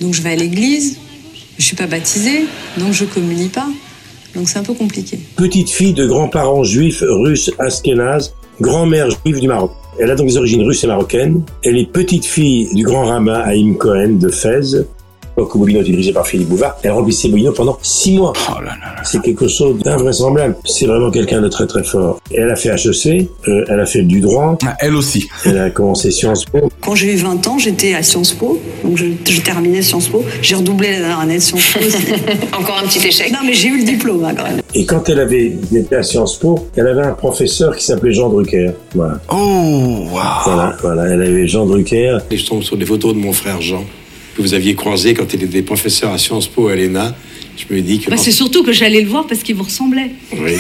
Donc 0.01 0.13
je 0.13 0.23
vais 0.23 0.31
à 0.31 0.37
l'église, 0.37 0.99
je 1.57 1.65
suis 1.65 1.77
pas 1.77 1.87
baptisée, 1.87 2.47
donc 2.79 2.93
je 2.93 3.05
communie 3.05 3.49
pas. 3.49 3.69
Donc 4.35 4.49
c'est 4.49 4.59
un 4.59 4.65
peu 4.65 4.75
compliqué. 4.75 5.21
Petite 5.37 5.71
fille 5.71 5.93
de 5.93 6.07
grands-parents 6.07 6.65
juifs 6.65 7.05
russes 7.07 7.53
askénazes, 7.61 8.35
grand-mère 8.61 9.09
juive 9.11 9.39
du 9.39 9.47
Maroc. 9.47 9.71
Elle 10.01 10.11
a 10.11 10.17
donc 10.17 10.27
des 10.27 10.37
origines 10.37 10.63
russes 10.63 10.83
et 10.83 10.89
marocaines. 10.89 11.43
Elle 11.63 11.79
est 11.79 11.89
petite 11.89 12.25
fille 12.25 12.69
du 12.75 12.83
grand 12.83 13.05
rabbin 13.05 13.39
Haïm 13.39 13.77
Cohen 13.77 14.19
de 14.19 14.29
Fès. 14.29 14.79
L'époque 15.37 15.55
où 15.57 15.59
Bobino 15.59 15.81
était 15.81 15.91
dirigé 15.91 16.13
par 16.13 16.27
Philippe 16.27 16.49
Bouvard, 16.49 16.77
elle 16.85 16.93
remplissait 16.93 17.29
Bobino 17.29 17.53
pendant 17.53 17.77
six 17.83 18.17
mois. 18.17 18.33
C'est 19.03 19.21
quelque 19.21 19.49
chose 19.49 19.79
d'invraisemblable. 19.83 20.57
C'est 20.65 20.87
vraiment 20.87 21.11
quelqu'un 21.11 21.41
de 21.41 21.49
très 21.49 21.67
très 21.67 21.83
fort. 21.83 22.21
Elle 22.33 22.51
a 22.51 22.57
fait 22.57 22.69
HEC, 22.69 23.29
euh, 23.49 23.65
elle 23.69 23.81
a 23.81 23.87
fait 23.87 24.03
du 24.03 24.21
droit. 24.21 24.57
Ah, 24.65 24.77
Elle 24.79 24.95
aussi. 24.95 25.29
Elle 25.45 25.59
a 25.59 25.71
commencé 25.71 26.11
Sciences 26.13 26.45
Po. 26.45 26.71
Quand 26.81 26.95
j'ai 26.95 27.13
eu 27.15 27.17
20 27.17 27.47
ans, 27.49 27.59
j'étais 27.59 27.95
à 27.95 28.03
Sciences 28.03 28.33
Po, 28.33 28.61
donc 28.85 28.97
je, 28.97 29.07
je 29.29 29.41
terminais 29.41 29.83
Sciences 29.83 30.09
Po. 30.09 30.25
J'ai 30.41 30.55
redoublé 30.55 30.93
la 30.93 30.99
dernière 30.99 31.21
année 31.21 31.37
de 31.37 31.43
Sciences 31.43 31.73
Po. 31.73 31.81
Encore 32.57 32.79
un 32.83 32.87
petit 32.87 33.05
échec. 33.07 33.33
Non 33.33 33.41
mais 33.45 33.55
j'ai 33.55 33.69
eu 33.69 33.79
le 33.79 33.85
diplôme 33.85 34.25
hein, 34.25 34.35
quand 34.37 34.45
même. 34.45 34.61
Et 34.75 34.85
quand 34.87 35.09
elle 35.09 35.19
avait 35.21 35.57
été 35.75 35.97
à 35.97 36.03
Sciences 36.03 36.39
Po, 36.39 36.69
elle 36.77 36.87
avait 36.87 37.03
un 37.03 37.13
professeur 37.13 37.77
qui 37.77 37.85
s'appelait 37.85 38.13
Jean 38.13 38.29
Drucker. 38.29 38.71
Voilà. 38.95 39.21
Oh, 39.31 39.35
wow. 40.13 40.21
Voilà, 40.45 40.77
voilà. 40.81 41.07
Elle 41.07 41.23
avait 41.23 41.49
Jean 41.49 41.67
Drucker. 41.67 42.19
Et 42.31 42.37
je 42.37 42.47
tombe 42.47 42.63
sur 42.63 42.77
des 42.77 42.87
photos 42.87 43.15
de 43.15 43.19
mon 43.19 43.33
frère 43.33 43.61
Jean, 43.61 43.85
que 44.35 44.43
vous 44.43 44.55
aviez 44.55 44.75
croisé 44.75 45.15
quand 45.15 45.33
il 45.33 45.43
était 45.43 45.63
professeur 45.63 46.13
à 46.13 46.19
Sciences 46.19 46.49
Po 46.49 46.69
à 46.69 46.77
l'ENA. 46.77 47.15
Je 47.57 47.73
me 47.73 47.81
dis 47.81 48.01
que. 48.01 48.11
Bah, 48.11 48.17
c'est 48.17 48.33
surtout 48.33 48.65
que 48.65 48.73
j'allais 48.73 49.01
le 49.01 49.09
voir 49.09 49.27
parce 49.27 49.43
qu'il 49.43 49.55
vous 49.55 49.63
ressemblait. 49.63 50.11
Oui. 50.33 50.55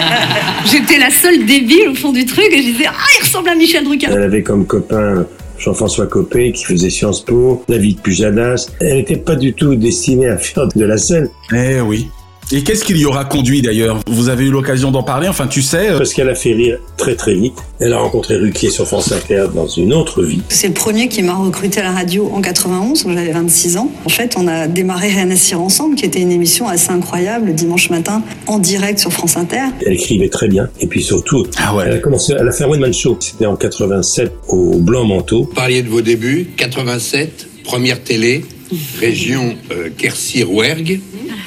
J'étais 0.70 0.98
la 0.98 1.10
seule 1.10 1.44
débile 1.44 1.88
au 1.90 1.94
fond 1.94 2.12
du 2.12 2.24
truc 2.24 2.48
et 2.50 2.58
je 2.58 2.72
disais 2.72 2.86
Ah, 2.88 2.94
il 3.18 3.24
ressemble 3.24 3.50
à 3.50 3.54
Michel 3.54 3.84
Drucker. 3.84 4.08
Elle 4.10 4.22
avait 4.22 4.42
comme 4.42 4.66
copain 4.66 5.26
Jean-François 5.58 6.06
Copé 6.06 6.52
qui 6.52 6.64
faisait 6.64 6.90
Sciences 6.90 7.24
Po, 7.24 7.62
David 7.68 8.00
Pujadas. 8.00 8.70
Elle 8.80 8.96
n'était 8.96 9.16
pas 9.16 9.36
du 9.36 9.52
tout 9.52 9.74
destinée 9.74 10.28
à 10.28 10.38
faire 10.38 10.68
de 10.74 10.84
la 10.84 10.96
scène. 10.96 11.28
Eh 11.54 11.80
oui. 11.80 12.08
Et 12.54 12.62
qu'est-ce 12.62 12.84
qui 12.84 12.92
y 12.92 13.06
aura 13.06 13.24
conduit 13.24 13.62
d'ailleurs? 13.62 14.00
Vous 14.06 14.28
avez 14.28 14.44
eu 14.44 14.50
l'occasion 14.50 14.90
d'en 14.90 15.02
parler, 15.02 15.26
enfin 15.26 15.46
tu 15.46 15.62
sais. 15.62 15.88
euh, 15.90 15.96
Parce 15.96 16.12
qu'elle 16.12 16.28
a 16.28 16.34
fait 16.34 16.52
rire 16.52 16.78
très 16.98 17.14
très 17.14 17.32
vite. 17.34 17.54
Elle 17.80 17.94
a 17.94 17.98
rencontré 17.98 18.36
Ruquier 18.36 18.68
sur 18.70 18.86
France 18.86 19.10
Inter 19.10 19.46
dans 19.54 19.66
une 19.66 19.94
autre 19.94 20.22
vie. 20.22 20.42
C'est 20.50 20.68
le 20.68 20.74
premier 20.74 21.08
qui 21.08 21.22
m'a 21.22 21.34
recruté 21.34 21.80
à 21.80 21.84
la 21.84 21.92
radio 21.92 22.30
en 22.34 22.42
91, 22.42 23.04
quand 23.04 23.12
j'avais 23.14 23.32
26 23.32 23.78
ans. 23.78 23.90
En 24.04 24.10
fait, 24.10 24.34
on 24.36 24.46
a 24.48 24.68
démarré 24.68 25.08
Rien 25.08 25.30
à 25.30 25.36
cire 25.36 25.60
ensemble, 25.62 25.94
qui 25.96 26.04
était 26.04 26.20
une 26.20 26.30
émission 26.30 26.68
assez 26.68 26.90
incroyable 26.90 27.46
le 27.46 27.52
dimanche 27.54 27.88
matin 27.90 28.22
en 28.46 28.58
direct 28.58 28.98
sur 28.98 29.12
France 29.12 29.36
Inter. 29.38 29.62
Elle 29.86 29.94
écrivait 29.94 30.28
très 30.28 30.48
bien. 30.48 30.68
Et 30.80 30.86
puis 30.86 31.02
surtout, 31.02 31.46
Ah 31.56 31.74
ouais. 31.74 31.84
elle 31.86 31.94
a 31.94 31.98
commencé, 31.98 32.34
elle 32.38 32.46
a 32.48 32.52
fait 32.52 32.64
un 32.64 32.68
one-man 32.68 32.92
show. 32.92 33.16
C'était 33.18 33.46
en 33.46 33.56
87 33.56 34.30
au 34.48 34.78
Blanc 34.78 35.04
Manteau. 35.04 35.44
Vous 35.44 35.54
parliez 35.54 35.82
de 35.82 35.88
vos 35.88 36.02
débuts, 36.02 36.50
87, 36.56 37.48
première 37.64 38.02
télé, 38.02 38.44
région 38.98 39.56
euh, 39.70 39.88
Quercy-Rouergue, 39.96 41.00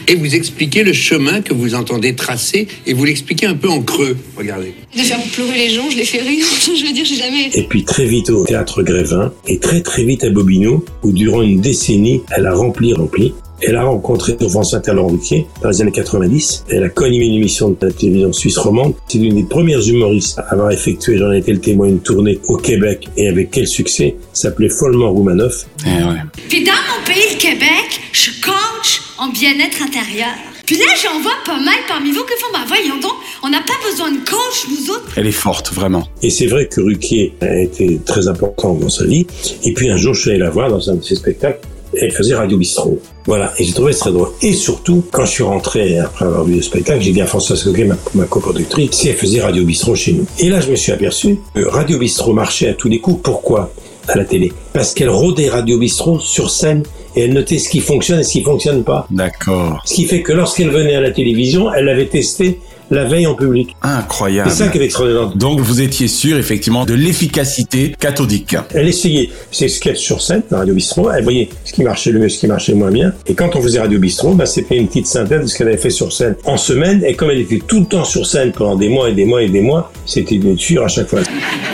et 0.08 0.16
vous 0.16 0.36
expliquez 0.36 0.84
le 0.84 0.94
chemin 0.94 1.42
que 1.42 1.54
vous 1.54 1.76
entendez 1.76 2.16
tracer, 2.16 2.68
et 2.86 2.94
vous 2.94 3.06
l'expliquez 3.06 3.46
un 3.48 3.56
peu 3.56 3.70
en 3.70 3.82
creux. 3.82 4.18
Regardez. 4.38 4.74
De 4.96 5.02
faire 5.02 5.22
pleurer 5.34 5.58
les 5.58 5.70
gens, 5.70 5.90
je 5.90 5.98
les 5.98 6.06
fais 6.06 6.22
rire. 6.22 6.46
je 6.62 6.86
veux 6.86 6.94
dire, 6.94 7.06
j'ai 7.06 7.16
jamais. 7.16 7.50
Et 7.54 7.64
puis 7.64 7.84
très 7.84 8.06
vite 8.06 8.30
au 8.30 8.46
théâtre 8.46 8.84
Grévin. 8.84 9.34
Et 9.48 9.60
très 9.60 9.82
très 9.82 10.04
vite 10.04 10.24
à 10.24 10.30
Bobino, 10.30 10.86
où 11.04 11.12
durant 11.12 11.42
une 11.42 11.62
décennie, 11.62 12.22
elle 12.36 12.46
a 12.46 12.54
rempli, 12.54 12.94
rempli. 12.94 13.34
Elle 13.62 13.76
a 13.76 13.84
rencontré 13.84 14.36
sur 14.40 14.50
France 14.50 14.74
Inter 14.74 14.94
Laurent 14.94 15.10
Ruquier 15.10 15.48
dans 15.62 15.70
les 15.70 15.82
années 15.82 15.92
90. 15.92 16.66
Elle 16.70 16.84
a 16.84 16.90
co-animé 16.90 17.26
une 17.26 17.36
émission 17.36 17.70
de 17.70 17.78
la 17.82 17.92
télévision 17.92 18.34
suisse 18.34 18.58
romande. 18.58 18.94
C'est 19.08 19.18
l'une 19.18 19.36
des 19.36 19.44
premières 19.44 19.86
humoristes 19.88 20.38
à 20.40 20.54
avoir 20.54 20.72
effectué, 20.72 21.18
j'en 21.18 21.32
ai 21.32 21.40
été 21.40 21.52
le 21.54 21.60
témoin, 21.60 21.88
une 21.88 22.00
tournée 22.02 22.40
au 22.48 22.58
Québec. 22.58 23.08
Et 23.18 23.28
avec 23.28 23.52
quel 23.52 23.68
succès? 23.68 24.16
S'appelait 24.34 24.70
Follement 24.70 25.12
Roumanoff. 25.12 25.66
Eh 25.86 26.04
ouais. 26.04 26.20
Puis 26.50 26.64
dans 26.64 26.72
mon 26.72 27.06
pays, 27.06 27.24
le 27.34 27.38
Québec, 27.40 28.02
je 28.12 28.32
coach 28.42 29.02
en 29.18 29.30
bien-être 29.30 29.82
intérieur. 29.82 30.34
Puis 30.66 30.78
là, 30.78 30.86
j'en 31.02 31.22
vois 31.22 31.38
pas 31.46 31.60
mal 31.60 31.76
parmi 31.88 32.12
vous 32.12 32.24
qui 32.24 32.34
font 32.40 32.52
Bah 32.52 32.66
voyons 32.68 33.00
donc, 33.00 33.14
on 33.44 33.50
n'a 33.50 33.60
pas 33.62 33.90
besoin 33.90 34.12
de 34.12 34.18
coach, 34.28 34.68
nous 34.70 34.92
autres. 34.92 35.14
Elle 35.16 35.28
est 35.28 35.32
forte, 35.32 35.72
vraiment. 35.72 36.08
Et 36.24 36.32
c'est 36.32 36.48
vrai 36.48 36.68
que 36.68 36.82
Ruquier 36.82 37.34
a 37.42 37.56
été 37.60 38.00
très 38.04 38.28
important 38.28 38.74
dans 38.74 38.90
sa 38.90 39.06
vie. 39.06 39.28
Et 39.64 39.74
puis 39.74 39.90
un 39.92 39.98
jour, 39.98 40.16
je 40.16 40.22
suis 40.22 40.30
allé 40.32 40.40
la 40.40 40.50
voir 40.50 40.70
dans 40.70 40.90
un 40.90 40.96
de 40.96 41.04
ses 41.04 41.16
spectacles. 41.16 41.60
Elle 41.94 42.12
faisait 42.12 42.36
Radio 42.36 42.58
Bistrot. 42.58 43.00
Voilà. 43.26 43.54
Et 43.58 43.64
j'ai 43.64 43.74
trouvé 43.74 43.94
ça 43.94 44.02
très 44.02 44.12
drôle. 44.12 44.30
Et 44.42 44.54
surtout, 44.54 45.04
quand 45.12 45.26
je 45.26 45.32
suis 45.32 45.44
rentré 45.44 46.00
après 46.00 46.26
avoir 46.26 46.44
vu 46.44 46.56
le 46.56 46.62
spectacle, 46.62 47.02
j'ai 47.02 47.12
dit 47.12 47.22
à 47.22 47.26
Françoise 47.26 47.64
Coquet, 47.64 47.86
ma, 47.86 47.98
ma 48.14 48.26
coproductrice, 48.26 48.92
si 48.92 49.10
elle 49.10 49.16
faisait 49.16 49.42
Radio 49.42 49.64
Bistrot 49.64 49.96
chez 49.96 50.14
nous. 50.14 50.26
Et 50.40 50.50
là, 50.50 50.60
je 50.62 50.70
me 50.70 50.76
suis 50.76 50.92
aperçu 50.92 51.40
que 51.54 51.66
Radio 51.66 51.98
Bistrot 51.98 52.34
marchait 52.34 52.68
à 52.68 52.74
tous 52.74 52.90
les 52.90 53.00
coups. 53.00 53.22
Pourquoi? 53.24 53.72
À 54.08 54.18
la 54.18 54.26
télé. 54.26 54.54
Parce 54.74 54.94
qu'elle 54.94 55.10
rôdait 55.10 55.50
Radio 55.50 55.80
Bistrot 55.80 56.20
sur 56.20 56.52
scène 56.52 56.84
et 57.16 57.22
elle 57.22 57.34
notait 57.34 57.58
ce 57.58 57.70
qui 57.70 57.80
fonctionne 57.80 58.20
et 58.20 58.24
ce 58.24 58.34
qui 58.34 58.44
fonctionne 58.44 58.84
pas. 58.84 59.08
D'accord. 59.10 59.82
Ce 59.86 59.96
qui 59.96 60.06
fait 60.06 60.22
que 60.22 60.32
lorsqu'elle 60.34 60.70
venait 60.70 60.96
à 60.96 61.02
la 61.02 61.12
télévision, 61.12 61.74
elle 61.74 61.86
l'avait 61.86 62.06
testé 62.06 62.60
la 62.92 63.06
veille 63.06 63.28
en 63.28 63.36
public. 63.36 63.76
Incroyable. 63.82 64.50
C'est 64.50 64.66
ça 64.66 64.68
qui 64.70 64.78
est 64.78 64.84
extraordinaire. 64.84 65.30
Donc 65.36 65.60
vous 65.60 65.82
étiez 65.82 66.08
sûr 66.08 66.38
effectivement 66.38 66.86
de 66.86 66.94
l'efficacité 66.94 67.96
cathodique. 68.00 68.56
Elle 68.74 68.88
essayait 68.88 69.30
ses 69.52 69.68
sketchs 69.68 70.00
sur 70.00 70.22
scène, 70.22 70.44
dans 70.50 70.58
Radio 70.58 70.74
Bistrot, 70.74 71.10
elle 71.12 71.24
voyait 71.24 71.50
ce 71.64 71.74
qui 71.74 71.84
marchait 71.84 72.12
le 72.12 72.20
mieux, 72.20 72.30
ce 72.30 72.40
qui 72.40 72.48
marchait 72.48 72.72
le 72.72 72.78
moins 72.78 72.92
bien. 72.92 73.14
Et 73.28 73.34
quand 73.34 73.56
on 73.56 73.62
faisait 73.62 73.80
Radio 73.80 74.00
Bistrot, 74.00 74.34
bah, 74.34 74.46
c'était 74.46 74.78
une 74.78 74.88
petite 74.88 75.08
synthèse 75.08 75.42
de 75.42 75.48
ce 75.48 75.58
qu'elle 75.58 75.68
avait 75.68 75.78
fait 75.78 75.90
sur 75.90 76.12
scène 76.12 76.36
en 76.46 76.58
semaine. 76.58 77.04
Et 77.06 77.16
comme 77.16 77.32
elle 77.32 77.42
était 77.42 77.60
tout 77.66 77.80
le 77.80 77.86
temps 77.86 78.06
sur 78.06 78.26
scène 78.26 78.52
pendant 78.52 78.76
des 78.76 78.90
mois 78.90 79.10
et 79.10 79.14
des 79.14 79.26
mois 79.26 79.44
et 79.44 79.50
des 79.50 79.62
mois, 79.62 79.92
c'était 80.06 80.36
une 80.36 80.56
tuure 80.56 80.84
à 80.84 80.88
chaque 80.88 81.08
fois. 81.08 81.22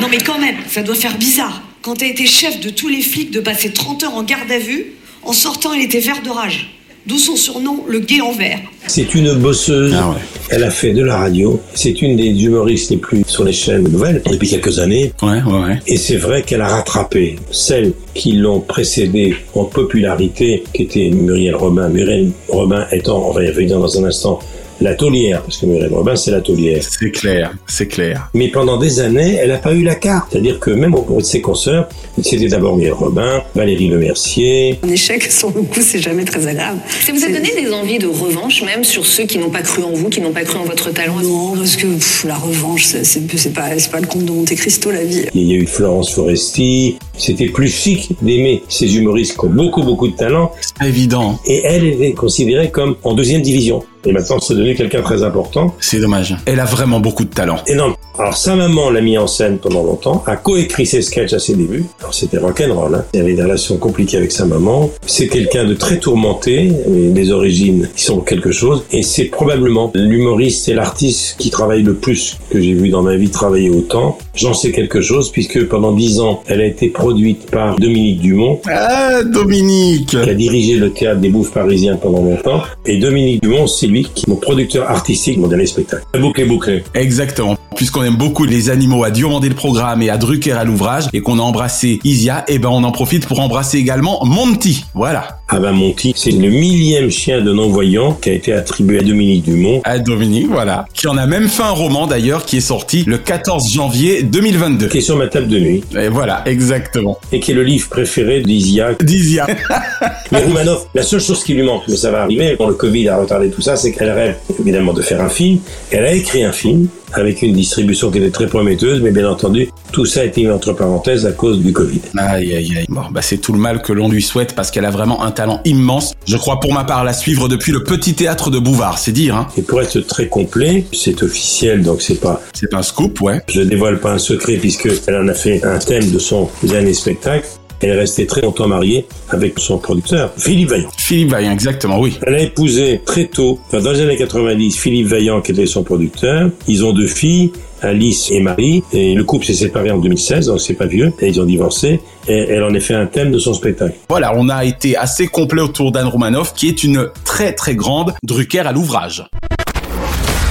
Non 0.02 0.08
mais 0.10 0.20
quand 0.20 0.40
même, 0.40 0.56
ça 0.70 0.82
doit 0.82 0.96
faire 0.96 1.18
bizarre. 1.18 1.62
Quand 1.82 1.96
t'as 1.96 2.08
été 2.08 2.26
chef 2.26 2.60
de 2.60 2.70
tous 2.70 2.88
les 2.88 3.02
flics 3.02 3.32
de 3.32 3.40
passer 3.40 3.72
30 3.72 4.04
heures 4.04 4.16
en 4.16 4.24
garde 4.24 4.52
à 4.52 4.60
vue, 4.60 4.94
en 5.24 5.34
sortant 5.34 5.74
il 5.74 5.84
était 5.84 6.00
vert 6.00 6.22
de 6.24 6.30
rage. 6.30 6.78
D'où 7.08 7.18
son 7.18 7.36
surnom, 7.36 7.84
le 7.88 8.00
gay 8.00 8.22
en 8.22 8.32
vert. 8.32 8.60
C'est 8.86 9.16
une 9.16 9.34
bosseuse. 9.34 9.96
Ah 9.98 10.16
Elle 10.50 10.64
a 10.64 10.70
fait 10.70 10.94
de 10.94 11.04
la 11.04 11.18
radio. 11.18 11.60
C'est 11.74 12.02
une 12.02 12.18
des 12.18 12.44
humoristes 12.44 12.92
les 12.92 12.98
plus 12.98 13.24
sur 13.26 13.44
les 13.44 13.54
chaînes 13.54 13.88
nouvelles 13.88 14.22
depuis 14.30 14.50
quelques 14.50 14.80
années. 14.80 15.14
Ouais, 15.22 15.42
ouais, 15.44 15.68
ouais. 15.68 15.80
Et 15.88 15.98
c'est 15.98 16.18
vrai 16.18 16.44
qu'elle 16.44 16.62
a 16.62 16.68
rattrapé 16.68 17.38
celles 17.52 17.94
qui 18.14 18.34
l'ont 18.34 18.60
précédée 18.60 19.36
en 19.54 19.66
popularité, 19.66 20.64
qui 20.74 20.84
était 20.84 21.10
Muriel 21.10 21.56
Robin. 21.56 21.90
Muriel 21.90 22.32
Robin 22.50 22.86
étant, 22.92 23.30
on 23.30 23.32
va 23.32 23.44
y 23.44 23.48
revenir 23.50 23.80
dans 23.80 24.00
un 24.00 24.06
instant, 24.06 24.40
la 24.82 24.96
taulière, 24.96 25.42
parce 25.44 25.58
que 25.58 25.66
Muriel 25.66 25.94
Robin, 25.94 26.16
c'est 26.16 26.32
la 26.32 26.42
taulière. 26.42 26.84
C'est 26.84 27.12
clair, 27.12 27.54
c'est 27.68 27.88
clair. 27.88 28.30
Mais 28.34 28.50
pendant 28.50 28.78
des 28.78 29.00
années, 29.00 29.36
elle 29.36 29.50
n'a 29.50 29.58
pas 29.58 29.74
eu 29.74 29.84
la 29.84 29.96
carte. 29.96 30.30
C'est-à-dire 30.32 30.60
que 30.60 30.72
même 30.72 30.96
auprès 30.96 31.18
de 31.18 31.22
ses 31.22 31.42
consoeurs, 31.42 31.88
c'était 32.22 32.48
d'abord 32.48 32.76
Muriel 32.76 32.94
Robin, 32.94 33.44
Valérie 33.56 33.88
Lemercier, 33.88 34.80
Un 34.84 34.90
échec 34.90 35.24
sur 35.32 35.50
le 35.50 35.62
coup, 35.62 35.82
c'est 35.82 36.00
jamais 36.00 36.26
très 36.26 36.48
agréable. 36.48 36.80
Ça 37.06 37.14
vous 37.14 37.24
a 37.24 37.28
donné 37.28 37.52
des 37.56 37.72
envies 37.72 38.00
de 38.00 38.08
revanche, 38.08 38.64
même 38.64 38.84
sur 38.84 39.06
ceux 39.06 39.24
qui 39.24 39.38
n'ont 39.38 39.50
pas 39.50 39.62
cru 39.62 39.84
en 39.84 39.92
vous, 39.92 40.10
qui 40.10 40.22
n'ont 40.22 40.32
pas 40.32 40.44
cru 40.44 40.58
en 40.58 40.64
votre 40.64 40.92
talent? 40.92 41.20
Non, 41.22 41.56
parce 41.56 41.76
que 41.76 41.88
pff, 41.88 42.26
la 42.26 42.36
revanche, 42.36 42.86
c'est 42.86 43.54
pas, 43.54 43.78
c'est 43.78 43.92
pas 43.92 44.00
le 44.00 44.08
conte 44.08 44.26
de 44.26 44.32
Monte 44.32 44.56
Cristo, 44.56 44.92
la 44.92 45.04
vie. 45.04 45.26
Il 45.34 45.48
y 45.48 45.54
a 45.54 45.56
eu 45.58 45.68
Florence 45.68 46.12
Foresti. 46.12 46.98
C'était 47.22 47.50
plus 47.50 47.68
chic 47.68 48.16
d'aimer 48.24 48.64
ces 48.68 48.98
humoristes 48.98 49.38
qui 49.38 49.46
ont 49.46 49.50
beaucoup, 49.50 49.84
beaucoup 49.84 50.08
de 50.08 50.16
talent. 50.16 50.52
C'est 50.60 50.88
évident. 50.88 51.38
Et 51.46 51.62
elle 51.64 51.86
était 51.86 52.14
considérée 52.14 52.72
comme 52.72 52.96
en 53.04 53.14
deuxième 53.14 53.44
division. 53.44 53.84
Et 54.04 54.12
maintenant, 54.12 54.40
c'est 54.40 54.56
devenu 54.56 54.74
quelqu'un 54.74 54.98
de 54.98 55.04
très 55.04 55.22
important. 55.22 55.76
C'est 55.80 56.00
dommage. 56.00 56.36
Elle 56.48 56.60
a 56.60 56.66
vraiment 56.66 57.00
beaucoup 57.00 57.24
de 57.24 57.30
talent. 57.30 57.58
Énorme. 57.68 57.94
Alors, 58.18 58.36
sa 58.36 58.56
maman 58.56 58.90
l'a 58.90 59.02
mis 59.02 59.16
en 59.18 59.28
scène 59.28 59.60
pendant 59.60 59.84
longtemps, 59.84 60.24
a 60.26 60.36
coécrit 60.36 60.88
ses 60.88 61.04
sketchs 61.04 61.34
à 61.34 61.40
ses 61.40 61.54
débuts. 61.54 61.86
Alors, 62.00 62.14
c'était 62.14 62.40
rock'n'roll, 62.40 62.96
hein. 62.96 63.06
Il 63.14 63.18
y 63.18 63.20
avait 63.20 63.34
des 63.34 63.44
relations 63.44 63.78
compliquées 63.78 64.18
avec 64.18 64.32
sa 64.32 64.46
maman. 64.46 64.90
C'est 65.06 65.28
quelqu'un 65.28 65.66
de 65.66 65.76
très 65.76 66.00
tourmenté, 66.00 66.72
des 66.88 67.32
origines 67.32 67.90
qui 67.96 68.04
sont 68.04 68.22
quelque 68.22 68.52
chose. 68.52 68.86
Et 68.92 69.04
c'est 69.04 69.26
probablement 69.26 69.92
l'humoriste 69.94 70.68
et 70.68 70.74
l'artiste 70.74 71.36
qui 71.38 71.52
travaille 71.52 71.84
le 71.84 71.94
plus 71.94 72.40
que 72.50 72.60
j'ai 72.60 72.74
vu 72.74 72.90
dans 72.90 73.04
ma 73.04 73.16
vie 73.18 73.30
travailler 73.30 73.70
autant. 73.70 74.18
J'en 74.34 74.56
sais 74.56 74.72
quelque 74.72 75.02
chose 75.02 75.32
puisque 75.32 75.64
pendant 75.68 75.92
dix 75.94 76.20
ans, 76.20 76.42
elle 76.48 76.62
a 76.62 76.66
été 76.66 76.90
produite 77.12 77.52
par 77.52 77.78
Dominique 77.78 78.22
Dumont. 78.22 78.62
Ah, 78.70 79.22
Dominique 79.24 80.08
Qui 80.08 80.18
a 80.18 80.34
dirigé 80.34 80.78
le 80.78 80.92
théâtre 80.92 81.20
des 81.20 81.30
Bouffes 81.30 81.52
parisiens 81.52 81.98
pendant 81.98 82.24
longtemps. 82.24 82.62
Et 82.86 82.98
Dominique 82.98 83.44
Dumont, 83.44 83.68
c'est 83.68 83.86
lui 83.86 84.08
qui 84.14 84.26
est 84.26 84.28
mon 84.28 84.38
producteur 84.38 84.90
artistique 84.90 85.38
mon 85.38 85.48
dernier 85.48 85.68
spectacle. 85.68 86.04
La 86.14 86.20
boucle 86.20 86.42
est 86.42 86.46
bouclée. 86.46 86.84
Exactement. 86.96 87.56
Puisqu'on 87.76 88.04
aime 88.04 88.16
beaucoup 88.16 88.44
les 88.44 88.70
animaux 88.70 89.04
à 89.04 89.12
Diomandé 89.12 89.50
le 89.50 89.56
programme 89.56 90.02
et 90.02 90.10
à 90.10 90.18
Drucker 90.18 90.52
à 90.54 90.64
l'ouvrage 90.64 91.06
et 91.14 91.22
qu'on 91.22 91.40
a 91.40 91.42
embrassé 91.42 92.00
Isia, 92.04 92.44
et 92.48 92.60
ben 92.60 92.70
on 92.70 92.84
en 92.84 92.92
profite 92.92 93.28
pour 93.28 93.40
embrasser 93.40 93.78
également 93.78 94.24
Monty. 94.26 94.84
Voilà. 94.94 95.40
Ah 95.48 95.60
ben 95.60 95.72
Monty, 95.72 96.14
c'est 96.16 96.32
le 96.32 96.50
millième 96.50 97.10
chien 97.10 97.42
de 97.42 97.52
non-voyant 97.52 98.14
qui 98.14 98.30
a 98.30 98.34
été 98.34 98.54
attribué 98.54 99.00
à 99.00 99.04
Dominique 99.04 99.44
Dumont. 99.44 99.82
À 99.84 100.00
Dominique, 100.00 100.48
voilà. 100.50 100.86
Qui 100.94 101.08
en 101.08 101.18
a 101.18 101.28
même 101.28 101.48
fait 101.48 101.64
un 101.64 101.72
roman 101.72 102.08
d'ailleurs 102.08 102.46
qui 102.46 102.58
est 102.58 102.62
sorti 102.62 103.04
le 103.06 103.18
14 103.18 103.72
janvier 103.72 104.24
2022. 104.24 104.88
Qui 104.88 105.00
est 105.00 105.02
sur 105.02 105.18
ma 105.18 105.28
table 105.28 105.48
de 105.48 105.60
nuit. 105.60 105.84
Et 105.98 106.10
voilà, 106.10 106.44
exactement. 106.46 107.20
Et 107.32 107.40
qui 107.40 107.52
est 107.52 107.56
le 107.56 107.64
livre 107.64 107.90
préféré 107.90 108.42
d'Isia. 108.42 108.94
D'Isia. 109.02 109.48
Mais 110.32 110.44
Roumanoff, 110.44 110.88
la 110.94 111.04
seule 111.04 111.20
chose 111.20 111.44
qui 111.44 111.54
lui 111.54 111.64
manque, 111.64 111.84
mais 111.90 111.98
ça 111.98 112.10
va 112.10 112.22
arriver, 112.22 112.56
le 112.72 112.78
Covid 112.78 113.10
a 113.10 113.18
retardé 113.18 113.50
tout 113.50 113.62
ça, 113.62 113.76
c'est 113.76 113.92
qu'elle 113.92 114.12
rêve 114.12 114.36
évidemment 114.60 114.94
de 114.94 115.02
faire 115.02 115.22
un 115.22 115.30
film. 115.30 115.60
Elle 115.92 116.06
a 116.06 116.14
écrit 116.14 116.44
un 116.44 116.54
film 116.54 116.88
avec 117.14 117.42
une 117.42 117.54
distribution 117.54 118.10
qui 118.10 118.20
était 118.20 118.32
très 118.32 118.48
prometteuse, 118.48 119.02
mais 119.02 119.12
bien 119.12 119.30
entendu, 119.30 119.70
tout 119.92 120.06
ça 120.06 120.22
a 120.22 120.24
été 120.24 120.44
mis 120.44 120.50
entre 120.50 120.72
parenthèses 120.72 121.26
à 121.26 121.34
cause 121.34 121.60
du 121.60 121.74
Covid. 121.74 122.00
Aïe, 122.18 122.56
aïe, 122.56 122.74
aïe. 122.78 122.86
Bon, 122.88 123.02
bah, 123.12 123.22
c'est 123.22 123.38
tout 123.38 123.52
le 123.52 123.60
mal 123.60 123.82
que 123.82 123.92
l'on 123.92 124.08
lui 124.08 124.22
souhaite 124.22 124.56
parce 124.56 124.72
qu'elle 124.72 124.86
a 124.86 124.90
vraiment 124.90 125.24
un 125.24 125.32
talent 125.32 125.60
immense. 125.66 126.14
Je 126.26 126.38
crois 126.38 126.62
pour 126.62 126.74
ma 126.74 126.86
part 126.86 127.04
la 127.04 127.12
suivre 127.12 127.50
depuis 127.50 127.74
le 127.74 127.84
petit 127.84 128.14
théâtre 128.14 128.50
de 128.50 128.60
Bouvard, 128.60 128.98
c'est 128.98 129.12
dire, 129.12 129.36
hein. 129.36 129.48
Et 129.58 129.62
pour 129.62 129.82
être 129.82 130.00
très 130.00 130.28
complet, 130.28 130.86
c'est 130.94 131.22
officiel, 131.22 131.84
donc 131.84 132.02
c'est 132.02 132.22
pas... 132.22 132.42
C'est 132.54 132.70
pas 132.70 132.78
un 132.78 132.84
scoop, 132.84 133.20
ouais. 133.22 133.42
Je 133.50 133.62
dévoile 133.62 134.00
pas 134.00 134.14
un 134.14 134.18
secret 134.18 134.56
puisque 134.56 134.90
elle 135.08 135.18
en 135.18 135.28
a 135.28 135.34
fait 135.34 135.62
un 135.66 135.80
thème 135.80 136.10
de 136.10 136.20
son 136.20 136.50
dernier 136.64 136.94
spectacle. 136.94 137.46
Elle 137.82 137.90
est 137.90 138.00
restée 138.00 138.28
très 138.28 138.42
longtemps 138.42 138.68
mariée 138.68 139.08
avec 139.30 139.58
son 139.58 139.78
producteur, 139.78 140.32
Philippe 140.38 140.70
Vaillant. 140.70 140.90
Philippe 140.98 141.32
Vaillant, 141.32 141.52
exactement, 141.52 142.00
oui. 142.00 142.18
Elle 142.28 142.36
a 142.36 142.42
épousé 142.42 143.02
très 143.06 143.26
tôt, 143.26 143.60
enfin, 143.68 143.82
dans 143.82 143.92
les 143.92 144.02
années 144.02 144.18
90, 144.18 144.78
Philippe 144.78 145.08
Vaillant 145.08 145.42
qui 145.42 145.52
était 145.52 145.66
son 145.66 145.84
producteur. 145.84 146.50
Ils 146.68 146.86
ont 146.86 146.94
deux 146.94 147.08
filles, 147.08 147.52
Alice 147.82 148.30
et 148.32 148.40
Marie, 148.40 148.84
et 148.94 149.16
le 149.16 149.24
couple 149.24 149.46
s'est 149.46 149.54
séparé 149.54 149.90
en 149.90 149.98
2016, 149.98 150.48
donc 150.48 150.62
c'est 150.62 150.76
pas 150.76 150.86
vieux, 150.86 151.12
et 151.20 151.28
ils 151.28 151.42
ont 151.42 151.46
divorcé, 151.46 152.00
et 152.28 152.34
elle 152.34 152.64
en 152.64 152.74
a 152.74 152.80
fait 152.80 152.94
un 152.94 153.08
thème 153.08 153.32
de 153.32 153.40
son 153.40 153.54
spectacle. 153.54 153.96
Voilà, 154.10 154.34
on 154.36 154.50
a 154.50 154.64
été 154.66 154.96
assez 154.96 155.28
complet 155.28 155.62
autour 155.62 155.92
d'Anne 155.92 156.08
Romanoff, 156.08 156.54
qui 156.54 156.68
est 156.68 156.84
une 156.84 157.10
très 157.24 157.54
très 157.54 157.76
grande 157.76 158.14
Drucker 158.24 158.60
à 158.60 158.72
l'ouvrage. 158.72 159.24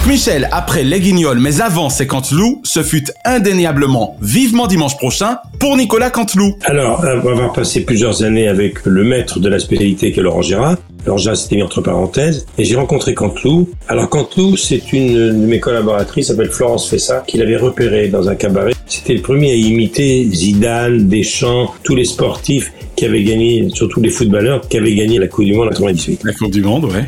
Michel, 0.06 0.48
après 0.50 0.82
Les 0.82 0.98
Guignols, 0.98 1.38
mais 1.38 1.60
avant 1.60 1.90
C'est 1.90 2.06
Canteloup, 2.06 2.62
ce 2.64 2.82
fut 2.82 3.04
indéniablement 3.24 4.16
vivement 4.22 4.66
dimanche 4.66 4.96
prochain 4.96 5.38
pour 5.58 5.76
Nicolas 5.76 6.10
Canteloup. 6.10 6.56
Alors, 6.64 6.98
on 7.00 7.02
va 7.02 7.30
avoir 7.30 7.52
passé 7.52 7.84
plusieurs 7.84 8.22
années 8.22 8.48
avec 8.48 8.86
le 8.86 9.04
maître 9.04 9.38
de 9.38 9.48
la 9.48 9.58
spécialité 9.58 10.10
qui 10.10 10.20
est 10.20 10.22
Laurent 10.22 10.42
Gérard. 10.42 10.78
Laurent 11.06 11.18
Gérard 11.18 11.36
s'était 11.36 11.56
mis 11.56 11.62
entre 11.62 11.82
parenthèses, 11.82 12.46
et 12.56 12.64
j'ai 12.64 12.76
rencontré 12.76 13.14
Canteloup. 13.14 13.68
Alors 13.88 14.08
Canteloup, 14.08 14.56
c'est 14.56 14.92
une 14.92 15.14
de 15.14 15.46
mes 15.46 15.60
collaboratrices, 15.60 16.28
s'appelle 16.28 16.50
Florence 16.50 16.88
Fessa, 16.88 17.22
qui 17.26 17.36
l'avait 17.36 17.58
repéré 17.58 18.08
dans 18.08 18.28
un 18.28 18.34
cabaret. 18.34 18.72
C'était 18.86 19.14
le 19.14 19.22
premier 19.22 19.52
à 19.52 19.54
imiter 19.54 20.26
Zidane, 20.32 21.08
Deschamps, 21.08 21.74
tous 21.82 21.94
les 21.94 22.06
sportifs 22.06 22.72
qui 22.96 23.04
avaient 23.04 23.22
gagné, 23.22 23.68
surtout 23.72 24.00
les 24.00 24.10
footballeurs, 24.10 24.62
qui 24.66 24.78
avaient 24.78 24.94
gagné 24.94 25.18
la 25.18 25.28
Coupe 25.28 25.44
du 25.44 25.52
Monde 25.52 25.68
en 25.68 25.70
98. 25.70 26.22
La 26.24 26.32
Coupe 26.32 26.50
du 26.50 26.62
Monde, 26.62 26.86
ouais. 26.86 27.04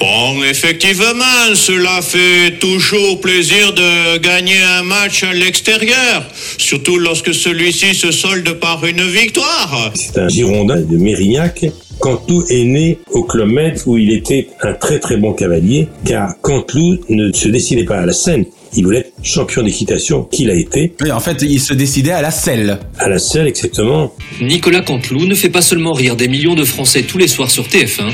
Bon, 0.00 0.42
effectivement, 0.44 1.24
cela 1.54 2.00
fait 2.02 2.58
toujours 2.60 3.20
plaisir 3.20 3.72
de 3.74 4.18
gagner 4.18 4.60
un 4.78 4.84
match 4.84 5.24
à 5.24 5.32
l'extérieur, 5.32 6.24
surtout 6.56 6.98
lorsque 6.98 7.34
celui-ci 7.34 7.94
se 7.94 8.12
solde 8.12 8.52
par 8.60 8.84
une 8.86 9.02
victoire. 9.02 9.90
C'est 9.94 10.18
un 10.18 10.28
Girondin 10.28 10.80
de 10.80 10.96
Mérignac. 10.96 11.66
Canteloup 11.98 12.44
est 12.48 12.62
né 12.62 12.98
au 13.10 13.24
Club 13.24 13.48
Med 13.48 13.80
où 13.86 13.98
il 13.98 14.12
était 14.12 14.48
un 14.62 14.72
très 14.72 15.00
très 15.00 15.16
bon 15.16 15.32
cavalier, 15.32 15.88
car 16.04 16.40
Canteloup 16.42 16.98
ne 17.08 17.32
se 17.32 17.48
décidait 17.48 17.84
pas 17.84 17.98
à 17.98 18.06
la 18.06 18.12
scène. 18.12 18.44
Il 18.76 18.84
voulait 18.84 18.98
être 18.98 19.12
champion 19.22 19.62
d'équitation, 19.62 20.22
qu'il 20.22 20.50
a 20.50 20.54
été. 20.54 20.92
Mais 21.00 21.10
en 21.10 21.18
fait, 21.20 21.42
il 21.42 21.60
se 21.60 21.74
décidait 21.74 22.12
à 22.12 22.22
la 22.22 22.30
selle. 22.30 22.78
À 22.98 23.08
la 23.08 23.18
selle, 23.18 23.48
exactement. 23.48 24.14
Nicolas 24.40 24.82
Canteloup 24.82 25.26
ne 25.26 25.34
fait 25.34 25.48
pas 25.48 25.62
seulement 25.62 25.92
rire 25.92 26.14
des 26.14 26.28
millions 26.28 26.54
de 26.54 26.64
Français 26.64 27.02
tous 27.02 27.18
les 27.18 27.26
soirs 27.28 27.50
sur 27.50 27.64
TF1, 27.64 28.12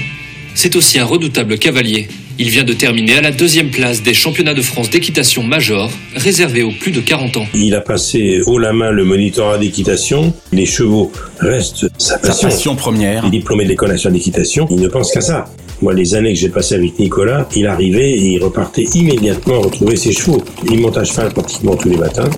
c'est 0.54 0.76
aussi 0.76 0.98
un 0.98 1.04
redoutable 1.04 1.58
cavalier. 1.58 2.08
Il 2.38 2.50
vient 2.50 2.64
de 2.64 2.72
terminer 2.72 3.18
à 3.18 3.20
la 3.20 3.30
deuxième 3.30 3.70
place 3.70 4.02
des 4.02 4.14
championnats 4.14 4.54
de 4.54 4.62
France 4.62 4.90
d'équitation 4.90 5.44
major, 5.44 5.90
réservés 6.16 6.64
aux 6.64 6.72
plus 6.72 6.90
de 6.90 7.00
40 7.00 7.36
ans. 7.36 7.46
Il 7.54 7.74
a 7.74 7.80
passé 7.80 8.40
haut 8.46 8.58
la 8.58 8.72
main 8.72 8.90
le 8.90 9.04
monitorat 9.04 9.58
d'équitation. 9.58 10.34
Les 10.52 10.66
chevaux 10.66 11.12
restent 11.38 11.86
sa 11.96 12.18
passion. 12.18 12.48
passion 12.48 12.74
première. 12.74 13.24
Il 13.24 13.28
est 13.28 13.38
diplômé 13.38 13.64
de 13.64 13.68
l'école 13.68 13.90
nationale 13.90 14.18
d'équitation. 14.18 14.66
Il 14.70 14.80
ne 14.80 14.88
pense 14.88 15.12
qu'à 15.12 15.20
ça. 15.20 15.44
Moi, 15.80 15.92
les 15.94 16.14
années 16.14 16.32
que 16.32 16.38
j'ai 16.38 16.48
passées 16.48 16.74
avec 16.74 16.98
Nicolas, 16.98 17.48
il 17.54 17.66
arrivait 17.66 18.12
et 18.12 18.32
il 18.32 18.42
repartait 18.42 18.84
immédiatement 18.94 19.60
retrouver 19.60 19.96
ses 19.96 20.12
chevaux. 20.12 20.42
Il 20.70 20.80
monte 20.80 20.96
à 20.96 21.04
cheval 21.04 21.32
pratiquement 21.32 21.76
tous 21.76 21.88
les 21.88 21.96
matins. 21.96 22.30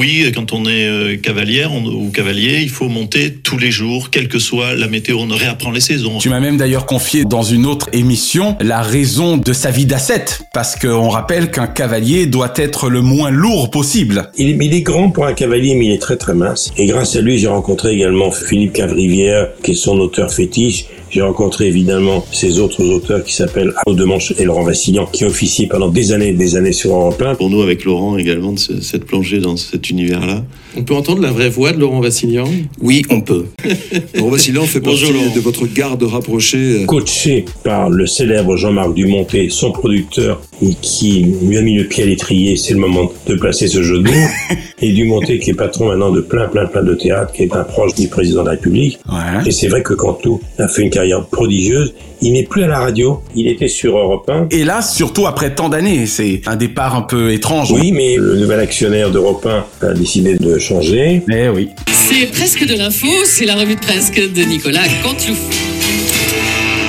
Oui, 0.00 0.32
quand 0.34 0.54
on 0.54 0.64
est 0.64 0.86
euh, 0.88 1.16
cavalière 1.18 1.72
on- 1.74 1.84
ou 1.84 2.10
cavalier, 2.10 2.60
il 2.62 2.70
faut 2.70 2.88
monter 2.88 3.34
tous 3.34 3.58
les 3.58 3.70
jours, 3.70 4.08
quelle 4.08 4.28
que 4.28 4.38
soit 4.38 4.74
la 4.74 4.86
météo. 4.88 5.18
On 5.20 5.28
réapprend 5.28 5.70
les 5.70 5.80
saisons. 5.82 6.16
Tu 6.16 6.30
m'as 6.30 6.40
même 6.40 6.56
d'ailleurs 6.56 6.86
confié 6.86 7.26
dans 7.26 7.42
une 7.42 7.66
autre 7.66 7.90
émission 7.92 8.56
la 8.62 8.80
raison 8.80 9.36
de 9.36 9.52
sa 9.52 9.70
vie 9.70 9.84
d'ascète, 9.84 10.40
parce 10.54 10.74
qu'on 10.76 11.10
rappelle 11.10 11.50
qu'un 11.50 11.66
cavalier 11.66 12.24
doit 12.24 12.54
être 12.56 12.88
le 12.88 13.02
moins 13.02 13.30
lourd 13.30 13.70
possible. 13.70 14.30
Il, 14.38 14.48
est- 14.48 14.64
il 14.66 14.72
est 14.72 14.80
grand 14.80 15.10
pour 15.10 15.26
un 15.26 15.34
cavalier, 15.34 15.74
mais 15.74 15.84
il 15.84 15.92
est 15.92 15.98
très 16.00 16.16
très 16.16 16.32
mince. 16.34 16.72
Et 16.78 16.86
grâce 16.86 17.14
à 17.16 17.20
lui, 17.20 17.36
j'ai 17.38 17.48
rencontré 17.48 17.92
également 17.92 18.30
Philippe 18.30 18.72
Cavrivière, 18.72 19.48
qui 19.62 19.72
est 19.72 19.74
son 19.74 19.98
auteur 20.00 20.32
fétiche. 20.32 20.86
J'ai 21.10 21.22
rencontré 21.22 21.66
évidemment 21.66 22.24
ses 22.30 22.60
autres 22.60 22.84
auteurs 22.84 23.24
qui 23.24 23.34
s'appellent 23.34 23.72
Arnaud 23.84 23.98
Demanche 23.98 24.32
et 24.38 24.44
Laurent 24.44 24.62
Vassillan, 24.62 25.06
qui 25.06 25.24
officié 25.24 25.66
pendant 25.66 25.88
des 25.88 26.12
années 26.12 26.28
et 26.28 26.32
des 26.32 26.54
années 26.56 26.72
sur 26.72 26.94
Europe 26.94 27.20
1. 27.20 27.34
Pour 27.34 27.50
nous, 27.50 27.62
avec 27.62 27.84
Laurent 27.84 28.16
également, 28.16 28.52
de 28.52 28.58
cette 28.58 29.04
plongée 29.04 29.38
dans 29.38 29.56
cet 29.56 29.90
univers-là. 29.90 30.44
On 30.76 30.84
peut 30.84 30.94
entendre 30.94 31.20
la 31.20 31.32
vraie 31.32 31.48
voix 31.48 31.72
de 31.72 31.78
Laurent 31.78 32.00
Vassilian 32.00 32.48
Oui, 32.80 33.02
on 33.10 33.22
peut. 33.22 33.46
Laurent 34.14 34.30
Vassilian 34.30 34.62
fait 34.66 34.80
partie 34.80 35.12
de 35.34 35.40
votre 35.40 35.66
garde 35.66 36.02
rapprochée. 36.04 36.84
Coaché 36.86 37.44
par 37.64 37.90
le 37.90 38.06
célèbre 38.06 38.56
Jean-Marc 38.56 38.94
Dumonté, 38.94 39.48
son 39.50 39.72
producteur, 39.72 40.40
et 40.62 40.74
qui 40.80 41.26
lui 41.42 41.58
a 41.58 41.62
mis 41.62 41.76
le 41.76 41.84
pied 41.84 42.04
à 42.04 42.06
l'étrier, 42.06 42.56
c'est 42.56 42.74
le 42.74 42.80
moment 42.80 43.10
de 43.26 43.34
placer 43.34 43.66
ce 43.66 43.82
jeu 43.82 43.98
de 43.98 44.08
mots. 44.08 44.28
et 44.82 44.92
Dumonté 44.92 45.38
qui 45.38 45.50
est 45.50 45.54
patron 45.54 45.88
maintenant 45.88 46.10
de 46.10 46.20
plein, 46.20 46.48
plein, 46.48 46.66
plein 46.66 46.82
de 46.82 46.94
théâtres, 46.94 47.32
qui 47.32 47.42
est 47.42 47.54
un 47.54 47.64
proche 47.64 47.94
du 47.94 48.08
président 48.08 48.42
de 48.42 48.46
la 48.46 48.52
République. 48.52 48.98
Et 49.46 49.50
c'est 49.50 49.68
vrai 49.68 49.82
que 49.82 49.94
Cantou 49.94 50.40
a 50.58 50.68
fait 50.68 50.82
une 50.82 50.90
carrière 50.90 51.24
prodigieuse. 51.26 51.94
Il 52.22 52.32
n'est 52.32 52.44
plus 52.44 52.62
à 52.64 52.66
la 52.66 52.80
radio, 52.80 53.22
il 53.34 53.48
était 53.48 53.68
sur 53.68 53.96
Europe 53.96 54.28
1. 54.28 54.48
Et 54.50 54.64
là, 54.64 54.82
surtout 54.82 55.26
après 55.26 55.54
tant 55.54 55.68
d'années, 55.68 56.06
c'est 56.06 56.42
un 56.46 56.56
départ 56.56 56.94
un 56.94 57.02
peu 57.02 57.32
étrange. 57.32 57.72
Oui, 57.72 57.92
mais 57.92 58.16
le 58.16 58.36
nouvel 58.36 58.60
actionnaire 58.60 59.10
d'Europe 59.10 59.46
1 59.82 59.86
a 59.86 59.92
décidé 59.94 60.36
de 60.36 60.58
changer. 60.58 61.22
Eh 61.32 61.48
oui. 61.48 61.70
C'est 61.88 62.26
presque 62.26 62.66
de 62.66 62.74
l'info, 62.74 63.06
c'est 63.24 63.46
la 63.46 63.54
revue 63.54 63.76
de 63.76 63.80
presse 63.80 64.10
de 64.12 64.42
Nicolas 64.42 64.82
Canteloup. 65.02 65.36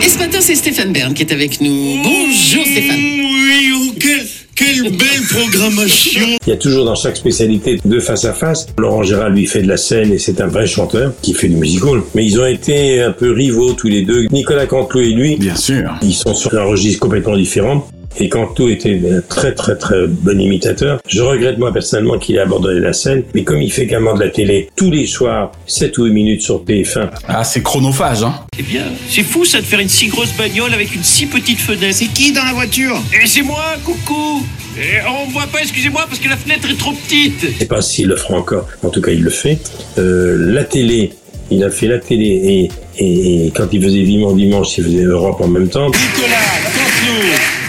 Et 0.04 0.10
ce 0.10 0.18
matin, 0.18 0.40
c'est 0.42 0.56
Stéphane 0.56 0.92
Bern 0.92 1.14
qui 1.14 1.22
est 1.24 1.32
avec 1.32 1.62
nous. 1.62 2.02
Bonjour 2.04 2.66
Stéphane. 2.66 3.21
Oh, 3.54 3.94
quelle, 4.00 4.26
quelle 4.56 4.92
belle 4.96 5.22
programmation 5.30 6.22
Il 6.48 6.50
y 6.50 6.54
a 6.54 6.58
toujours 6.58 6.86
dans 6.86 6.96
chaque 6.96 7.18
spécialité 7.18 7.82
deux 7.84 8.00
face 8.00 8.24
à 8.24 8.32
face. 8.32 8.68
Laurent 8.78 9.04
Gérard 9.04 9.30
lui 9.30 9.46
fait 9.46 9.62
de 9.62 9.68
la 9.68 9.76
scène 9.76 10.14
et 10.14 10.20
c'est 10.20 10.40
un 10.40 10.48
vrai 10.48 10.68
chanteur 10.68 11.12
qui 11.22 11.34
fait 11.34 11.50
du 11.50 11.58
musical. 11.58 12.02
Mais 12.16 12.26
ils 12.26 12.40
ont 12.40 12.46
été 12.46 13.02
un 13.02 13.12
peu 13.12 13.32
rivaux 13.32 13.74
tous 13.74 13.88
les 13.90 14.04
deux. 14.04 14.28
Nicolas 14.32 14.68
Canteloup 14.68 15.02
et 15.02 15.12
lui. 15.12 15.36
Bien 15.36 15.56
sûr. 15.56 15.92
Ils 16.02 16.14
sont 16.14 16.34
sur 16.34 16.58
un 16.58 16.64
registre 16.64 17.02
complètement 17.02 17.36
différent. 17.36 17.86
Et 18.20 18.30
Canto 18.30 18.70
était 18.70 19.00
un 19.12 19.22
très 19.22 19.54
très 19.54 19.76
très 19.78 20.06
bon 20.08 20.40
imitateur. 20.40 21.00
Je 21.08 21.22
regrette 21.22 21.58
moi 21.58 21.72
personnellement 21.72 22.20
qu'il 22.20 22.36
ait 22.36 22.40
abandonné 22.40 22.80
la 22.80 22.94
scène, 22.94 23.24
mais 23.34 23.44
comme 23.44 23.62
il 23.62 23.72
fait 23.72 23.84
également 23.84 24.14
de 24.14 24.20
la 24.20 24.30
télé 24.30 24.70
tous 24.76 24.92
les 24.92 25.06
soirs, 25.08 25.52
7 25.66 25.98
ou 25.98 26.06
8 26.06 26.12
minutes 26.12 26.42
sur 26.42 26.64
TF1. 26.64 27.10
Ah, 27.28 27.44
c'est 27.44 27.62
chronophage, 27.64 28.24
hein 28.24 28.34
Eh 28.60 28.64
bien, 28.64 28.84
c'est 29.10 29.24
fou 29.24 29.46
ça 29.46 29.60
de 29.60 29.66
faire 29.66 29.80
une 29.80 29.90
si 29.90 30.08
grosse 30.08 30.34
bagnole 30.38 30.74
avec 30.74 30.94
une 30.94 31.04
si 31.04 31.26
petite 31.26 31.60
fenêtre. 31.60 31.96
C'est 31.96 32.08
qui 32.08 32.32
dans 32.32 32.44
la 32.44 32.54
voiture? 32.54 32.98
Et 33.22 33.26
c'est 33.26 33.42
moi, 33.42 33.64
coucou 33.84 34.44
Et 34.78 34.98
on 35.08 35.30
voit 35.32 35.48
pas, 35.48 35.62
excusez-moi, 35.62 36.06
parce 36.08 36.20
que 36.20 36.30
la 36.30 36.38
fenêtre 36.38 36.70
est 36.70 36.78
trop 36.78 36.92
petite. 36.92 37.40
Je 37.54 37.60
sais 37.60 37.66
pas 37.66 37.82
s'il 37.82 38.08
le 38.08 38.18
fera 38.18 38.36
encore, 38.36 38.68
en 38.84 38.90
tout 38.90 39.02
cas 39.02 39.12
il 39.12 39.22
le 39.24 39.30
fait. 39.30 39.58
Euh, 39.98 40.38
la 40.54 40.64
télé, 40.64 41.12
il 41.50 41.64
a 41.64 41.70
fait 41.70 41.88
la 41.88 41.98
télé 42.00 42.26
et, 42.26 43.04
et, 43.04 43.46
et 43.48 43.52
quand 43.52 43.68
il 43.72 43.82
faisait 43.82 44.04
Vivement 44.04 44.34
Dimanche, 44.34 44.78
il 44.78 44.84
faisait 44.84 45.04
Europe 45.04 45.40
en 45.42 45.48
même 45.48 45.70
temps. 45.70 45.88
Nicolas 45.88 47.61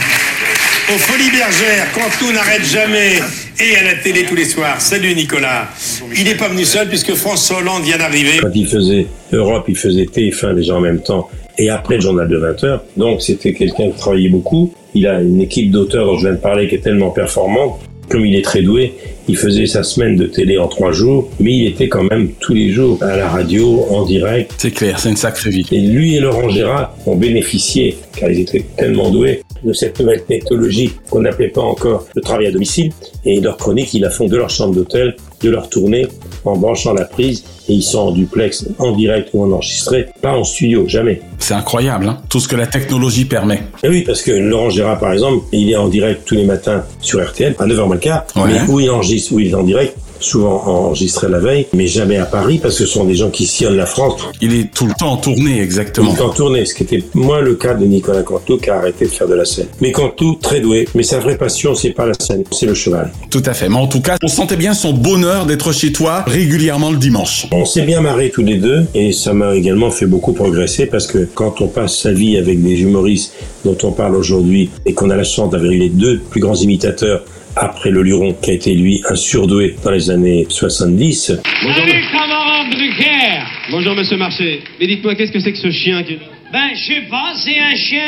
aux 0.89 0.99
Folies 0.99 1.31
Bergères, 1.31 1.93
Canteloup 1.93 2.33
n'arrête 2.33 2.65
jamais 2.65 3.17
et 3.61 3.77
à 3.77 3.85
la 3.85 3.95
télé 3.95 4.25
tous 4.25 4.35
les 4.35 4.45
soirs. 4.45 4.81
Salut 4.81 5.15
Nicolas. 5.15 5.69
Il 6.17 6.25
n'est 6.25 6.35
pas 6.35 6.49
venu 6.49 6.65
seul 6.65 6.89
puisque 6.89 7.15
François 7.15 7.59
Hollande 7.59 7.83
vient 7.83 7.99
d'arriver. 7.99 8.39
Quand 8.41 8.51
il 8.55 8.67
faisait 8.67 9.07
Europe, 9.33 9.65
il 9.69 9.77
faisait 9.77 10.05
TF1 10.05 10.55
déjà 10.55 10.75
en 10.75 10.81
même 10.81 11.01
temps 11.01 11.29
et 11.59 11.71
après 11.71 11.97
le 11.97 12.01
journal 12.01 12.29
de 12.29 12.37
20 12.37 12.65
heures. 12.65 12.85
Donc 12.97 13.23
c'était 13.23 13.53
quelqu'un 13.53 13.91
qui 13.91 13.99
travaillait 13.99 14.29
beaucoup. 14.29 14.73
Il 14.95 15.07
a 15.07 15.21
une 15.21 15.41
équipe 15.41 15.71
d'auteurs 15.71 16.07
dont 16.07 16.17
je 16.17 16.27
viens 16.27 16.35
de 16.35 16.41
parler 16.41 16.69
qui 16.69 16.75
est 16.75 16.81
tellement 16.81 17.11
performante. 17.11 17.79
Comme 18.09 18.27
il 18.27 18.35
est 18.35 18.43
très 18.43 18.63
doué, 18.63 18.93
il 19.29 19.37
faisait 19.37 19.67
sa 19.67 19.83
semaine 19.83 20.17
de 20.17 20.27
télé 20.27 20.59
en 20.59 20.69
trois 20.69 20.93
jours, 20.93 21.31
mais 21.41 21.53
il 21.53 21.67
était 21.69 21.89
quand 21.89 22.03
même 22.03 22.33
tous 22.41 22.53
les 22.53 22.71
jours 22.71 22.99
à 23.03 23.17
la 23.17 23.29
radio, 23.29 23.87
en 23.91 24.05
direct. 24.05 24.53
C'est 24.59 24.73
clair, 24.73 24.99
c'est 24.99 25.09
une 25.09 25.17
sacrée 25.17 25.51
vie. 25.51 25.67
Et 25.71 25.81
lui 25.81 26.17
et 26.17 26.21
Laurent 26.21 26.51
Gérard 26.51 26.95
ont 27.07 27.17
bénéficié, 27.17 27.97
car 28.15 28.31
ils 28.31 28.41
étaient 28.41 28.65
tellement 28.77 29.11
doués, 29.11 29.43
de 29.65 29.73
cette 29.73 29.99
nouvelle 30.01 30.23
technologie 30.25 30.93
qu'on 31.11 31.21
n'appelait 31.21 31.49
pas 31.49 31.61
encore 31.63 32.07
le 32.15 32.21
travail 32.23 32.47
à 32.47 32.51
domicile. 32.51 32.93
Et 33.25 33.41
leur 33.41 33.57
chronique, 33.57 33.95
ils 33.95 34.01
la 34.03 34.11
font 34.11 34.27
de 34.27 34.37
leur 34.37 34.51
chambre 34.51 34.75
d'hôtel, 34.75 35.17
de 35.43 35.51
leur 35.51 35.69
tournée, 35.69 36.07
en 36.45 36.57
branchant 36.57 36.93
la 36.95 37.05
prise, 37.05 37.45
et 37.69 37.73
ils 37.75 37.83
sont 37.83 37.99
en 38.01 38.11
duplex, 38.13 38.67
en 38.79 38.93
direct 38.93 39.31
ou 39.33 39.43
en 39.45 39.53
enregistré, 39.53 40.07
pas 40.21 40.33
en 40.37 40.45
studio, 40.45 40.85
jamais. 40.89 41.21
C'est 41.39 41.55
incroyable, 41.55 42.07
hein 42.09 42.19
tout 42.29 42.41
ce 42.41 42.49
que 42.49 42.57
la 42.57 42.67
technologie 42.67 43.25
permet. 43.25 43.63
Et 43.83 43.89
oui, 43.89 44.03
parce 44.03 44.23
que 44.23 44.31
Laurent 44.33 44.71
Gérard, 44.71 44.99
par 44.99 45.13
exemple, 45.13 45.45
il 45.53 45.71
est 45.71 45.77
en 45.77 45.89
direct 45.89 46.23
tous 46.25 46.35
les 46.35 46.45
matins 46.45 46.85
sur 47.01 47.25
RTL, 47.25 47.55
à 47.59 47.67
9h 47.67 47.87
moins 47.87 47.95
le 47.95 48.01
quart, 48.01 48.25
Ouais. 48.37 48.43
mais 48.47 48.61
où 48.73 48.81
il 48.81 48.91
enregistre, 48.91 49.33
où 49.33 49.41
il 49.41 49.51
est 49.51 49.55
en 49.55 49.63
direct, 49.63 49.97
souvent 50.23 50.63
enregistré 50.67 51.29
la 51.29 51.39
veille, 51.39 51.67
mais 51.73 51.87
jamais 51.87 52.17
à 52.17 52.27
Paris, 52.27 52.59
parce 52.63 52.79
que 52.79 52.87
ce 52.87 52.93
sont 52.93 53.05
des 53.05 53.15
gens 53.15 53.31
qui 53.31 53.47
sillonnent 53.47 53.77
la 53.77 53.87
France. 53.87 54.21
Il 54.41 54.55
est 54.55 54.73
tout 54.73 54.87
le 54.87 54.95
temps 54.99 55.13
en 55.13 55.17
tournée, 55.17 55.61
exactement. 55.61 56.13
Il 56.13 56.19
est 56.19 56.23
en 56.23 56.31
tournée, 56.31 56.65
ce 56.65 56.75
qui 56.75 56.83
était 56.85 57.03
moins 57.15 57.41
le 57.41 57.55
cas 57.55 57.75
de 57.75 57.85
Nicolas 57.85 58.23
Cantou, 58.23 58.59
qui 58.59 58.71
a 58.71 58.77
arrêté 58.77 59.07
de 59.07 59.11
faire 59.11 59.29
de 59.29 59.35
la 59.35 59.45
scène. 59.45 59.69
Mais 59.81 59.93
Cantou, 59.93 60.39
très 60.41 60.61
doué, 60.61 60.89
mais 60.95 61.03
sa 61.03 61.19
vraie 61.19 61.37
passion, 61.37 61.75
c'est 61.75 61.91
pas 61.91 62.07
la 62.07 62.15
scène, 62.15 62.45
c'est 62.53 62.67
le 62.67 62.75
cheval. 62.75 63.13
Tout 63.31 63.43
à 63.47 63.55
fait. 63.55 63.69
Mais 63.69 63.77
en 63.77 63.87
tout 63.87 64.01
cas, 64.01 64.17
on 64.23 64.29
sentait 64.29 64.57
bien 64.57 64.75
son 64.75 64.93
bonheur 64.93 65.47
d'être 65.47 65.73
chez 65.73 65.93
toi 65.93 66.25
régulièrement 66.27 66.91
le 66.91 66.97
dimanche. 66.97 67.47
On 67.53 67.65
s'est 67.65 67.83
bien 67.83 68.01
marré 68.01 68.31
tous 68.31 68.43
les 68.43 68.57
deux 68.57 68.87
et 68.95 69.13
ça 69.13 69.33
m'a 69.33 69.55
également 69.55 69.91
fait 69.91 70.07
beaucoup 70.07 70.33
progresser 70.33 70.87
parce 70.87 71.07
que 71.07 71.29
quand 71.35 71.61
on 71.61 71.69
passe 71.69 71.99
sa 71.99 72.13
vie 72.13 72.37
avec 72.37 72.63
des 72.63 72.83
humoristes 72.83 73.35
dont 73.65 73.77
on 73.83 73.93
parle 73.93 74.17
aujourd'hui 74.17 74.71
et 74.87 74.95
qu'on 74.95 75.11
a 75.11 75.17
la 75.17 75.25
chance 75.25 75.51
d'avoir 75.51 75.71
eu 75.71 75.79
les 75.79 75.89
deux 75.89 76.19
plus 76.19 76.41
grands 76.41 76.55
imitateurs 76.55 77.25
après 77.57 77.91
le 77.91 78.03
Luron 78.03 78.35
qui 78.41 78.51
a 78.51 78.55
été 78.55 78.75
lui 78.75 79.03
un 79.09 79.15
surdoué 79.15 79.77
dans 79.85 79.91
les 79.91 80.11
années 80.11 80.47
70. 80.49 81.33
Bonjour, 81.63 81.85
camarade 82.13 82.71
Drucker 82.71 83.43
Bonjour, 83.71 83.95
monsieur 83.95 84.17
Marché. 84.17 84.61
Mais 84.81 84.87
dites-moi, 84.87 85.15
qu'est-ce 85.15 85.33
que 85.33 85.41
c'est 85.41 85.53
que 85.53 85.59
ce 85.59 85.71
chien 85.71 86.03
qui... 86.03 86.19
Ben, 86.53 86.71
je 86.75 86.95
sais 86.95 87.03
pas, 87.11 87.33
c'est 87.45 87.59
un 87.59 87.75
chien... 87.75 88.03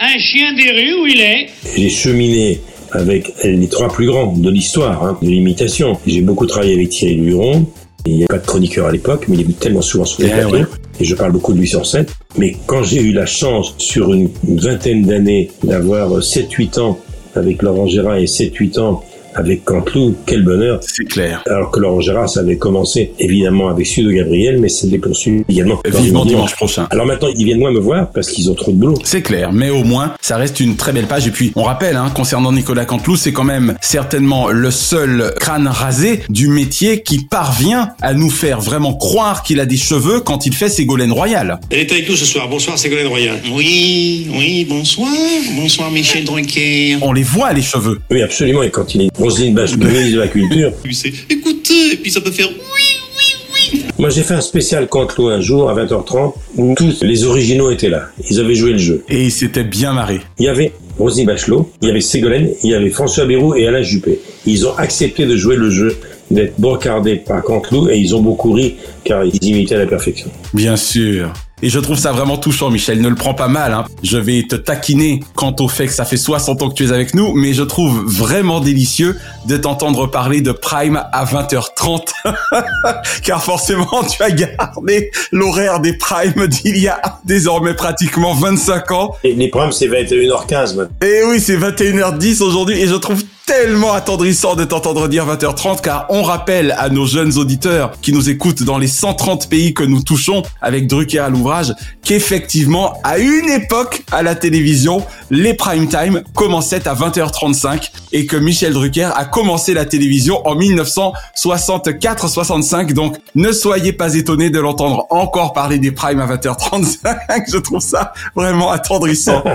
Un 0.00 0.18
chien 0.18 0.52
des 0.54 0.70
rues 0.70 0.94
où 1.02 1.06
il 1.06 1.20
est. 1.20 1.46
J'ai 1.76 1.88
cheminé 1.88 2.60
avec 2.90 3.30
les 3.44 3.68
trois 3.68 3.88
plus 3.88 4.06
grands 4.06 4.32
de 4.32 4.50
l'histoire 4.50 5.04
hein, 5.04 5.18
de 5.22 5.28
l'imitation. 5.28 5.96
J'ai 6.06 6.22
beaucoup 6.22 6.46
travaillé 6.46 6.74
avec 6.74 6.88
Thierry 6.88 7.16
Luron. 7.16 7.66
Il 8.04 8.14
n'y 8.14 8.18
avait 8.20 8.26
pas 8.26 8.38
de 8.38 8.46
chroniqueur 8.46 8.86
à 8.86 8.90
l'époque, 8.92 9.26
mais 9.28 9.36
il 9.36 9.42
est 9.42 9.60
tellement 9.60 9.82
souvent 9.82 10.04
sur 10.04 10.22
les 10.22 10.30
plateaux. 10.30 10.56
ouais. 10.56 10.64
Et 10.98 11.04
je 11.04 11.14
parle 11.14 11.30
beaucoup 11.32 11.52
de 11.52 11.58
lui 11.58 11.68
sur 11.68 11.86
scène. 11.86 12.06
Mais 12.36 12.56
quand 12.66 12.82
j'ai 12.82 13.00
eu 13.00 13.12
la 13.12 13.26
chance, 13.26 13.74
sur 13.78 14.12
une, 14.12 14.28
une 14.48 14.58
vingtaine 14.58 15.02
d'années, 15.02 15.50
d'avoir 15.62 16.18
7-8 16.18 16.80
ans 16.80 16.98
avec 17.34 17.62
Laurent 17.62 17.86
Gérard 17.86 18.16
et 18.16 18.24
7-8 18.24 18.80
ans 18.80 19.04
avec 19.34 19.64
Canteloup, 19.64 20.16
quel 20.26 20.44
bonheur. 20.44 20.80
C'est 20.82 21.04
clair. 21.04 21.42
Alors 21.46 21.70
que 21.70 21.80
Laurent 21.80 22.00
Gérard, 22.00 22.28
ça 22.28 22.40
avait 22.40 22.56
commencé 22.56 23.12
évidemment 23.18 23.68
avec 23.68 23.86
Sud 23.86 24.06
de 24.06 24.12
Gabriel, 24.12 24.58
mais 24.60 24.68
c'était 24.68 24.98
poursuivi 24.98 25.44
également. 25.48 25.80
dans 25.84 26.00
Vivement 26.00 26.24
le 26.24 26.28
dimanche 26.30 26.54
prochain. 26.56 26.86
Alors 26.90 27.06
maintenant, 27.06 27.28
ils 27.36 27.44
viennent 27.44 27.58
moins 27.58 27.72
me 27.72 27.80
voir 27.80 28.10
parce 28.10 28.28
qu'ils 28.28 28.50
ont 28.50 28.54
trop 28.54 28.72
de 28.72 28.76
boulot. 28.76 28.94
C'est 29.04 29.22
clair, 29.22 29.52
mais 29.52 29.70
au 29.70 29.84
moins, 29.84 30.14
ça 30.20 30.36
reste 30.36 30.60
une 30.60 30.76
très 30.76 30.92
belle 30.92 31.06
page. 31.06 31.26
Et 31.26 31.30
puis, 31.30 31.52
on 31.56 31.62
rappelle, 31.62 31.96
hein, 31.96 32.10
concernant 32.14 32.52
Nicolas 32.52 32.84
Canteloup, 32.84 33.16
c'est 33.16 33.32
quand 33.32 33.44
même 33.44 33.74
certainement 33.80 34.48
le 34.48 34.70
seul 34.70 35.34
crâne 35.38 35.66
rasé 35.66 36.20
du 36.28 36.48
métier 36.48 37.02
qui 37.02 37.24
parvient 37.24 37.90
à 38.00 38.14
nous 38.14 38.30
faire 38.30 38.60
vraiment 38.60 38.94
croire 38.94 39.42
qu'il 39.42 39.60
a 39.60 39.66
des 39.66 39.76
cheveux 39.76 40.20
quand 40.20 40.46
il 40.46 40.54
fait 40.54 40.68
ses 40.68 40.84
gaulènes 40.86 41.12
royales. 41.12 41.58
Elle 41.70 41.80
est 41.80 41.92
avec 41.92 42.08
nous 42.08 42.16
ce 42.16 42.24
soir. 42.24 42.48
Bonsoir, 42.48 42.78
Ségolène 42.78 43.06
Royal. 43.06 43.36
Oui, 43.54 44.26
oui, 44.34 44.66
bonsoir. 44.68 45.08
Bonsoir, 45.56 45.90
Michel 45.90 46.24
Drucker. 46.24 46.96
On 47.02 47.12
les 47.12 47.22
voit, 47.22 47.52
les 47.52 47.62
cheveux. 47.62 48.00
Oui, 48.10 48.22
absolument. 48.22 48.62
Et 48.62 48.70
quand 48.70 48.94
il 48.94 49.02
est 49.02 49.10
Roselyne 49.22 49.54
Bachelot, 49.54 49.86
ministre 49.86 50.14
de 50.14 50.18
la 50.18 50.26
Culture, 50.26 50.72
Puis 50.82 50.94
c'est 50.96 51.12
écoutez, 51.30 51.92
et 51.92 51.96
puis 51.96 52.10
ça 52.10 52.20
peut 52.20 52.32
faire 52.32 52.48
oui. 52.48 53.82
Moi, 53.96 54.10
j'ai 54.10 54.22
fait 54.22 54.34
un 54.34 54.40
spécial 54.40 54.88
Canteloup 54.88 55.28
un 55.28 55.40
jour 55.40 55.70
à 55.70 55.76
20h30 55.76 56.34
où 56.56 56.74
tous 56.74 57.02
les 57.02 57.22
originaux 57.24 57.70
étaient 57.70 57.88
là. 57.88 58.08
Ils 58.28 58.40
avaient 58.40 58.56
joué 58.56 58.72
le 58.72 58.78
jeu. 58.78 59.04
Et 59.08 59.22
il 59.22 59.30
s'était 59.30 59.62
bien 59.62 59.92
marré. 59.92 60.20
Il 60.40 60.46
y 60.46 60.48
avait 60.48 60.72
Roselyne 60.98 61.26
Bachelot, 61.26 61.70
il 61.80 61.88
y 61.88 61.90
avait 61.92 62.00
Ségolène, 62.00 62.50
il 62.64 62.70
y 62.70 62.74
avait 62.74 62.90
François 62.90 63.24
Bayrou 63.24 63.54
et 63.54 63.68
Alain 63.68 63.82
Juppé. 63.82 64.18
Ils 64.44 64.66
ont 64.66 64.76
accepté 64.76 65.24
de 65.24 65.36
jouer 65.36 65.54
le 65.54 65.70
jeu, 65.70 65.96
d'être 66.32 66.54
brocardés 66.58 67.16
par 67.16 67.42
Canteloup 67.44 67.90
et 67.90 67.98
ils 67.98 68.16
ont 68.16 68.22
beaucoup 68.22 68.52
ri 68.52 68.74
car 69.04 69.24
ils 69.24 69.44
imitaient 69.44 69.76
à 69.76 69.78
la 69.78 69.86
perfection. 69.86 70.30
Bien 70.52 70.76
sûr. 70.76 71.32
Et 71.64 71.68
je 71.68 71.78
trouve 71.78 71.96
ça 71.96 72.10
vraiment 72.10 72.38
touchant, 72.38 72.70
Michel. 72.70 73.00
Ne 73.00 73.08
le 73.08 73.14
prends 73.14 73.34
pas 73.34 73.46
mal. 73.46 73.72
Hein. 73.72 73.84
Je 74.02 74.18
vais 74.18 74.42
te 74.48 74.56
taquiner 74.56 75.20
quant 75.36 75.54
au 75.60 75.68
fait 75.68 75.86
que 75.86 75.92
ça 75.92 76.04
fait 76.04 76.16
60 76.16 76.60
ans 76.60 76.68
que 76.68 76.74
tu 76.74 76.86
es 76.86 76.92
avec 76.92 77.14
nous, 77.14 77.34
mais 77.34 77.54
je 77.54 77.62
trouve 77.62 78.02
vraiment 78.04 78.58
délicieux 78.58 79.16
de 79.46 79.56
t'entendre 79.56 80.08
parler 80.08 80.40
de 80.40 80.50
Prime 80.50 81.00
à 81.12 81.24
20h30. 81.24 82.06
Car 83.22 83.44
forcément, 83.44 84.02
tu 84.10 84.22
as 84.24 84.32
gardé 84.32 85.12
l'horaire 85.30 85.78
des 85.78 85.92
Primes 85.92 86.48
d'il 86.48 86.78
y 86.78 86.88
a 86.88 87.00
désormais 87.24 87.74
pratiquement 87.74 88.34
25 88.34 88.90
ans. 88.90 89.14
Et 89.22 89.32
les 89.34 89.48
programmes, 89.48 89.70
c'est 89.70 89.86
21h15 89.86 90.76
maintenant. 90.76 90.88
Et 91.00 91.22
oui, 91.24 91.38
c'est 91.38 91.56
21h10 91.56 92.42
aujourd'hui 92.42 92.80
et 92.80 92.88
je 92.88 92.94
trouve 92.94 93.22
tellement 93.46 93.92
attendrissant 93.92 94.54
de 94.54 94.64
t'entendre 94.64 95.08
dire 95.08 95.26
20h30 95.26 95.80
car 95.80 96.06
on 96.10 96.22
rappelle 96.22 96.74
à 96.78 96.88
nos 96.88 97.06
jeunes 97.06 97.38
auditeurs 97.38 97.92
qui 98.00 98.12
nous 98.12 98.30
écoutent 98.30 98.62
dans 98.62 98.78
les 98.78 98.86
130 98.86 99.48
pays 99.48 99.74
que 99.74 99.82
nous 99.82 100.02
touchons 100.02 100.42
avec 100.60 100.86
Drucker 100.86 101.18
à 101.18 101.28
l'ouvrage 101.28 101.74
qu'effectivement 102.02 103.00
à 103.02 103.18
une 103.18 103.50
époque 103.50 104.04
à 104.12 104.22
la 104.22 104.34
télévision 104.34 105.04
les 105.30 105.54
prime 105.54 105.88
time 105.88 106.22
commençaient 106.34 106.86
à 106.86 106.94
20h35 106.94 107.90
et 108.12 108.26
que 108.26 108.36
Michel 108.36 108.74
Drucker 108.74 109.10
a 109.14 109.24
commencé 109.24 109.74
la 109.74 109.86
télévision 109.86 110.46
en 110.46 110.54
1964-65 110.56 112.92
donc 112.92 113.16
ne 113.34 113.50
soyez 113.52 113.92
pas 113.92 114.14
étonnés 114.14 114.50
de 114.50 114.60
l'entendre 114.60 115.06
encore 115.10 115.52
parler 115.52 115.78
des 115.78 115.92
primes 115.92 116.20
à 116.20 116.26
20h35 116.26 117.44
je 117.50 117.58
trouve 117.58 117.80
ça 117.80 118.12
vraiment 118.34 118.70
attendrissant 118.70 119.42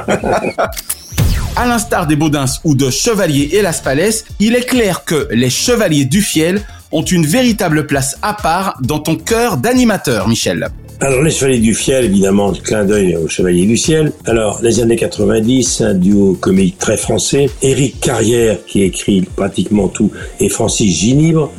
à 1.58 1.66
l'instar 1.66 2.06
des 2.06 2.16
Baudins 2.16 2.46
ou 2.64 2.76
de 2.76 2.92
Chevalier 2.92 3.50
et 3.54 3.64
Las 3.64 3.82
Palais, 3.82 4.12
il 4.40 4.56
est 4.56 4.66
clair 4.66 5.04
que 5.04 5.28
les 5.32 5.50
Chevaliers 5.50 6.06
du 6.06 6.22
Fiel 6.22 6.62
ont 6.92 7.02
une 7.02 7.26
véritable 7.26 7.88
place 7.88 8.16
à 8.22 8.36
part 8.36 8.78
dans 8.82 9.00
ton 9.00 9.16
cœur 9.16 9.58
d'animateur, 9.58 10.28
Michel. 10.28 10.70
Alors, 11.00 11.24
les 11.24 11.32
Chevaliers 11.32 11.60
du 11.60 11.74
Fiel, 11.74 12.06
évidemment, 12.06 12.52
clin 12.54 12.86
d'œil 12.86 13.16
aux 13.16 13.28
Chevaliers 13.28 13.66
du 13.66 13.76
Ciel. 13.76 14.12
Alors, 14.26 14.60
les 14.62 14.80
années 14.82 14.96
90, 14.96 15.82
un 15.82 15.94
duo 15.96 16.38
comique 16.40 16.78
très 16.78 16.98
français. 16.98 17.50
Éric 17.64 18.00
Carrière, 18.02 18.58
qui 18.68 18.84
écrit 18.84 19.22
pratiquement 19.22 19.88
tout, 19.88 20.12
et 20.40 20.50
Francis 20.50 20.96
Ginibre. 20.96 21.52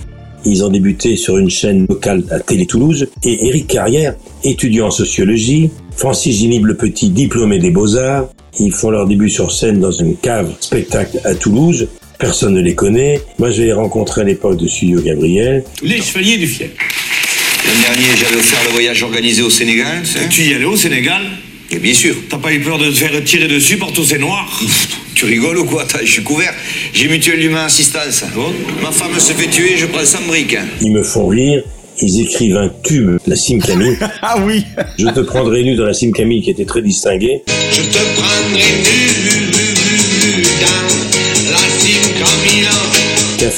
Ils 0.45 0.65
ont 0.65 0.69
débuté 0.69 1.17
sur 1.17 1.39
une 1.39 1.51
chaîne 1.51 1.87
locale 1.89 2.25
à 2.31 2.41
Télé 2.41 2.67
Toulouse. 2.67 3.09
Et 3.25 3.47
Éric 3.47 3.67
Carrière, 3.67 4.15
étudiant 4.45 4.87
en 4.87 4.91
sociologie. 4.91 5.71
Francis 5.97 6.37
Ginibre, 6.39 6.67
le 6.67 6.77
petit 6.77 7.11
diplômé 7.11 7.59
des 7.59 7.71
Beaux-Arts. 7.71 8.29
Ils 8.61 8.73
font 8.73 8.91
leur 8.91 9.07
début 9.07 9.31
sur 9.31 9.53
scène 9.53 9.81
dans 9.81 9.91
une 9.93 10.17
cave 10.17 10.53
spectacle 10.61 11.21
à 11.25 11.35
Toulouse. 11.35 11.89
Personne 12.19 12.55
ne 12.55 12.61
les 12.61 12.75
connaît. 12.75 13.21
Moi, 13.39 13.51
je 13.51 13.63
les 13.63 13.69
ai 13.69 13.73
rencontrés 13.73 14.23
à 14.23 14.25
l'époque 14.25 14.57
de 14.57 14.67
Studio 14.67 15.01
Gabriel. 15.01 15.65
Les 15.83 16.01
Chevaliers 16.01 16.39
du 16.39 16.47
Fiel. 16.47 16.71
L'an 17.67 17.81
dernier, 17.81 18.17
j'avais 18.17 18.37
offert 18.37 18.61
le 18.65 18.71
voyage 18.73 19.03
organisé 19.03 19.43
au 19.43 19.51
Sénégal. 19.51 20.03
Tu 20.31 20.43
y 20.43 20.55
allais 20.55 20.65
au 20.65 20.77
Sénégal? 20.77 21.23
Et 21.71 21.79
bien 21.79 21.95
sûr. 21.95 22.15
T'as 22.29 22.39
pas 22.39 22.53
eu 22.53 22.61
peur 22.61 22.79
de 22.79 22.87
te 22.87 22.95
faire 22.95 23.23
tirer 23.25 23.47
dessus 23.47 23.77
par 23.77 23.93
tous 23.93 24.05
ces 24.05 24.19
noirs? 24.19 24.61
Tu 25.19 25.25
rigoles 25.25 25.59
ou 25.59 25.65
quoi 25.65 25.83
Attends, 25.83 25.99
Je 26.01 26.13
suis 26.13 26.23
couvert. 26.23 26.55
J'ai 26.93 27.09
mutuelle 27.09 27.41
d'humain 27.41 27.65
assistance. 27.65 28.23
Ma 28.81 28.93
femme 28.93 29.19
se 29.19 29.33
fait 29.33 29.49
tuer, 29.51 29.77
je 29.77 29.87
prends 29.87 30.05
100 30.05 30.29
briques. 30.29 30.57
Ils 30.81 30.93
me 30.93 31.03
font 31.03 31.27
rire. 31.27 31.65
Ils 32.01 32.21
écrivent 32.21 32.57
un 32.57 32.71
tube, 32.85 33.19
la 33.27 33.35
Sim 33.35 33.59
Camille. 33.59 33.99
ah 34.23 34.37
oui 34.47 34.65
Je 34.97 35.09
te 35.09 35.19
prendrai 35.19 35.65
nu 35.65 35.75
dans 35.75 35.87
la 35.87 35.93
Sim 35.93 36.13
Camille 36.13 36.41
qui 36.41 36.51
était 36.51 36.67
très 36.67 36.83
distinguée. 36.83 37.43
Je 37.73 37.83
te 37.83 37.99
prendrai 38.15 38.63
nu 39.25 39.48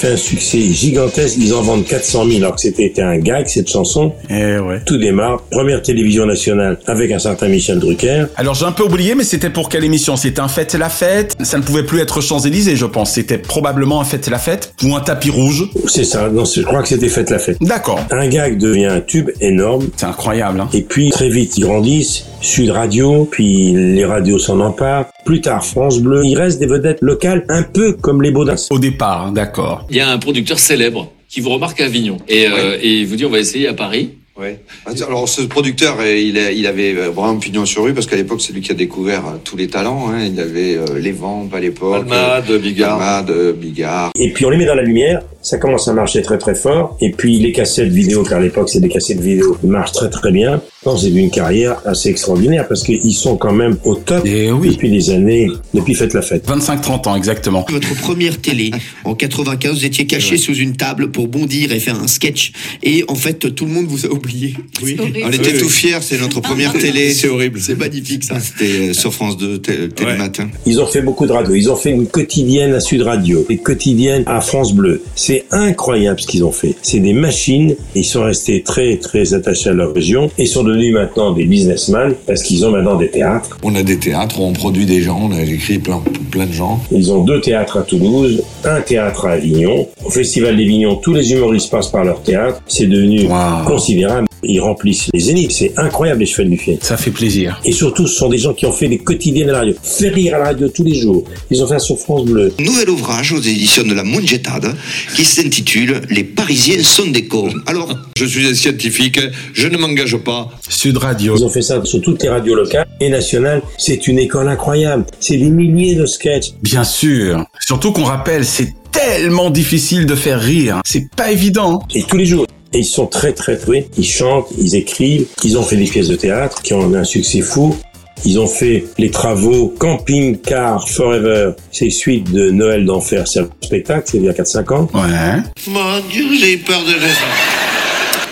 fait 0.01 0.13
un 0.13 0.17
succès 0.17 0.61
gigantesque. 0.61 1.37
Ils 1.39 1.53
en 1.53 1.61
vendent 1.61 1.85
400 1.85 2.25
000 2.27 2.39
alors 2.39 2.55
que 2.55 2.63
c'était 2.63 3.03
un 3.03 3.19
gag 3.19 3.47
cette 3.49 3.69
chanson. 3.69 4.13
Eh 4.31 4.59
ouais. 4.59 4.81
Tout 4.87 4.97
démarre. 4.97 5.43
Première 5.51 5.83
télévision 5.83 6.25
nationale 6.25 6.79
avec 6.87 7.13
un 7.13 7.19
certain 7.19 7.49
Michel 7.49 7.79
Drucker. 7.79 8.27
Alors 8.37 8.55
j'ai 8.55 8.65
un 8.65 8.73
peu 8.73 8.85
oublié, 8.85 9.15
mais 9.15 9.25
c'était 9.25 9.51
pour 9.51 9.69
quelle 9.69 9.85
émission? 9.85 10.17
C'était 10.17 10.41
un 10.41 10.49
Fête 10.49 10.75
la 10.75 10.89
Fête? 10.89 11.37
Ça 11.43 11.59
ne 11.59 11.63
pouvait 11.63 11.83
plus 11.83 12.01
être 12.01 12.23
Champs-Élysées, 12.23 12.77
je 12.77 12.87
pense. 12.87 13.13
C'était 13.13 13.39
probablement 13.39 14.01
un 14.01 14.05
Fête 14.05 14.29
la 14.29 14.39
Fête 14.39 14.73
ou 14.85 14.97
un 14.97 15.01
tapis 15.01 15.31
rouge. 15.31 15.69
C'est 15.87 16.05
ça. 16.05 16.31
Non, 16.31 16.45
je 16.45 16.63
crois 16.63 16.83
que 16.83 16.89
c'était 16.89 17.09
Fête 17.09 17.31
la 17.31 17.39
Fête. 17.39 17.59
D'accord. 17.61 18.01
Un 18.11 18.29
gag 18.29 18.57
devient 18.57 18.87
un 18.87 19.01
tube 19.01 19.31
énorme. 19.41 19.89
C'est 19.97 20.07
incroyable. 20.07 20.61
Hein. 20.61 20.69
Et 20.73 20.83
puis 20.83 21.11
très 21.11 21.29
vite 21.29 21.59
ils 21.59 21.65
grandissent. 21.65 22.25
Sud 22.41 22.71
Radio, 22.71 23.29
puis 23.31 23.73
les 23.73 24.05
radios 24.07 24.39
s'en 24.39 24.61
emparent. 24.61 25.07
Plus 25.27 25.43
tard 25.43 25.63
France 25.63 25.99
Bleu. 26.01 26.23
Il 26.25 26.39
reste 26.39 26.59
des 26.59 26.67
vedettes 26.67 27.03
locales, 27.03 27.45
un 27.51 27.63
peu 27.63 27.93
comme 27.93 28.23
les 28.23 28.31
Baudins. 28.31 28.57
Au 28.71 28.79
départ, 28.79 29.27
hein, 29.27 29.33
d'accord. 29.33 29.87
Il 29.91 29.97
y 29.97 30.01
a 30.01 30.09
un 30.09 30.19
producteur 30.19 30.59
célèbre 30.59 31.13
qui 31.29 31.41
vous 31.41 31.51
remarque 31.51 31.81
à 31.81 31.85
Avignon 31.87 32.19
et, 32.29 32.47
euh, 32.47 32.79
et 32.81 33.01
il 33.01 33.07
vous 33.07 33.17
dit 33.17 33.25
on 33.25 33.31
va 33.31 33.39
essayer 33.41 33.67
à 33.69 33.75
Paris. 33.75 34.11
Ouais. 34.39 34.59
Alors 35.07 35.29
ce 35.29 35.43
producteur, 35.43 35.99
euh, 36.01 36.17
il, 36.17 36.39
a- 36.39 36.51
il 36.51 36.67
avait 36.67 36.95
euh, 36.97 37.11
vraiment 37.11 37.37
pignon 37.39 37.67
sur 37.67 37.83
rue 37.85 37.93
parce 37.93 38.07
qu'à 38.07 38.17
l'époque 38.17 38.41
c'est 38.41 38.55
lui 38.55 38.63
qui 38.63 38.71
a 38.71 38.75
découvert 38.75 39.27
euh, 39.27 39.31
tous 39.45 39.55
les 39.57 39.67
talents. 39.69 40.09
hein. 40.11 40.25
Il 40.33 40.41
avait 40.41 40.77
euh, 40.79 40.99
les 40.99 41.13
ventes 41.13 41.53
à 41.53 41.61
l'époque. 41.61 42.05
Almade, 42.05 42.51
Bigard. 42.59 42.95
Almade, 43.03 43.31
euh, 43.37 43.53
Bigard. 43.53 44.13
Et 44.19 44.33
puis 44.33 44.47
on 44.47 44.51
les 44.51 44.57
met 44.57 44.65
dans 44.65 44.75
la 44.75 44.83
lumière, 44.83 45.21
ça 45.43 45.59
commence 45.59 45.89
à 45.89 45.93
marcher 45.93 46.23
très 46.23 46.39
très 46.39 46.55
fort. 46.55 46.97
Et 47.03 47.11
puis 47.11 47.37
les 47.39 47.53
cassettes 47.53 47.89
vidéo, 47.89 48.23
car 48.23 48.39
à 48.39 48.41
l'époque 48.41 48.71
c'est 48.71 48.81
des 48.81 48.89
cassettes 48.89 49.21
vidéo, 49.21 49.59
marchent 49.63 49.93
très 49.93 50.09
très 50.09 50.33
bien. 50.33 50.63
Non, 50.87 50.97
c'est 50.97 51.11
une 51.11 51.31
carrière 51.31 51.77
assez 51.85 52.09
extraordinaire 52.09 52.67
parce 52.67 52.83
qu'ils 52.85 53.13
sont 53.13 53.37
quand 53.37 53.53
même 53.53 53.77
au 53.85 53.97
top 53.97 54.25
depuis 54.25 54.89
des 54.91 55.11
années, 55.11 55.47
depuis 55.75 55.95
Faites 55.95 56.15
la 56.15 56.23
Fête. 56.23 56.49
25-30 56.49 57.07
ans 57.07 57.17
exactement. 57.17 57.67
Votre 57.69 57.95
première 58.01 58.41
télé, 58.41 58.71
en 59.05 59.15
95, 59.15 59.75
vous 59.75 59.85
étiez 59.85 60.07
caché 60.07 60.39
sous 60.39 60.55
une 60.55 60.77
table 60.77 61.11
pour 61.11 61.29
bondir 61.29 61.71
et 61.73 61.81
faire 61.81 62.01
un 62.03 62.07
sketch. 62.09 62.53
Et 62.83 63.05
en 63.09 63.15
fait, 63.15 63.55
tout 63.55 63.67
le 63.67 63.73
monde 63.73 63.89
vous 63.89 64.07
a 64.07 64.09
oublié. 64.09 64.55
Oui. 64.83 64.97
On 65.23 65.31
était 65.31 65.59
tout 65.59 65.69
fiers, 65.69 65.99
c'est 66.01 66.19
notre 66.19 66.41
première 66.41 66.73
télé. 66.73 67.13
C'est 67.13 67.29
horrible. 67.29 67.61
C'est 67.61 67.77
magnifique 67.79 68.25
ça. 68.25 68.41
C'était 68.41 68.89
euh, 68.89 68.93
sur 68.95 69.13
France 69.13 69.37
2, 69.37 69.59
té- 69.59 69.91
Télématin. 69.91 70.49
Ils 70.65 70.81
ont 70.81 70.87
fait 70.87 71.03
beaucoup 71.03 71.27
de 71.27 71.33
radio. 71.33 71.55
Ils 71.55 71.71
ont 71.71 71.77
fait 71.77 71.91
une 71.91 72.07
quotidienne 72.07 72.73
à 72.73 72.81
Sud 72.81 73.03
Radio, 73.03 73.45
des 73.47 73.59
quotidiennes 73.59 74.23
à 74.25 74.41
France 74.41 74.73
Bleu. 74.73 75.03
C'est 75.15 75.45
incroyable 75.51 76.21
ce 76.23 76.27
qu'ils 76.27 76.43
ont 76.43 76.53
fait. 76.53 76.75
C'est 76.81 77.01
des 77.01 77.13
machines. 77.13 77.77
Ils 77.95 78.05
sont 78.07 78.23
restés 78.25 78.63
très 78.63 78.97
très 78.97 79.35
attachés 79.35 79.69
à 79.69 79.75
leur 79.75 79.93
région 79.93 80.31
et 80.39 80.47
sont 80.47 80.65
devenus 80.71 80.95
maintenant 80.95 81.33
des 81.33 81.45
businessmen 81.45 82.15
parce 82.27 82.43
qu'ils 82.43 82.65
ont 82.65 82.71
maintenant 82.71 82.97
des 82.97 83.11
théâtres. 83.11 83.59
On 83.63 83.75
a 83.75 83.83
des 83.83 83.99
théâtres, 83.99 84.41
on 84.41 84.53
produit 84.53 84.87
des 84.87 85.01
gens, 85.01 85.21
on 85.31 85.33
a 85.33 85.43
écrit 85.43 85.79
plein, 85.79 86.03
plein 86.31 86.47
de 86.47 86.53
gens. 86.53 86.81
Ils 86.91 87.13
ont 87.13 87.25
deux 87.25 87.41
théâtres 87.41 87.79
à 87.79 87.83
Toulouse, 87.83 88.43
un 88.65 88.81
théâtre 88.81 89.27
à 89.27 89.33
Avignon. 89.33 89.89
Au 90.05 90.11
Festival 90.11 90.57
d'Avignon, 90.57 90.97
tous 90.97 91.15
les 91.15 91.33
humoristes 91.33 91.71
passent 91.71 91.91
par 91.91 92.05
leur 92.05 92.23
théâtre. 92.23 92.63
C'est 92.67 92.87
devenu 92.87 93.29
considérable. 93.67 94.27
Ils 94.43 94.61
remplissent 94.61 95.09
les 95.13 95.21
zéniths. 95.21 95.53
C'est 95.53 95.73
incroyable 95.79 96.21
les 96.21 96.27
chevaliers 96.27 96.51
du 96.51 96.59
fiel. 96.59 96.79
Ça 96.81 96.97
fait 96.97 97.11
plaisir. 97.11 97.61
Et 97.65 97.73
surtout, 97.73 98.07
ce 98.07 98.15
sont 98.17 98.29
des 98.29 98.39
gens 98.39 98.55
qui 98.55 98.67
ont 98.67 98.73
fait 98.73 98.89
des 98.89 98.99
quotidiennes 98.99 99.51
à 99.51 99.53
la 99.53 99.59
radio. 99.61 99.75
Faire 99.83 100.15
rire 100.15 100.35
à 100.35 100.39
la 100.39 100.45
radio 100.47 100.69
tous 100.69 100.85
les 100.85 100.95
jours. 100.95 101.25
Ils 101.51 101.63
ont 101.63 101.67
fait 101.67 101.75
ça 101.75 101.79
sur 101.81 101.99
France 101.99 102.25
Bleu. 102.25 102.53
Nouvel 102.59 102.91
ouvrage 102.91 103.33
aux 103.33 103.41
éditions 103.41 103.83
de 103.85 103.95
la 103.95 104.05
Mongetade 104.05 104.75
qui 105.15 105.25
s'intitule 105.25 106.01
Les 106.11 106.25
Parisiens 106.25 106.83
sont 106.83 107.07
des 107.07 107.27
cons. 107.27 107.53
Alors, 107.67 107.89
Je 108.17 108.25
suis 108.27 108.47
un 108.47 108.55
scientifique, 108.55 109.19
je 109.55 109.69
ne 109.69 109.77
m'engage 109.79 110.17
pas. 110.19 110.49
Sud 110.69 110.97
Radio. 110.99 111.37
Ils 111.37 111.45
ont 111.45 111.49
fait 111.49 111.63
ça 111.63 111.83
sur 111.85 112.01
toutes 112.01 112.23
les 112.23 112.29
radios 112.29 112.55
locales 112.55 112.87
et 113.01 113.09
nationales. 113.09 113.63
C'est 113.79 114.07
une 114.09 114.19
école 114.19 114.49
incroyable. 114.49 115.05
C'est 115.21 115.37
des 115.37 115.51
milliers 115.51 115.95
de 115.95 116.07
sketchs. 116.07 116.53
Bien 116.63 116.85
sûr. 116.85 117.45
Surtout 117.61 117.93
qu'on 117.93 118.05
rappelle, 118.05 118.45
c'est 118.45 118.73
tellement 118.93 119.51
difficile 119.51 120.07
de 120.07 120.15
faire 120.15 120.41
rire. 120.41 120.81
C'est 120.85 121.09
pas 121.15 121.31
évident. 121.31 121.81
Et 121.95 122.03
tous 122.03 122.17
les 122.17 122.27
jours. 122.27 122.47
Et 122.73 122.79
ils 122.79 122.85
sont 122.85 123.07
très 123.07 123.33
très 123.33 123.57
doués. 123.57 123.89
Ils 123.99 124.07
chantent, 124.07 124.49
ils 124.59 124.77
écrivent. 124.77 125.27
Ils 125.45 125.59
ont 125.59 125.63
fait 125.63 125.77
des 125.77 125.85
pièces 125.85 126.09
de 126.09 126.17
théâtre 126.17 126.63
qui 126.63 126.73
ont 126.75 126.95
un 126.95 127.05
succès 127.05 127.41
fou. 127.41 127.77
Ils 128.25 128.39
ont 128.39 128.47
fait 128.47 128.85
les 128.99 129.11
travaux 129.11 129.75
Camping 129.79 130.39
Car 130.39 130.89
Forever. 130.89 131.53
C'est 131.73 131.91
suite 131.91 132.31
de 132.31 132.51
Noël 132.51 132.85
d'Enfer. 132.85 133.27
C'est 133.27 133.41
un 133.41 133.49
spectacle, 133.63 134.09
c'est 134.11 134.19
il 134.19 134.25
y 134.25 134.29
a 134.29 134.33
4-5 134.33 134.75
ans. 134.75 134.89
Ouais. 134.95 135.43
mon 135.69 136.01
Dieu, 136.11 136.27
j'ai 136.39 136.59
peur 136.59 136.81
de 136.85 136.91
ça. 136.91 137.27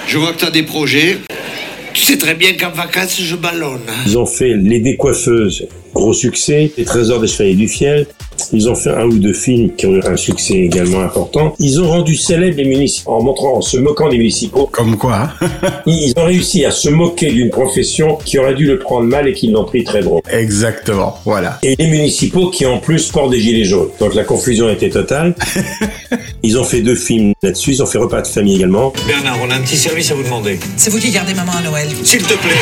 Je 0.07 0.19
vois 0.19 0.33
que 0.33 0.39
tu 0.41 0.45
as 0.45 0.51
des 0.51 0.63
projets. 0.63 1.19
Tu 1.95 2.05
sais 2.05 2.19
très 2.19 2.35
bien 2.35 2.53
qu'en 2.53 2.71
vacances, 2.71 3.21
je 3.21 3.35
ballonne. 3.35 3.81
Ils 4.07 4.17
ont 4.19 4.27
fait 4.27 4.55
Les 4.55 4.81
Décoiffeuses, 4.81 5.67
gros 5.99 6.13
succès. 6.15 6.73
Les 6.79 6.85
Trésors 6.85 7.21
des 7.21 7.27
Chevaliers 7.27 7.55
du 7.55 7.69
Fiel. 7.69 8.07
Ils 8.53 8.69
ont 8.69 8.75
fait 8.75 8.91
un 8.91 9.07
ou 9.07 9.19
deux 9.19 9.33
films 9.33 9.75
qui 9.75 9.87
ont 9.87 9.95
eu 9.97 10.03
un 10.07 10.17
succès 10.17 10.55
également 10.55 11.01
important. 11.01 11.55
Ils 11.59 11.81
ont 11.81 11.89
rendu 11.89 12.15
célèbres 12.15 12.57
les 12.57 12.65
municipaux 12.65 13.11
en 13.11 13.23
montrant, 13.23 13.57
en 13.57 13.61
se 13.61 13.77
moquant 13.77 14.09
des 14.09 14.17
municipaux. 14.17 14.69
Comme 14.71 14.97
quoi 14.97 15.31
hein. 15.41 15.49
Ils 15.87 16.13
ont 16.17 16.25
réussi 16.25 16.65
à 16.65 16.71
se 16.71 16.89
moquer 16.89 17.33
d'une 17.33 17.51
profession 17.51 18.17
qui 18.25 18.39
aurait 18.39 18.55
dû 18.55 18.67
le 18.67 18.79
prendre 18.79 19.07
mal 19.07 19.29
et 19.29 19.35
qui 19.35 19.49
l'ont 19.49 19.65
pris 19.65 19.85
très 19.85 20.03
drôle. 20.03 20.23
Exactement. 20.31 21.19
Voilà. 21.25 21.59
Et 21.63 21.75
les 21.77 21.89
municipaux 21.89 22.51
qui 22.51 22.65
en 22.65 22.79
plus 22.79 23.11
portent 23.11 23.31
des 23.31 23.41
gilets 23.41 23.65
jaunes. 23.65 23.89
Donc 24.01 24.15
la 24.15 24.25
confusion 24.25 24.69
était 24.69 24.91
totale. 24.91 25.35
Ils 26.43 26.57
ont 26.57 26.65
fait 26.65 26.83
deux 26.83 26.95
films 26.95 27.33
là-dessus. 27.43 27.73
Ils 27.73 27.83
ont 27.83 27.87
fait 27.87 27.99
Repas 27.99 28.23
de 28.23 28.27
famille 28.29 28.57
également. 28.57 28.93
Bernard, 29.07 29.39
on 29.43 29.51
a 29.51 29.57
un 29.57 29.61
petit 29.61 29.77
service 29.77 30.11
à 30.13 30.15
vous 30.15 30.23
demander. 30.23 30.59
C'est 30.77 30.91
vous 30.91 30.99
qui 30.99 31.11
gardez 31.11 31.35
maman 31.35 31.53
à 31.59 31.63
Noël. 31.63 31.89
S'il 32.05 32.23
te 32.23 32.35
plaît. 32.35 32.55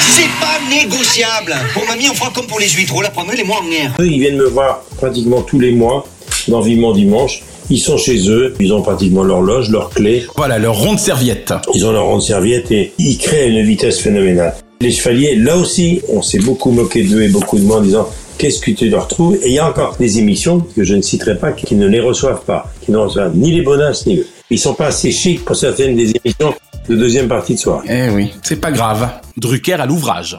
C'est 0.00 0.30
pas 0.40 0.58
négociable. 0.70 1.54
Pour 1.74 1.86
mamie, 1.86 2.08
on 2.10 2.14
fera 2.14 2.30
comme 2.30 2.46
pour 2.46 2.58
les 2.58 2.68
la 3.02 3.10
en 3.18 3.70
air. 3.72 3.94
Eux, 3.98 4.06
ils 4.06 4.20
viennent 4.20 4.36
me 4.36 4.46
voir 4.46 4.82
pratiquement 4.96 5.42
tous 5.42 5.58
les 5.58 5.72
mois 5.72 6.06
dans 6.46 6.60
Vivement 6.60 6.92
Dimanche. 6.92 7.42
Ils 7.70 7.78
sont 7.78 7.96
chez 7.96 8.30
eux, 8.30 8.54
ils 8.60 8.72
ont 8.72 8.82
pratiquement 8.82 9.24
leur 9.24 9.42
loge, 9.42 9.70
leur 9.70 9.90
clé. 9.90 10.24
Voilà, 10.36 10.58
leur 10.58 10.76
ronde 10.78 10.98
serviette. 10.98 11.52
Ils 11.74 11.84
ont 11.84 11.92
leur 11.92 12.04
ronde 12.04 12.22
serviette 12.22 12.70
et 12.70 12.92
ils 12.98 13.18
créent 13.18 13.48
une 13.48 13.62
vitesse 13.62 13.98
phénoménale. 13.98 14.54
Les 14.80 14.92
chevaliers, 14.92 15.34
là 15.34 15.56
aussi, 15.56 16.00
on 16.08 16.22
s'est 16.22 16.38
beaucoup 16.38 16.70
moqué 16.70 17.02
d'eux 17.02 17.22
et 17.22 17.28
beaucoup 17.28 17.58
de 17.58 17.64
moi 17.64 17.78
en 17.78 17.82
disant 17.82 18.08
qu'est-ce 18.38 18.60
que 18.60 18.70
tu 18.70 18.88
leur 18.88 19.08
trouves? 19.08 19.36
Et 19.42 19.48
il 19.48 19.52
y 19.54 19.58
a 19.58 19.68
encore 19.68 19.96
des 19.98 20.18
émissions 20.18 20.60
que 20.60 20.84
je 20.84 20.94
ne 20.94 21.02
citerai 21.02 21.36
pas 21.36 21.52
qui 21.52 21.74
ne 21.74 21.88
les 21.88 22.00
reçoivent 22.00 22.44
pas, 22.44 22.72
qui 22.80 22.92
ne 22.92 22.96
reçoivent 22.96 23.36
ni 23.36 23.50
les 23.50 23.62
bonasses 23.62 24.06
ni 24.06 24.18
eux. 24.18 24.26
Ils 24.50 24.58
sont 24.58 24.74
pas 24.74 24.86
assez 24.86 25.10
chics 25.10 25.44
pour 25.44 25.56
certaines 25.56 25.96
des 25.96 26.12
émissions 26.24 26.54
de 26.88 26.96
deuxième 26.96 27.28
partie 27.28 27.54
de 27.54 27.58
soirée. 27.58 27.88
Eh 27.90 28.10
oui, 28.14 28.30
c'est 28.42 28.60
pas 28.60 28.70
grave. 28.70 29.08
Drucker 29.36 29.74
à 29.74 29.84
l'ouvrage. 29.84 30.38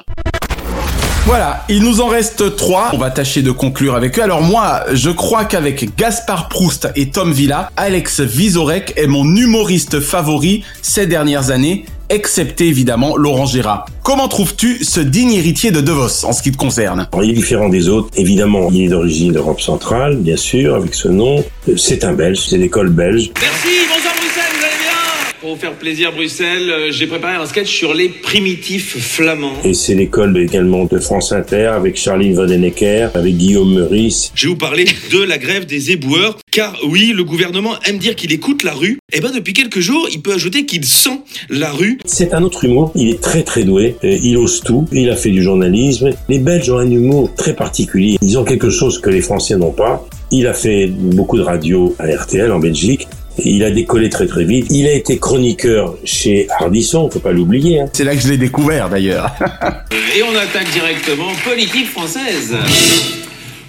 Voilà, 1.30 1.64
il 1.70 1.84
nous 1.84 2.02
en 2.02 2.08
reste 2.08 2.56
trois. 2.56 2.90
On 2.92 2.98
va 2.98 3.12
tâcher 3.12 3.44
de 3.44 3.52
conclure 3.52 3.94
avec 3.94 4.18
eux. 4.18 4.24
Alors 4.24 4.42
moi, 4.42 4.82
je 4.94 5.12
crois 5.12 5.46
qu'avec 5.46 5.96
Gaspard 5.96 6.50
Proust 6.50 6.90
et 6.96 7.12
Tom 7.12 7.32
Villa, 7.34 7.70
Alex 7.78 8.22
Vizorek 8.22 8.94
est 8.96 9.06
mon 9.06 9.36
humoriste 9.36 10.00
favori 10.00 10.64
ces 10.82 11.06
dernières 11.06 11.52
années, 11.52 11.86
excepté 12.10 12.66
évidemment 12.66 13.16
Laurent 13.16 13.46
Gérard. 13.46 13.86
Comment 14.02 14.28
trouves-tu 14.28 14.84
ce 14.84 15.02
digne 15.02 15.34
héritier 15.34 15.70
de 15.70 15.82
DeVos 15.82 16.26
en 16.26 16.34
ce 16.34 16.42
qui 16.42 16.52
te 16.52 16.58
concerne? 16.58 17.08
Alors, 17.12 17.24
il 17.24 17.30
est 17.30 17.34
différent 17.34 17.70
des 17.70 17.90
autres. 17.90 18.10
Évidemment, 18.16 18.70
il 18.72 18.86
est 18.86 18.88
d'origine 18.88 19.32
d'Europe 19.32 19.62
centrale, 19.62 20.18
bien 20.18 20.36
sûr, 20.36 20.74
avec 20.74 20.96
ce 20.96 21.10
nom. 21.10 21.46
Euh, 21.70 21.78
C'est 21.78 22.06
un 22.06 22.14
Belge, 22.14 22.40
c'est 22.40 22.58
l'école 22.58 22.90
belge. 22.90 23.30
Merci, 23.40 23.68
bonsoir 23.88 24.16
Bruxelles, 24.16 24.52
vous 24.58 24.66
allez 24.66 24.80
bien 24.82 25.29
Pour 25.42 25.52
vous 25.52 25.60
faire 25.60 25.74
plaisir, 25.76 26.12
Bruxelles, 26.12 26.70
euh, 26.70 26.92
j'ai 26.92 27.08
préparé 27.08 27.36
un 27.36 27.46
sketch 27.46 27.70
sur 27.70 27.94
les 27.94 28.10
primitifs 28.10 28.98
flamands. 29.00 29.54
Et 29.64 29.74
c'est 29.74 29.96
l'école 29.96 30.38
également 30.38 30.84
de 30.84 31.00
France 31.00 31.32
Inter 31.32 31.68
avec 31.68 31.96
Charline 31.96 32.34
Vandenecker, 32.34 33.10
avec 33.14 33.38
Guillaume 33.38 33.74
Meurice. 33.74 34.34
Je 34.36 34.48
vais 34.48 34.50
vous 34.50 34.58
parler 34.58 34.84
de 35.14 35.24
la 35.24 35.38
grève 35.38 35.66
des 35.66 35.92
éboueurs, 35.92 36.38
car 36.52 36.78
oui, 36.86 37.14
le 37.16 37.24
gouvernement 37.24 37.76
aime 37.86 38.00
dire 38.00 38.18
qu'il 38.18 38.34
écoute 38.34 38.64
la 38.64 38.74
rue. 38.74 39.00
Et 39.14 39.22
ben 39.22 39.32
depuis 39.34 39.54
quelques 39.54 39.80
jours, 39.80 40.10
il 40.12 40.22
peut 40.22 40.34
ajouter 40.34 40.66
qu'il 40.66 40.84
sent 40.84 41.22
la 41.50 41.72
rue. 41.72 42.00
C'est 42.04 42.34
un 42.34 42.44
autre 42.44 42.66
humour, 42.66 42.92
il 42.96 43.10
est 43.10 43.22
très 43.22 43.44
très 43.44 43.64
doué, 43.64 43.96
Euh, 44.04 44.18
il 44.22 44.36
ose 44.36 44.60
tout, 44.60 44.90
il 44.92 45.10
a 45.10 45.16
fait 45.16 45.32
du 45.32 45.42
journalisme. 45.42 46.10
Les 46.28 46.40
Belges 46.40 46.70
ont 46.70 46.80
un 46.80 46.92
humour 46.92 47.34
très 47.38 47.56
particulier, 47.56 48.18
ils 48.22 48.38
ont 48.38 48.44
quelque 48.44 48.70
chose 48.70 49.00
que 49.00 49.10
les 49.10 49.22
Français 49.22 49.56
n'ont 49.56 49.72
pas. 49.72 50.06
Il 50.32 50.48
a 50.48 50.54
fait 50.54 50.88
beaucoup 50.88 51.38
de 51.38 51.44
radio 51.44 51.96
à 51.98 52.08
RTL 52.08 52.52
en 52.52 52.60
Belgique. 52.60 53.08
Il 53.46 53.64
a 53.64 53.72
décollé 53.72 54.10
très 54.10 54.28
très 54.28 54.44
vite. 54.46 54.68
Il 54.70 54.88
a 54.88 54.94
été 54.94 55.18
chroniqueur 55.18 55.96
chez 56.04 56.48
Hardisson, 56.60 57.10
faut 57.10 57.20
pas 57.20 57.32
l'oublier. 57.32 57.82
hein. 57.82 57.86
C'est 57.94 58.04
là 58.04 58.16
que 58.16 58.22
je 58.22 58.30
l'ai 58.30 58.38
découvert 58.38 58.90
d'ailleurs. 58.90 59.32
Et 60.18 60.24
on 60.24 60.36
attaque 60.36 60.70
directement 60.72 61.32
politique 61.44 61.88
française. 61.88 62.56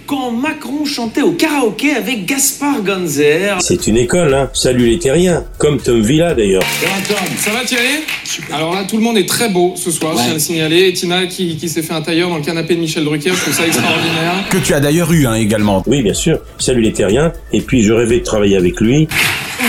Quand 0.06 0.32
Macron 0.32 0.84
chantait 0.84 1.22
au 1.22 1.30
karaoké 1.30 1.92
avec 1.92 2.26
Gaspard 2.26 2.82
Ganzer. 2.82 3.58
C'est 3.60 3.86
une 3.86 3.96
école, 3.96 4.34
hein. 4.34 4.50
Salut 4.52 4.86
les 4.88 4.98
terriens, 4.98 5.44
comme 5.56 5.78
Tom 5.80 6.02
Villa 6.02 6.34
d'ailleurs. 6.34 6.64
Ça 7.38 7.50
va 7.52 7.64
Thierry? 7.64 8.00
Alors 8.52 8.74
là, 8.74 8.82
tout 8.88 8.96
le 8.96 9.02
monde 9.04 9.18
est 9.18 9.28
très 9.28 9.48
beau 9.50 9.74
ce 9.76 9.92
soir, 9.92 10.14
je 10.16 10.22
tiens 10.22 10.30
à 10.30 10.34
le 10.34 10.40
signaler. 10.40 10.88
Et 10.88 10.92
Tina 10.94 11.26
qui, 11.26 11.56
qui 11.56 11.68
s'est 11.68 11.82
fait 11.82 11.92
un 11.94 12.02
tailleur 12.02 12.28
dans 12.28 12.38
le 12.38 12.42
canapé 12.42 12.74
de 12.74 12.80
Michel 12.80 13.04
Drucker, 13.04 13.30
je 13.32 13.40
trouve 13.40 13.54
ça 13.54 13.64
extraordinaire. 13.64 14.34
Que 14.50 14.58
tu 14.58 14.74
as 14.74 14.80
d'ailleurs 14.80 15.12
eu 15.12 15.26
hein, 15.26 15.34
également. 15.34 15.84
Oui, 15.86 16.02
bien 16.02 16.14
sûr. 16.14 16.40
Salut 16.58 16.80
les 16.80 16.92
terriens. 16.92 17.32
Et 17.52 17.60
puis 17.60 17.82
je 17.84 17.92
rêvais 17.92 18.18
de 18.18 18.24
travailler 18.24 18.56
avec 18.56 18.80
lui. 18.80 19.06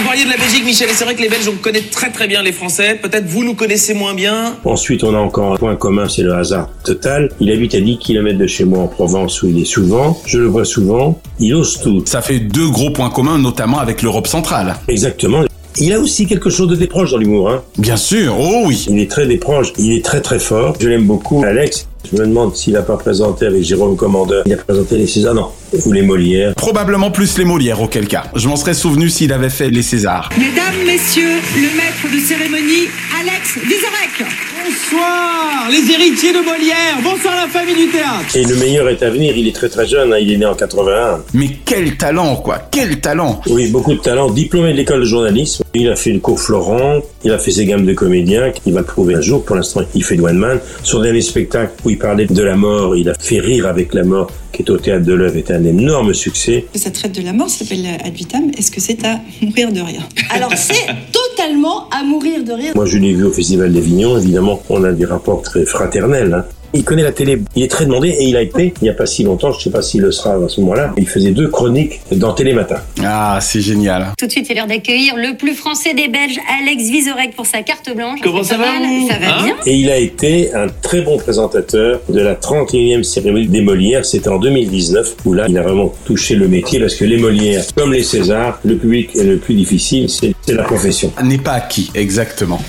Vous 0.02 0.08
parliez 0.08 0.26
de 0.26 0.32
la 0.32 0.38
Belgique, 0.38 0.66
Michel, 0.66 0.90
et 0.90 0.94
c'est 0.94 1.04
vrai 1.04 1.14
que 1.14 1.22
les 1.22 1.30
Belges, 1.30 1.48
on 1.48 1.58
connaît 1.58 1.84
très 1.84 2.10
très 2.10 2.28
bien 2.28 2.42
les 2.42 2.52
Français. 2.52 2.96
Peut-être 2.96 3.28
vous 3.28 3.44
nous 3.44 3.54
connaissez 3.54 3.94
moins 3.94 4.16
bien. 4.16 4.58
Ensuite, 4.66 5.04
on 5.04 5.14
a 5.14 5.20
encore 5.20 5.54
un 5.54 5.58
point 5.58 5.76
commun, 5.76 6.10
c'est 6.10 6.24
le 6.24 6.34
hasard 6.34 6.70
total. 6.84 7.30
Il 7.40 7.52
habite 7.52 7.76
à 7.76 7.82
10 7.82 8.00
km 8.00 8.36
de 8.36 8.48
chez 8.48 8.66
moi 8.66 8.80
en 8.80 8.88
Provence 8.88 9.44
où 9.44 9.50
il 9.50 9.62
est 9.62 9.66
souvent. 9.66 10.20
Je 10.26 10.40
le 10.40 10.48
vois 10.48 10.66
souvent. 10.66 11.22
Il 11.40 11.54
ose 11.54 11.80
tout. 11.84 12.04
Ça 12.08 12.24
fait 12.24 12.40
deux 12.40 12.68
gros 12.68 12.90
points 12.90 13.12
communs, 13.12 13.38
notamment 13.38 13.78
avec 13.78 14.02
l'Europe 14.02 14.26
centrale. 14.26 14.76
Exactement. 14.88 15.44
Il 15.78 15.94
a 15.94 16.00
aussi 16.00 16.26
quelque 16.26 16.50
chose 16.50 16.68
de 16.68 16.76
déproche 16.76 17.12
dans 17.12 17.18
l'humour. 17.18 17.52
Hein. 17.52 17.64
Bien 17.78 17.96
sûr, 17.96 18.36
oh 18.40 18.64
oui. 18.66 18.88
Il 18.90 18.98
est 18.98 19.10
très 19.10 19.28
déproche, 19.28 19.72
il 19.78 19.92
est 19.94 20.04
très 20.04 20.22
très 20.22 20.40
fort. 20.40 20.76
Je 20.80 20.90
l'aime 20.90 21.06
beaucoup. 21.06 21.44
Alex, 21.46 21.88
je 22.10 22.18
me 22.20 22.26
demande 22.28 22.56
s'il 22.56 22.74
n'a 22.74 22.82
pas 22.82 22.98
présenté 22.98 23.46
avec 23.46 23.64
Jérôme 23.64 23.96
Commandeur. 23.96 24.44
Il 24.46 24.54
a 24.54 24.58
présenté 24.58 24.98
les 24.98 25.08
Césars, 25.08 25.34
non. 25.36 25.48
Ou 25.86 25.92
les 25.94 26.02
Molières. 26.02 26.54
Probablement 26.56 27.12
plus 27.12 27.38
les 27.38 27.46
Molières, 27.46 27.82
auquel 27.82 28.08
cas. 28.08 28.24
Je 28.36 28.48
m'en 28.50 28.56
serais 28.58 28.74
souvenu 28.74 29.10
s'il 29.10 29.32
avait 29.32 29.50
fait 29.50 29.70
les 29.70 29.82
Césars. 29.82 30.30
Mesdames, 30.38 30.76
messieurs, 30.86 31.38
le 31.56 31.78
maître 31.78 32.14
de 32.14 32.20
cérémonie, 32.20 32.88
Alex 33.20 33.58
Vizorek. 33.64 34.32
Bonsoir, 34.64 35.70
les 35.70 35.92
héritiers 35.94 36.34
de 36.34 36.40
Molière. 36.40 36.98
Bonsoir 37.04 37.36
la 37.36 37.48
famille 37.48 37.76
du 37.76 37.88
théâtre. 37.92 38.36
Et 38.36 38.44
le 38.44 38.56
meilleur 38.58 38.90
est 38.90 39.02
à 39.04 39.10
venir. 39.10 39.36
Il 39.38 39.48
est 39.48 39.56
très 39.56 39.70
très 39.70 39.88
jeune. 39.88 40.12
hein. 40.14 40.18
Il 40.20 40.32
est 40.32 40.38
né 40.38 40.46
en 40.46 40.54
81. 40.56 41.20
Mais 41.34 41.50
quel 41.66 41.96
talent, 41.98 42.36
quoi. 42.36 42.60
Quel 42.72 43.00
talent. 43.00 43.42
Oui, 43.50 43.70
beaucoup 43.72 43.94
de 43.94 44.00
talent. 44.00 44.30
Diplômé 44.30 44.74
de 44.74 44.78
l'école 44.78 45.00
de 45.02 45.06
journalisme. 45.06 45.64
Il 45.74 45.88
a 45.90 45.96
fait 45.96 46.12
le 46.12 46.20
cours 46.20 46.40
Florent. 46.40 47.00
Il 47.24 47.32
a 47.32 47.38
fait 47.38 47.52
ses 47.52 47.66
gammes 47.66 47.86
de 47.86 47.94
comédien. 47.94 48.52
Il 48.66 48.74
va 48.74 48.82
le 48.82 48.86
prouver 48.86 49.16
un 49.16 49.22
jour. 49.22 49.44
Pour 49.46 49.56
l'instant, 49.56 49.82
il 49.96 50.04
fait 50.04 50.18
de 50.18 50.22
one 50.22 50.38
man. 50.38 50.60
Son 50.84 51.02
dernier 51.02 51.22
spectacle 51.22 51.72
où 51.86 51.90
il 51.90 51.98
parlait 51.98 52.26
de 52.26 52.44
la 52.44 52.56
mort, 52.58 52.96
il 52.96 53.08
a 53.10 53.14
fait 53.14 53.40
rire 53.40 53.68
avec 53.68 53.94
la 53.94 54.04
mort, 54.04 54.30
qui 54.52 54.64
est 54.64 54.70
au 54.70 54.78
théâtre 54.78 55.06
de 55.06 55.14
l'œuvre, 55.14 55.38
est 55.38 55.50
un 55.50 55.64
énorme 55.64 56.14
succès. 56.14 56.66
Ça 56.76 56.92
traite 56.92 57.14
de 57.18 57.22
la 57.24 57.32
mort, 57.32 57.50
ça 57.50 57.60
s'appelle 57.64 57.86
Ad 58.04 58.14
vitam. 58.14 58.52
Est-ce 58.58 58.70
que 58.70 58.82
c'est 58.82 59.04
à 59.06 59.22
mourir 59.42 59.72
de 59.72 59.80
rien 59.80 60.02
Alors 60.30 60.52
c'est 60.58 60.88
totalement 61.12 61.88
à 61.90 62.04
mourir 62.04 62.44
de 62.44 62.52
rire. 62.52 62.74
Moi, 62.76 62.86
je 62.86 62.98
l'ai 62.98 63.14
vu 63.14 63.24
au 63.24 63.32
Festival 63.32 63.72
d'Avignon. 63.72 64.18
Évidemment, 64.18 64.62
on 64.70 64.84
a 64.84 64.92
des 64.92 65.06
rapports 65.06 65.42
très 65.42 65.66
fraternels. 65.66 66.34
hein. 66.34 66.46
Il 66.74 66.84
connaît 66.84 67.04
la 67.04 67.12
télé. 67.12 67.42
Il 67.56 67.64
est 67.64 67.68
très 67.68 67.86
demandé 67.86 68.10
et 68.10 68.24
il 68.26 68.36
a 68.38 68.42
été, 68.42 68.74
il 68.82 68.84
n'y 68.84 68.90
a 68.90 68.94
pas 68.94 69.06
si 69.06 69.24
longtemps, 69.24 69.52
je 69.52 69.58
ne 69.58 69.62
sais 69.64 69.70
pas 69.70 69.82
s'il 69.82 70.02
le 70.02 70.12
sera 70.12 70.36
à 70.36 70.48
ce 70.48 70.62
moment-là, 70.62 70.94
il 70.98 71.08
faisait 71.08 71.32
deux 71.32 71.50
chroniques 71.50 72.02
dans 72.12 72.34
Télématin. 72.34 72.78
Ah, 73.04 73.40
c'est 73.42 73.62
génial. 73.62 74.08
Tout 74.18 74.26
de 74.28 74.32
suite, 74.32 74.46
c'est 74.48 74.54
l'heure 74.54 74.68
d'accueillir 74.68 75.16
le 75.16 75.36
plus 75.38 75.54
français 75.54 75.94
des 75.94 76.08
Belges, 76.08 76.40
Alex 76.62 76.84
Vizorek, 76.90 77.36
pour 77.36 77.46
sa 77.46 77.62
carte 77.62 77.94
blanche. 77.96 78.20
Comment 78.24 78.44
ça 78.44 78.58
va, 78.58 78.66
Ça 78.66 79.20
va 79.20 79.40
Hein 79.40 79.44
bien 79.44 79.56
Et 79.66 79.76
il 79.76 79.90
a 79.90 79.98
été 79.98 80.54
un 80.54 80.68
très 80.82 81.02
bon 81.02 81.18
présentateur 81.18 82.00
de 82.10 82.22
la 82.22 82.36
31e 82.36 83.04
cérémonie 83.04 83.48
des 83.48 83.62
Molières. 83.62 84.06
C'était 84.06 84.30
en 84.30 84.40
2019 84.40 85.16
où 85.26 85.34
là, 85.34 85.46
il 85.50 85.58
a 85.58 85.62
vraiment 85.62 85.94
touché 86.06 86.36
le 86.36 86.48
métier 86.48 86.80
parce 86.80 86.96
que 86.96 87.06
les 87.06 87.18
Molières, 87.18 87.64
comme 87.76 87.94
les 87.94 88.04
Césars, 88.04 88.60
le 88.64 88.76
public 88.78 89.10
est 89.16 89.24
le 89.24 89.38
plus 89.38 89.54
difficile, 89.56 90.10
c'est 90.10 90.34
c'est 90.42 90.54
la 90.54 90.64
profession. 90.64 91.12
N'est 91.24 91.38
pas 91.38 91.54
acquis, 91.54 91.92
exactement. 91.94 92.60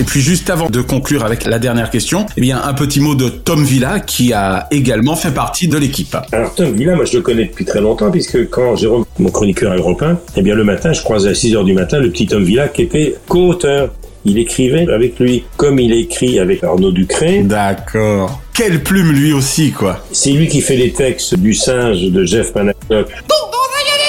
Et 0.00 0.02
puis 0.02 0.22
juste 0.22 0.48
avant 0.48 0.70
de 0.70 0.80
conclure 0.80 1.26
avec 1.26 1.44
la 1.44 1.58
dernière 1.58 1.90
question, 1.90 2.24
eh 2.38 2.40
bien 2.40 2.58
un 2.64 2.72
petit 2.72 3.00
mot 3.00 3.14
de 3.14 3.28
Tom 3.28 3.62
Villa 3.62 4.00
qui 4.00 4.32
a 4.32 4.66
également 4.70 5.14
fait 5.14 5.30
partie 5.30 5.68
de 5.68 5.76
l'équipe. 5.76 6.16
Alors 6.32 6.54
Tom 6.54 6.72
Villa, 6.72 6.96
moi 6.96 7.04
je 7.04 7.18
le 7.18 7.22
connais 7.22 7.44
depuis 7.44 7.66
très 7.66 7.82
longtemps 7.82 8.10
puisque 8.10 8.48
quand 8.48 8.76
Jérôme, 8.76 9.04
mon 9.18 9.28
chroniqueur 9.28 9.74
européen, 9.74 10.18
eh 10.36 10.40
bien 10.40 10.54
le 10.54 10.64
matin, 10.64 10.94
je 10.94 11.02
croisais 11.02 11.28
à 11.28 11.34
6 11.34 11.54
heures 11.54 11.64
du 11.64 11.74
matin 11.74 11.98
le 11.98 12.08
petit 12.08 12.26
Tom 12.26 12.42
Villa 12.42 12.68
qui 12.68 12.80
était 12.80 13.16
co-auteur. 13.28 13.90
Il 14.24 14.38
écrivait 14.38 14.90
avec 14.90 15.18
lui, 15.18 15.44
comme 15.58 15.78
il 15.78 15.92
écrit 15.92 16.38
avec 16.38 16.64
Arnaud 16.64 16.92
Ducré. 16.92 17.42
D'accord. 17.42 18.40
Quelle 18.54 18.82
plume 18.82 19.12
lui 19.12 19.34
aussi, 19.34 19.70
quoi. 19.70 20.02
C'est 20.12 20.30
lui 20.30 20.48
qui 20.48 20.62
fait 20.62 20.76
les 20.76 20.92
textes 20.92 21.36
du 21.36 21.52
singe 21.52 22.02
de 22.04 22.24
Jeff 22.24 22.54
Panaclock. 22.54 23.06
Bon, 23.28 23.34
bon, 23.50 23.58
on 23.58 23.70
va 23.70 23.80
y 23.86 23.94
aller. 23.94 23.99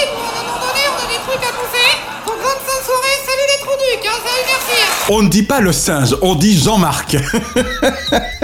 On 5.08 5.22
ne 5.22 5.28
dit 5.28 5.42
pas 5.42 5.60
le 5.60 5.72
singe, 5.72 6.16
on 6.22 6.36
dit 6.36 6.56
Jean-Marc. 6.56 7.16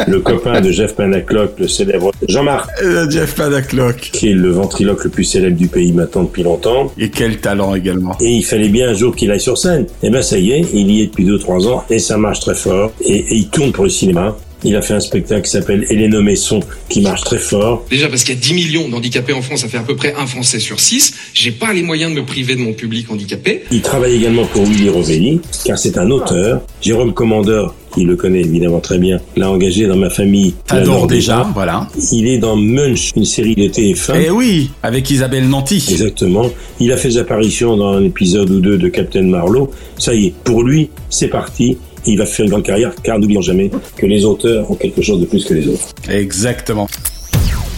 le 0.09 0.19
copain 0.21 0.61
de 0.61 0.73
Jeff 0.73 0.97
Panaclock, 0.97 1.53
le 1.59 1.69
célèbre 1.69 2.11
Jean-Marc. 2.29 2.69
Euh, 2.83 3.09
Jeff 3.09 3.37
Panaclock. 3.37 4.11
Qui 4.13 4.31
est 4.31 4.35
le 4.35 4.51
ventriloque 4.51 5.05
le 5.05 5.11
plus 5.11 5.25
célèbre 5.25 5.57
du 5.57 5.69
pays 5.69 5.93
maintenant 5.93 6.25
depuis 6.25 6.43
longtemps. 6.43 6.93
Et 6.99 7.11
quel 7.11 7.39
talent 7.39 7.75
également. 7.77 8.17
Et 8.21 8.31
il 8.33 8.45
fallait 8.45 8.69
bien 8.69 8.89
un 8.91 8.95
jour 8.95 9.15
qu'il 9.15 9.31
aille 9.31 9.41
sur 9.41 9.57
scène. 9.57 9.87
Et 10.03 10.11
ben 10.11 10.21
ça 10.21 10.37
y 10.39 10.51
est, 10.51 10.67
il 10.75 10.91
y 10.91 11.03
est 11.03 11.07
depuis 11.07 11.27
2-3 11.27 11.69
ans 11.69 11.85
et 11.91 12.01
ça 12.01 12.17
marche 12.17 12.41
très 12.41 12.57
fort. 12.57 12.93
Et, 13.01 13.15
et 13.19 13.35
il 13.37 13.49
tourne 13.49 13.71
pour 13.71 13.85
le 13.85 13.91
cinéma. 13.91 14.37
Il 14.65 14.75
a 14.77 14.83
fait 14.83 14.95
un 14.95 15.01
spectacle 15.01 15.43
qui 15.43 15.51
s'appelle 15.51 15.87
Hélène 15.89 16.21
Messon 16.21 16.61
qui 16.89 17.01
marche 17.01 17.23
très 17.23 17.39
fort. 17.39 17.85
Déjà 17.91 18.09
parce 18.09 18.25
qu'il 18.25 18.35
y 18.35 18.39
a 18.39 18.41
10 18.41 18.55
millions 18.55 18.89
d'handicapés 18.89 19.33
en 19.33 19.43
France, 19.43 19.61
ça 19.61 19.69
fait 19.69 19.79
à 19.79 19.83
peu 19.83 19.95
près 19.97 20.15
un 20.19 20.27
Français 20.27 20.59
sur 20.59 20.81
6. 20.81 21.15
J'ai 21.35 21.53
pas 21.53 21.73
les 21.73 21.83
moyens 21.83 22.13
de 22.13 22.21
me 22.21 22.27
priver 22.27 22.57
de 22.57 22.61
mon 22.61 22.73
public 22.73 23.11
handicapé. 23.11 23.63
Il 23.71 23.83
travaille 23.83 24.17
également 24.17 24.45
pour 24.47 24.65
Willy 24.65 24.89
Rovelli, 24.89 25.41
car 25.65 25.79
c'est 25.79 25.97
un 25.97 26.11
auteur. 26.11 26.63
Jérôme 26.81 27.15
Commandeur, 27.15 27.75
qui 27.95 28.05
le 28.05 28.17
connaît 28.17 28.41
évidemment 28.41 28.81
très 28.81 28.99
bien, 28.99 29.21
l'a 29.37 29.51
engagé 29.51 29.87
dans 29.87 29.97
ma 29.97 30.11
famille. 30.11 30.55
T'adores 30.67 31.07
déjà, 31.07 31.49
voilà. 31.55 31.89
Il 32.13 32.27
est 32.27 32.39
dans 32.39 32.57
Munch, 32.57 33.13
une 33.17 33.25
série 33.25 33.55
de 33.55 33.69
TF1. 33.69 34.23
Eh 34.27 34.31
oui, 34.31 34.71
avec 34.83 35.09
Isabelle 35.11 35.49
Nanty. 35.49 35.85
Exactement. 35.91 36.51
Il 36.81 36.93
a 36.93 36.97
fait 36.97 37.09
des 37.09 37.19
apparitions 37.19 37.77
dans 37.77 37.93
un 37.93 38.05
épisode 38.05 38.51
ou 38.51 38.61
deux 38.61 38.79
de 38.79 38.89
Captain 38.89 39.23
Marlowe. 39.23 39.71
Ça 39.99 40.15
y 40.15 40.27
est, 40.27 40.35
pour 40.45 40.63
lui, 40.63 40.91
c'est 41.11 41.29
parti. 41.29 41.79
Il 42.07 42.19
va 42.19 42.27
faire 42.27 42.45
une 42.45 42.51
grande 42.51 42.65
carrière, 42.65 42.95
car 43.03 43.19
n'oublions 43.19 43.43
jamais 43.43 43.71
que 43.97 44.07
les 44.07 44.25
auteurs 44.25 44.71
ont 44.71 44.75
quelque 44.75 45.03
chose 45.03 45.21
de 45.21 45.27
plus 45.27 45.45
que 45.45 45.55
les 45.55 45.69
autres. 45.69 45.89
Exactement. 46.09 46.89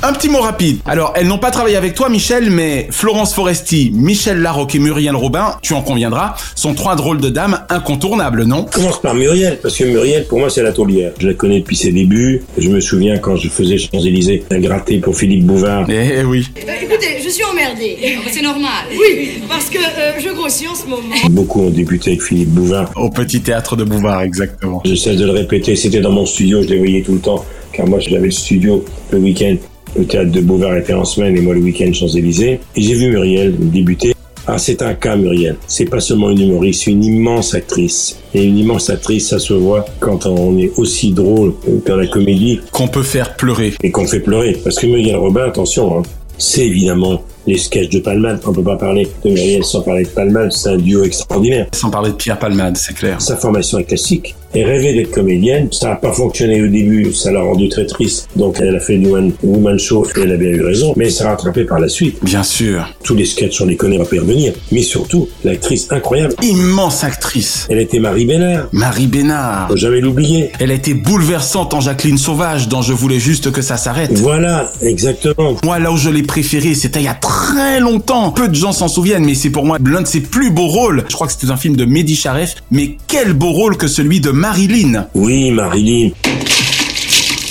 Un 0.03 0.15
petit 0.15 0.31
mot 0.31 0.41
rapide. 0.41 0.79
Alors, 0.87 1.13
elles 1.15 1.27
n'ont 1.27 1.39
pas 1.39 1.51
travaillé 1.51 1.77
avec 1.77 1.95
toi, 1.95 2.09
Michel, 2.09 2.51
mais 2.51 2.89
Florence 2.91 3.35
Foresti, 3.35 3.93
Michel 3.95 4.41
Larocque 4.41 4.75
et 4.75 4.79
Muriel 4.79 5.15
Robin, 5.15 5.57
tu 5.61 5.75
en 5.75 5.83
conviendras, 5.83 6.37
sont 6.55 6.73
trois 6.73 6.97
drôles 6.97 7.21
de 7.21 7.29
dames 7.29 7.61
incontournables, 7.69 8.45
non? 8.45 8.65
Commence 8.65 9.03
par 9.03 9.15
Muriel, 9.15 9.59
parce 9.61 9.77
que 9.77 9.85
Muriel, 9.85 10.25
pour 10.27 10.39
moi, 10.39 10.49
c'est 10.49 10.63
la 10.63 10.73
taulière. 10.73 11.13
Je 11.19 11.29
la 11.29 11.35
connais 11.35 11.61
depuis 11.61 11.77
ses 11.77 11.93
débuts. 11.93 12.43
Je 12.57 12.71
me 12.71 12.81
souviens 12.81 13.19
quand 13.19 13.37
je 13.37 13.51
faisais 13.51 13.77
Champs-Élysées, 13.77 14.45
un 14.51 14.59
gratté 14.61 15.01
pour 15.01 15.15
Philippe 15.15 15.45
Bouvard. 15.45 15.85
Eh 15.91 16.25
oui. 16.25 16.47
Euh, 16.67 16.73
écoutez, 16.83 17.21
je 17.23 17.29
suis 17.29 17.45
emmerdée. 17.45 17.99
C'est 18.31 18.43
normal. 18.43 18.87
Oui, 18.93 19.33
parce 19.51 19.69
que 19.69 19.79
euh, 19.79 20.13
je 20.19 20.31
grossis 20.35 20.67
en 20.67 20.75
ce 20.75 20.87
moment. 20.87 21.15
Beaucoup 21.29 21.61
ont 21.61 21.71
débuté 21.71 22.13
avec 22.13 22.23
Philippe 22.23 22.49
Bouvard. 22.49 22.91
Au 22.97 23.11
petit 23.11 23.43
théâtre 23.43 23.77
de 23.77 23.85
Bouvard, 23.85 24.23
exactement. 24.23 24.81
J'essaie 24.87 25.15
de 25.15 25.27
le 25.27 25.33
répéter, 25.33 25.77
c'était 25.77 26.01
dans 26.01 26.13
mon 26.13 26.25
studio, 26.25 26.63
je 26.63 26.69
les 26.69 26.79
voyais 26.79 27.03
tout 27.03 27.13
le 27.13 27.21
temps, 27.21 27.45
car 27.75 27.87
moi 27.87 28.01
j'avais 28.01 28.27
le 28.27 28.31
studio 28.31 28.83
le 29.11 29.19
week-end. 29.19 29.57
Le 29.97 30.05
théâtre 30.05 30.31
de 30.31 30.41
Bouvard 30.41 30.77
était 30.77 30.93
en 30.93 31.05
semaine 31.05 31.37
et 31.37 31.41
moi 31.41 31.55
le 31.55 31.61
week-end 31.61 31.93
Champs-Élysées. 31.93 32.61
Et 32.77 32.81
j'ai 32.81 32.95
vu 32.95 33.11
Muriel 33.11 33.55
débuter. 33.59 34.15
Ah, 34.47 34.59
c'est 34.59 34.83
un 34.83 34.95
cas, 34.95 35.17
Muriel. 35.17 35.57
C'est 35.67 35.85
pas 35.85 36.01
seulement 36.01 36.31
une 36.31 36.41
humoriste, 36.41 36.83
c'est 36.85 36.91
une 36.91 37.05
immense 37.05 37.55
actrice. 37.55 38.19
Et 38.35 38.45
une 38.45 38.59
immense 38.59 38.91
actrice, 38.91 39.29
ça 39.29 39.39
se 39.39 39.53
voit 39.53 39.85
quand 40.01 40.27
on 40.27 40.59
est 40.59 40.73
aussi 40.77 41.13
drôle 41.13 41.55
dans 41.87 41.97
la 41.97 42.07
comédie. 42.07 42.61
Qu'on 42.73 42.89
peut 42.89 43.03
faire 43.03 43.37
pleurer. 43.37 43.75
Et 43.83 43.91
qu'on 43.91 44.07
fait 44.07 44.21
pleurer. 44.21 44.59
Parce 44.65 44.77
que 44.77 44.87
Muriel 44.87 45.17
Robin, 45.17 45.45
attention, 45.45 45.99
hein, 45.99 46.03
c'est 46.39 46.67
évidemment 46.67 47.23
les 47.47 47.59
sketchs 47.59 47.91
de 47.91 48.01
Palmade. 48.01 48.41
On 48.47 48.53
peut 48.53 48.63
pas 48.63 48.77
parler 48.77 49.07
de 49.25 49.31
Muriel 49.31 49.63
sans 49.63 49.83
parler 49.83 50.05
de 50.05 50.09
Palmade. 50.09 50.53
C'est 50.53 50.71
un 50.71 50.79
duo 50.79 51.05
extraordinaire. 51.05 51.69
Sans 51.73 51.91
parler 51.91 52.11
de 52.11 52.17
Pierre 52.17 52.39
Palmade, 52.39 52.77
c'est 52.77 52.95
clair. 52.95 53.21
Sa 53.21 53.37
formation 53.37 53.79
est 53.79 53.85
classique. 53.85 54.35
Elle 54.53 54.65
rêvait 54.65 54.95
d'être 54.95 55.13
comédienne. 55.13 55.69
Ça 55.71 55.91
n'a 55.91 55.97
pas 55.97 56.13
fonctionné 56.13 56.63
au 56.63 56.67
début. 56.67 57.13
Ça 57.13 57.31
l'a 57.31 57.43
rendue 57.43 57.69
très 57.69 57.87
triste. 57.87 58.29
Donc, 58.37 58.57
elle 58.61 58.75
a 58.75 58.81
fait 58.81 58.99
du 58.99 59.07
One 59.07 59.33
Woman 59.43 59.79
Show 59.79 60.07
et 60.17 60.21
elle 60.21 60.33
a 60.33 60.37
bien 60.37 60.51
eu 60.51 60.63
raison. 60.63 60.93
Mais 60.97 61.07
elle 61.07 61.13
s'est 61.13 61.25
rattrapée 61.25 61.65
par 61.65 61.79
la 61.79 61.89
suite. 61.89 62.19
Bien 62.23 62.43
sûr. 62.43 62.89
Tous 63.05 63.15
les 63.15 63.27
sketchs, 63.27 63.61
on 63.61 63.67
les 63.67 63.77
connaît, 63.77 63.99
on 63.99 64.05
pas 64.05 64.17
y 64.17 64.19
revenir. 64.19 64.53
Mais 64.73 64.83
surtout, 64.83 65.29
l'actrice 65.45 65.87
incroyable. 65.91 66.35
Immense 66.43 67.05
actrice. 67.05 67.67
Elle 67.71 67.79
était 67.79 68.01
Marie 68.01 68.25
Bénard. 68.25 68.69
Marie 68.73 69.07
Bénard. 69.07 69.69
Faut 69.69 69.77
jamais 69.77 70.01
l'oublier. 70.01 70.51
Elle 70.59 70.71
a 70.71 70.75
été 70.75 70.95
bouleversante 70.95 71.75
en 71.75 71.81
Jacqueline 71.81 72.19
Sauvage, 72.19 72.69
dont 72.69 72.83
je 72.83 72.93
voulais 72.93 73.21
juste 73.21 73.53
que 73.53 73.63
ça 73.63 73.77
s'arrête. 73.77 74.13
Voilà, 74.19 74.71
exactement. 74.83 75.57
Moi, 75.65 75.79
là 75.79 75.93
où 75.93 75.97
je 75.97 76.11
l'ai 76.11 76.23
préféré, 76.23 76.75
c'était 76.75 77.01
il 77.01 77.05
y 77.05 77.09
a 77.09 77.15
très 77.15 77.81
longtemps. 77.81 78.33
Peu 78.33 78.49
de 78.49 78.55
gens 78.55 78.73
s'en 78.73 78.89
souviennent, 78.89 79.25
mais 79.25 79.35
c'est 79.35 79.51
pour 79.51 79.65
moi 79.65 79.79
l'un 79.85 80.03
de 80.03 80.07
ses 80.07 80.21
plus 80.21 80.51
beaux 80.51 80.67
rôles. 80.67 81.05
Je 81.09 81.15
crois 81.15 81.27
que 81.27 81.33
c'était 81.33 81.51
un 81.53 81.57
film 81.57 81.77
de 81.77 81.85
Mehdi 81.85 82.17
Charef, 82.17 82.57
mais 82.71 82.97
quel 83.07 83.33
beau 83.33 83.51
rôle 83.53 83.77
que 83.77 83.87
celui 83.87 84.21
de 84.21 84.31
Marilyn. 84.41 85.07
Oui, 85.13 85.51
Marilyn. 85.51 86.13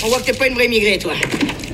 On 0.04 0.08
voit 0.08 0.18
que 0.18 0.26
t'es 0.26 0.32
pas 0.32 0.48
une 0.48 0.54
vraie 0.54 0.66
immigrée, 0.66 0.98
toi. 0.98 1.12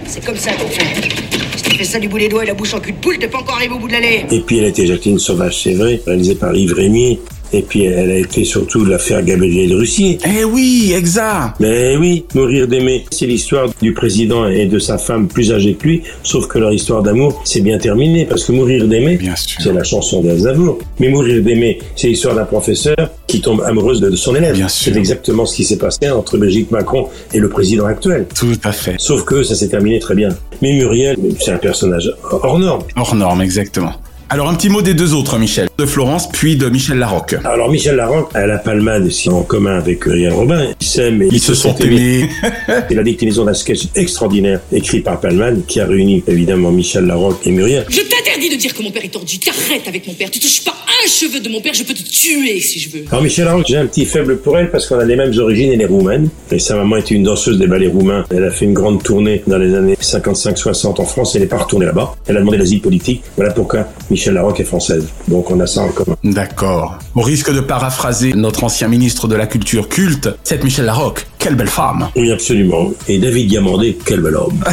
C'est 0.06 0.22
comme 0.22 0.36
ça 0.36 0.52
qu'on 0.52 0.68
fait. 0.68 1.08
Si 1.56 1.62
tu 1.62 1.78
fais 1.78 1.84
ça 1.84 1.98
du 1.98 2.06
bout 2.06 2.18
des 2.18 2.28
doigts 2.28 2.44
et 2.44 2.48
la 2.48 2.52
bouche 2.52 2.74
en 2.74 2.80
cul 2.80 2.92
de 2.92 2.98
poule, 2.98 3.16
t'es 3.18 3.26
pas 3.26 3.38
encore 3.38 3.54
arrivé 3.54 3.72
au 3.72 3.78
bout 3.78 3.88
de 3.88 3.94
l'allée. 3.94 4.26
Et 4.30 4.40
puis, 4.40 4.58
elle 4.58 4.66
était 4.66 4.86
Jacqueline 4.86 5.18
Sauvage, 5.18 5.62
c'est 5.62 5.72
vrai, 5.72 6.02
réalisée 6.06 6.34
par 6.34 6.54
Yves 6.54 6.74
Rémy. 6.74 7.18
Et 7.52 7.62
puis, 7.62 7.84
elle 7.84 8.10
a 8.10 8.18
été 8.18 8.44
surtout 8.44 8.84
l'affaire 8.84 9.22
Gabriel 9.22 9.72
Russier. 9.74 10.18
Eh 10.26 10.44
oui, 10.44 10.92
exact. 10.96 11.54
Mais 11.60 11.96
oui, 11.96 12.24
Mourir 12.34 12.68
d'aimer, 12.68 13.04
c'est 13.10 13.26
l'histoire 13.26 13.68
du 13.80 13.92
président 13.92 14.48
et 14.48 14.66
de 14.66 14.78
sa 14.78 14.98
femme 14.98 15.28
plus 15.28 15.52
âgée 15.52 15.74
que 15.74 15.86
lui, 15.86 16.02
sauf 16.22 16.46
que 16.48 16.58
leur 16.58 16.72
histoire 16.72 17.02
d'amour, 17.02 17.40
c'est 17.44 17.60
bien 17.60 17.78
terminé, 17.78 18.26
parce 18.26 18.44
que 18.44 18.52
Mourir 18.52 18.86
d'aimer, 18.86 19.18
c'est 19.36 19.72
la 19.72 19.84
chanson 19.84 20.22
d'Aznavour. 20.22 20.78
Mais 20.98 21.08
Mourir 21.08 21.42
d'aimer, 21.42 21.78
c'est 21.94 22.08
l'histoire 22.08 22.34
d'un 22.34 22.44
professeur 22.44 22.96
qui 23.26 23.40
tombe 23.40 23.62
amoureuse 23.62 24.00
de 24.00 24.14
son 24.16 24.34
élève. 24.34 24.56
C'est 24.68 24.96
exactement 24.96 25.46
ce 25.46 25.56
qui 25.56 25.64
s'est 25.64 25.78
passé 25.78 26.10
entre 26.10 26.38
Brigitte 26.38 26.70
Macron 26.70 27.08
et 27.32 27.38
le 27.38 27.48
président 27.48 27.86
actuel. 27.86 28.26
Tout 28.34 28.58
à 28.64 28.72
fait. 28.72 28.96
Sauf 28.98 29.24
que 29.24 29.42
ça 29.42 29.54
s'est 29.54 29.68
terminé 29.68 29.98
très 29.98 30.14
bien. 30.14 30.30
Mais 30.62 30.72
Muriel, 30.72 31.16
c'est 31.40 31.52
un 31.52 31.58
personnage 31.58 32.12
hors 32.30 32.58
norme. 32.58 32.82
Hors 32.96 33.14
norme, 33.14 33.42
exactement. 33.42 33.92
Alors 34.28 34.48
un 34.48 34.54
petit 34.54 34.68
mot 34.70 34.82
des 34.82 34.94
deux 34.94 35.14
autres, 35.14 35.38
Michel. 35.38 35.68
De 35.78 35.86
Florence, 35.86 36.28
puis 36.28 36.56
de 36.56 36.68
Michel 36.68 36.98
Larocque. 36.98 37.36
Alors 37.44 37.70
Michel 37.70 37.94
Larocque 37.94 38.30
a 38.34 38.44
la 38.44 38.58
palmade 38.58 39.06
aussi 39.06 39.28
en 39.28 39.42
commun 39.42 39.76
avec 39.78 40.04
Muriel 40.04 40.32
Robin. 40.32 40.66
Ils 40.80 40.86
s'aiment 40.86 41.22
et 41.22 41.28
Ils 41.30 41.40
se 41.40 41.54
sont 41.54 41.76
aimés. 41.76 42.28
C'est 42.66 42.94
la 42.94 43.04
déclinaison 43.04 43.44
d'un 43.44 43.54
sketch 43.54 43.82
extraordinaire 43.94 44.60
écrit 44.72 44.98
par 45.00 45.20
Palman 45.20 45.62
qui 45.68 45.78
a 45.78 45.86
réuni 45.86 46.24
évidemment 46.26 46.72
Michel 46.72 47.04
Larocque 47.06 47.46
et 47.46 47.52
Muriel. 47.52 47.84
Je 47.88 48.00
t'interdis 48.00 48.48
de 48.48 48.56
dire 48.56 48.74
que 48.74 48.82
mon 48.82 48.90
père 48.90 49.04
est 49.04 49.10
tordu. 49.12 49.38
T'arrêtes 49.38 49.86
avec 49.86 50.04
mon 50.08 50.14
père. 50.14 50.28
Tu 50.28 50.40
touches 50.40 50.64
pas 50.64 50.74
un 51.04 51.08
cheveu 51.08 51.38
de 51.38 51.48
mon 51.48 51.60
père. 51.60 51.74
Je 51.74 51.84
peux 51.84 51.94
te 51.94 52.02
tuer 52.02 52.58
si 52.58 52.80
je 52.80 52.88
veux. 52.90 53.04
Alors 53.12 53.22
Michel 53.22 53.44
Larocque, 53.44 53.66
j'ai 53.68 53.76
un 53.76 53.86
petit 53.86 54.06
faible 54.06 54.38
pour 54.38 54.58
elle 54.58 54.72
parce 54.72 54.86
qu'on 54.86 54.98
a 54.98 55.04
les 55.04 55.14
mêmes 55.14 55.38
origines, 55.38 55.70
elle 55.72 55.82
est 55.82 55.86
roumaine. 55.86 56.30
Et 56.50 56.58
sa 56.58 56.74
maman 56.74 56.96
était 56.96 57.14
une 57.14 57.22
danseuse 57.22 57.58
des 57.58 57.68
ballets 57.68 57.86
roumains. 57.86 58.24
Elle 58.30 58.44
a 58.44 58.50
fait 58.50 58.64
une 58.64 58.74
grande 58.74 59.04
tournée 59.04 59.42
dans 59.46 59.58
les 59.58 59.72
années 59.74 59.94
55-60 60.00 61.00
en 61.00 61.04
France. 61.04 61.36
Elle 61.36 61.42
n'est 61.42 61.46
pas 61.46 61.58
retournée 61.58 61.86
là-bas. 61.86 62.16
Elle 62.26 62.38
a 62.38 62.40
demandé 62.40 62.58
l'asile 62.58 62.80
politique. 62.80 63.22
Voilà 63.36 63.52
pourquoi 63.52 63.86
Michel 64.16 64.32
Larocque 64.32 64.60
est 64.60 64.64
française. 64.64 65.08
Donc 65.28 65.50
on 65.50 65.60
a 65.60 65.66
ça 65.66 65.82
en 65.82 65.88
commun. 65.88 66.16
D'accord. 66.24 66.96
Au 67.14 67.20
risque 67.20 67.52
de 67.52 67.60
paraphraser 67.60 68.32
notre 68.32 68.64
ancien 68.64 68.88
ministre 68.88 69.28
de 69.28 69.36
la 69.36 69.46
Culture 69.46 69.90
culte, 69.90 70.30
cette 70.42 70.64
Michel 70.64 70.86
Larocque, 70.86 71.26
quelle 71.46 71.54
belle 71.54 71.68
femme. 71.68 72.08
Oui, 72.16 72.32
absolument. 72.32 72.90
Et 73.06 73.18
David 73.18 73.46
Diamandé, 73.46 73.96
quel 74.04 74.18
bel 74.20 74.34
homme. 74.34 74.64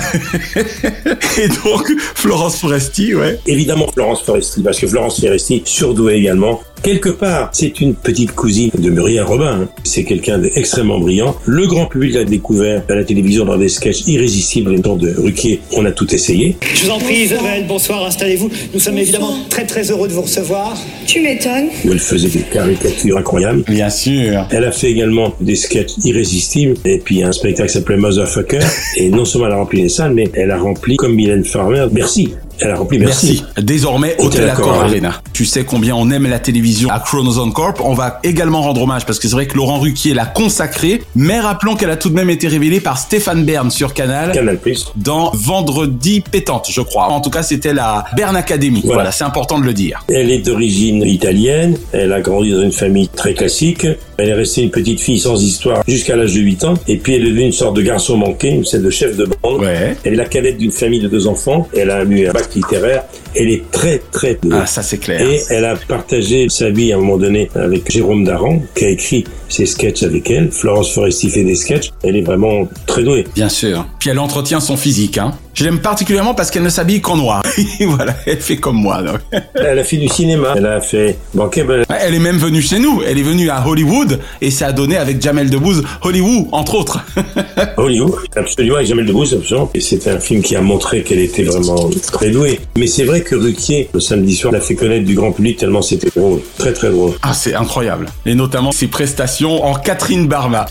Et 1.37 1.47
donc, 1.47 1.87
Florence 2.15 2.57
Foresti, 2.57 3.13
ouais. 3.13 3.39
Évidemment, 3.45 3.85
Florence 3.93 4.23
Foresti, 4.23 4.63
parce 4.63 4.79
que 4.79 4.87
Florence 4.87 5.21
Foresti, 5.21 5.61
surdouée 5.65 6.15
également. 6.15 6.61
Quelque 6.81 7.09
part, 7.09 7.49
c'est 7.53 7.79
une 7.79 7.93
petite 7.95 8.33
cousine 8.35 8.69
de 8.77 8.89
Muriel 8.89 9.23
Robin. 9.23 9.61
hein. 9.61 9.67
C'est 9.85 10.03
quelqu'un 10.03 10.37
d'extrêmement 10.39 10.99
brillant. 10.99 11.33
Le 11.45 11.65
grand 11.65 11.85
public 11.85 12.13
l'a 12.15 12.25
découvert 12.25 12.83
à 12.89 12.95
la 12.95 13.05
télévision 13.05 13.45
dans 13.45 13.55
des 13.55 13.69
sketchs 13.69 14.01
irrésistibles, 14.05 14.71
les 14.71 14.81
temps 14.81 14.97
de 14.97 15.13
Ruquier. 15.15 15.61
On 15.77 15.85
a 15.85 15.91
tout 15.93 16.13
essayé. 16.13 16.57
Je 16.75 16.83
vous 16.85 16.89
en 16.91 16.99
prie, 16.99 17.21
Isabelle, 17.21 17.67
bonsoir, 17.69 18.03
installez-vous. 18.05 18.49
Nous 18.73 18.79
sommes 18.81 18.97
évidemment 18.97 19.33
très 19.49 19.65
très 19.65 19.91
heureux 19.91 20.09
de 20.09 20.13
vous 20.13 20.23
recevoir. 20.23 20.75
Tu 21.07 21.21
m'étonnes. 21.21 21.67
où 21.85 21.91
elle 21.93 21.99
faisait 21.99 22.27
des 22.27 22.41
caricatures 22.51 23.17
incroyables. 23.17 23.63
Bien 23.69 23.89
sûr. 23.89 24.45
Elle 24.51 24.65
a 24.65 24.71
fait 24.73 24.91
également 24.91 25.33
des 25.39 25.55
sketchs 25.55 25.91
irrésistibles 26.03 26.62
et 26.85 26.99
puis 26.99 27.23
un 27.23 27.31
spectacle 27.31 27.69
s'appelait 27.69 27.97
Motherfucker. 27.97 28.59
Et 28.97 29.09
non 29.09 29.25
seulement 29.25 29.47
elle 29.47 29.53
a 29.53 29.57
rempli 29.57 29.81
les 29.81 29.89
salles, 29.89 30.13
mais 30.13 30.29
elle 30.33 30.51
a 30.51 30.57
rempli, 30.57 30.97
comme 30.97 31.15
Mylène 31.15 31.43
Farmer, 31.43 31.87
Bercy. 31.91 32.35
Elle 32.63 32.71
a. 32.71 32.79
Merci. 32.99 33.43
Désormais, 33.61 34.15
Hôtel 34.19 34.49
Accor 34.49 34.81
Arena. 34.83 35.21
Tu 35.33 35.45
sais 35.45 35.63
combien 35.65 35.95
on 35.95 36.09
aime 36.11 36.27
la 36.27 36.39
télévision 36.39 36.89
à 36.89 36.99
Chronozone 36.99 37.51
Corp. 37.53 37.81
On 37.83 37.93
va 37.93 38.19
également 38.23 38.61
rendre 38.61 38.81
hommage 38.83 39.05
parce 39.05 39.19
que 39.19 39.27
c'est 39.27 39.33
vrai 39.35 39.47
que 39.47 39.55
Laurent 39.57 39.79
Ruquier 39.79 40.13
l'a 40.13 40.25
consacrée. 40.25 41.01
Mais 41.15 41.39
rappelons 41.39 41.75
qu'elle 41.75 41.89
a 41.89 41.97
tout 41.97 42.09
de 42.09 42.15
même 42.15 42.29
été 42.29 42.47
révélée 42.47 42.79
par 42.79 42.97
Stéphane 42.97 43.43
Bern 43.43 43.69
sur 43.71 43.93
Canal. 43.93 44.31
Canal 44.31 44.57
Plus. 44.57 44.91
Dans 44.95 45.31
Vendredi 45.33 46.21
pétante, 46.21 46.67
je 46.69 46.81
crois. 46.81 47.07
En 47.07 47.19
tout 47.21 47.29
cas, 47.29 47.43
c'était 47.43 47.73
la 47.73 48.05
Bern 48.15 48.35
Academy. 48.35 48.81
Voilà, 48.83 48.95
Voilà. 48.95 49.11
c'est 49.11 49.23
important 49.23 49.59
de 49.59 49.65
le 49.65 49.73
dire. 49.73 50.03
Elle 50.09 50.31
est 50.31 50.39
d'origine 50.39 51.01
italienne. 51.03 51.77
Elle 51.91 52.13
a 52.13 52.21
grandi 52.21 52.51
dans 52.51 52.61
une 52.61 52.71
famille 52.71 53.07
très 53.09 53.33
classique. 53.33 53.85
Elle 54.17 54.29
est 54.29 54.33
restée 54.33 54.61
une 54.61 54.71
petite 54.71 54.99
fille 54.99 55.19
sans 55.19 55.41
histoire 55.41 55.83
jusqu'à 55.87 56.15
l'âge 56.15 56.33
de 56.33 56.39
8 56.39 56.63
ans. 56.65 56.73
Et 56.87 56.97
puis 56.97 57.15
elle 57.15 57.23
est 57.23 57.29
devenue 57.29 57.45
une 57.47 57.51
sorte 57.51 57.75
de 57.75 57.81
garçon 57.81 58.17
manqué, 58.17 58.49
une 58.49 58.65
celle 58.65 58.83
de 58.83 58.89
chef 58.89 59.17
de 59.17 59.27
bande. 59.41 59.63
Elle 60.03 60.13
est 60.13 60.15
la 60.15 60.25
cadette 60.25 60.57
d'une 60.57 60.71
famille 60.71 60.99
de 60.99 61.07
deux 61.07 61.27
enfants. 61.27 61.67
Elle 61.75 61.89
a 61.89 62.03
eu 62.03 62.27
un 62.27 62.31
bac 62.31 62.52
littéraire. 62.55 63.05
Elle 63.35 63.49
est 63.49 63.71
très 63.71 64.01
très 64.11 64.37
douée. 64.41 64.57
Ah, 64.61 64.65
ça 64.65 64.81
c'est 64.83 64.97
clair. 64.97 65.21
Et 65.21 65.41
elle 65.49 65.65
a 65.65 65.75
partagé 65.75 66.47
sa 66.49 66.69
vie 66.69 66.91
à 66.93 66.97
un 66.97 66.99
moment 66.99 67.17
donné 67.17 67.49
avec 67.55 67.91
Jérôme 67.91 68.23
Daran, 68.23 68.61
qui 68.75 68.85
a 68.85 68.89
écrit 68.89 69.23
ses 69.49 69.65
sketchs 69.65 70.03
avec 70.03 70.29
elle. 70.31 70.51
Florence 70.51 70.93
Foresti 70.93 71.29
fait 71.29 71.43
des 71.43 71.55
sketchs. 71.55 71.91
Elle 72.03 72.15
est 72.15 72.21
vraiment 72.21 72.67
très 72.87 73.03
douée. 73.03 73.25
Bien 73.35 73.49
sûr. 73.49 73.85
Puis 73.99 74.09
elle 74.09 74.19
entretient 74.19 74.59
son 74.59 74.77
physique. 74.77 75.17
Hein. 75.17 75.33
Je 75.53 75.63
l'aime 75.63 75.79
particulièrement 75.79 76.33
parce 76.33 76.49
qu'elle 76.49 76.63
ne 76.63 76.69
s'habille 76.69 76.99
qu'en 76.99 77.15
noir. 77.15 77.43
voilà, 77.81 78.15
elle 78.25 78.39
fait 78.39 78.57
comme 78.57 78.77
moi. 78.77 79.03
donc. 79.03 79.19
Elle 79.55 79.77
a 79.77 79.83
fait 79.83 79.97
du 79.97 80.07
cinéma. 80.07 80.53
Elle 80.57 80.65
a 80.65 80.81
fait 80.81 81.15
Bankable. 81.35 81.83
Ouais, 81.89 81.97
Elle 82.01 82.15
est 82.15 82.19
même 82.19 82.37
venue 82.37 82.61
chez 82.61 82.79
nous. 82.79 83.01
Elle 83.05 83.19
est 83.19 83.23
venue 83.23 83.49
à 83.51 83.65
Hollywood 83.67 84.19
et 84.41 84.49
ça 84.49 84.67
a 84.67 84.71
donné 84.71 84.97
avec 84.97 85.21
Jamel 85.21 85.51
Debbouze 85.51 85.83
Hollywood, 86.01 86.47
entre 86.51 86.75
autres. 86.75 87.05
Hollywood, 87.77 88.15
absolument, 88.35 88.77
avec 88.77 88.87
Jamel 88.87 89.05
Debbouze, 89.05 89.35
absolument. 89.35 89.69
Et 89.75 89.79
c'était 89.79 90.09
un 90.09 90.19
film 90.19 90.41
qui 90.41 90.55
a 90.55 90.61
montré 90.61 91.03
qu'elle 91.03 91.19
était 91.19 91.43
vraiment 91.43 91.89
très 92.11 92.31
douée. 92.31 92.59
Mais 92.75 92.87
c'est 92.87 93.03
vrai 93.03 93.21
que 93.23 93.35
Ruquier, 93.35 93.89
le 93.93 93.99
samedi 93.99 94.35
soir, 94.35 94.53
l'a 94.53 94.61
fait 94.61 94.75
connaître 94.75 95.05
du 95.05 95.15
grand 95.15 95.31
public 95.31 95.57
tellement 95.57 95.81
c'était 95.81 96.09
drôle. 96.15 96.41
Très 96.57 96.73
très 96.73 96.91
drôle. 96.91 97.13
Ah, 97.21 97.33
c'est 97.33 97.55
incroyable. 97.55 98.07
Et 98.25 98.35
notamment 98.35 98.71
ses 98.71 98.87
prestations 98.87 99.63
en 99.65 99.73
Catherine 99.73 100.27
Barma. 100.27 100.65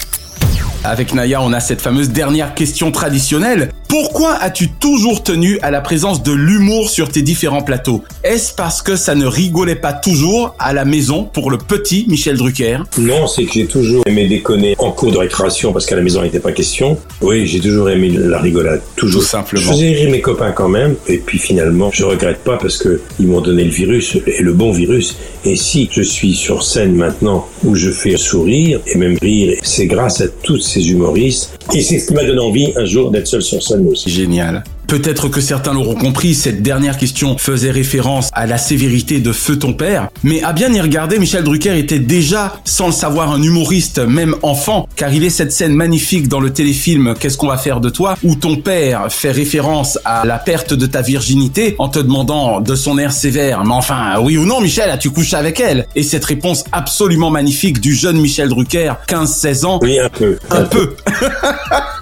Avec 0.84 1.14
Naya, 1.14 1.40
on 1.42 1.52
a 1.52 1.60
cette 1.60 1.80
fameuse 1.80 2.10
dernière 2.10 2.54
question 2.54 2.90
traditionnelle. 2.90 3.70
Pourquoi 3.92 4.32
as-tu 4.36 4.70
toujours 4.70 5.22
tenu 5.22 5.58
à 5.60 5.70
la 5.70 5.82
présence 5.82 6.22
de 6.22 6.32
l'humour 6.32 6.88
sur 6.88 7.10
tes 7.10 7.20
différents 7.20 7.60
plateaux? 7.60 8.02
Est-ce 8.24 8.54
parce 8.54 8.80
que 8.80 8.96
ça 8.96 9.14
ne 9.14 9.26
rigolait 9.26 9.76
pas 9.76 9.92
toujours 9.92 10.54
à 10.58 10.72
la 10.72 10.86
maison 10.86 11.24
pour 11.24 11.50
le 11.50 11.58
petit 11.58 12.06
Michel 12.08 12.38
Drucker? 12.38 12.78
Non, 12.96 13.26
c'est 13.26 13.44
que 13.44 13.52
j'ai 13.52 13.66
toujours 13.66 14.02
aimé 14.06 14.26
déconner 14.28 14.76
en 14.78 14.92
cours 14.92 15.12
de 15.12 15.18
récréation 15.18 15.74
parce 15.74 15.84
qu'à 15.84 15.96
la 15.96 16.00
maison 16.00 16.22
il 16.22 16.28
n'était 16.28 16.40
pas 16.40 16.52
question. 16.52 16.96
Oui, 17.20 17.46
j'ai 17.46 17.60
toujours 17.60 17.90
aimé 17.90 18.08
la 18.08 18.40
rigolade, 18.40 18.80
toujours. 18.96 19.20
Tout 19.20 19.28
simplement. 19.28 19.62
Je 19.62 19.68
faisais 19.68 19.92
rire 19.92 20.10
mes 20.10 20.22
copains 20.22 20.52
quand 20.52 20.70
même, 20.70 20.94
et 21.06 21.18
puis 21.18 21.38
finalement, 21.38 21.90
je 21.92 22.04
regrette 22.04 22.38
pas 22.44 22.56
parce 22.56 22.78
que 22.78 23.02
ils 23.20 23.26
m'ont 23.26 23.42
donné 23.42 23.62
le 23.62 23.70
virus 23.70 24.16
et 24.26 24.42
le 24.42 24.54
bon 24.54 24.72
virus. 24.72 25.18
Et 25.44 25.56
si 25.56 25.90
je 25.92 26.00
suis 26.00 26.32
sur 26.32 26.62
scène 26.62 26.94
maintenant 26.94 27.46
où 27.62 27.74
je 27.74 27.90
fais 27.90 28.16
sourire 28.16 28.80
et 28.86 28.96
même 28.96 29.18
rire, 29.20 29.58
c'est 29.62 29.86
grâce 29.86 30.22
à 30.22 30.28
tous 30.28 30.60
ces 30.60 30.90
humoristes. 30.90 31.58
Et 31.74 31.82
c'est 31.82 31.98
ce 31.98 32.06
qui 32.06 32.14
m'a 32.14 32.24
donné 32.24 32.40
envie 32.40 32.72
un 32.76 32.86
jour 32.86 33.10
d'être 33.10 33.26
seul 33.26 33.42
sur 33.42 33.62
scène 33.62 33.81
aussi. 33.88 34.10
Génial. 34.10 34.64
Peut-être 34.92 35.28
que 35.28 35.40
certains 35.40 35.72
l'auront 35.72 35.94
compris, 35.94 36.34
cette 36.34 36.62
dernière 36.62 36.98
question 36.98 37.38
faisait 37.38 37.70
référence 37.70 38.28
à 38.34 38.46
la 38.46 38.58
sévérité 38.58 39.20
de 39.20 39.32
Feu 39.32 39.58
ton 39.58 39.72
père, 39.72 40.10
mais 40.22 40.42
à 40.42 40.52
bien 40.52 40.70
y 40.70 40.82
regarder, 40.82 41.18
Michel 41.18 41.44
Drucker 41.44 41.78
était 41.78 41.98
déjà, 41.98 42.60
sans 42.66 42.88
le 42.88 42.92
savoir, 42.92 43.32
un 43.32 43.42
humoriste, 43.42 44.00
même 44.00 44.34
enfant, 44.42 44.86
car 44.94 45.10
il 45.14 45.24
est 45.24 45.30
cette 45.30 45.50
scène 45.50 45.74
magnifique 45.74 46.28
dans 46.28 46.40
le 46.40 46.52
téléfilm 46.52 47.14
Qu'est-ce 47.18 47.38
qu'on 47.38 47.46
va 47.46 47.56
faire 47.56 47.80
de 47.80 47.88
toi, 47.88 48.18
où 48.22 48.34
ton 48.34 48.56
père 48.56 49.10
fait 49.10 49.30
référence 49.30 49.98
à 50.04 50.26
la 50.26 50.38
perte 50.38 50.74
de 50.74 50.84
ta 50.84 51.00
virginité 51.00 51.74
en 51.78 51.88
te 51.88 51.98
demandant 51.98 52.60
de 52.60 52.74
son 52.74 52.98
air 52.98 53.12
sévère, 53.12 53.64
mais 53.64 53.72
enfin, 53.72 54.18
oui 54.20 54.36
ou 54.36 54.44
non 54.44 54.60
Michel, 54.60 54.90
as-tu 54.90 55.08
couché 55.08 55.36
avec 55.36 55.58
elle? 55.58 55.86
Et 55.96 56.02
cette 56.02 56.26
réponse 56.26 56.64
absolument 56.70 57.30
magnifique 57.30 57.80
du 57.80 57.94
jeune 57.94 58.20
Michel 58.20 58.50
Drucker, 58.50 58.92
15-16 59.08 59.64
ans. 59.64 59.78
Oui, 59.80 59.98
un 59.98 60.10
peu. 60.10 60.36
Un 60.50 60.64
peu. 60.64 60.96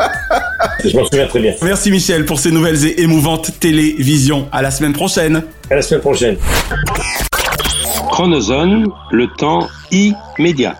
Je 0.84 0.96
m'en 0.96 1.04
souviens 1.04 1.26
très 1.26 1.40
bien. 1.40 1.54
Merci 1.62 1.90
Michel 1.90 2.24
pour 2.24 2.40
ces 2.40 2.50
nouvelles 2.50 2.86
et 2.86 3.02
émouvantes 3.02 3.58
télévisions. 3.60 4.48
À 4.52 4.62
la 4.62 4.70
semaine 4.70 4.92
prochaine. 4.92 5.42
À 5.70 5.74
la 5.74 5.82
semaine 5.82 6.00
prochaine. 6.00 6.36
Chronozone, 8.10 8.86
le 9.10 9.26
temps 9.36 9.68
immédiat. 9.90 10.76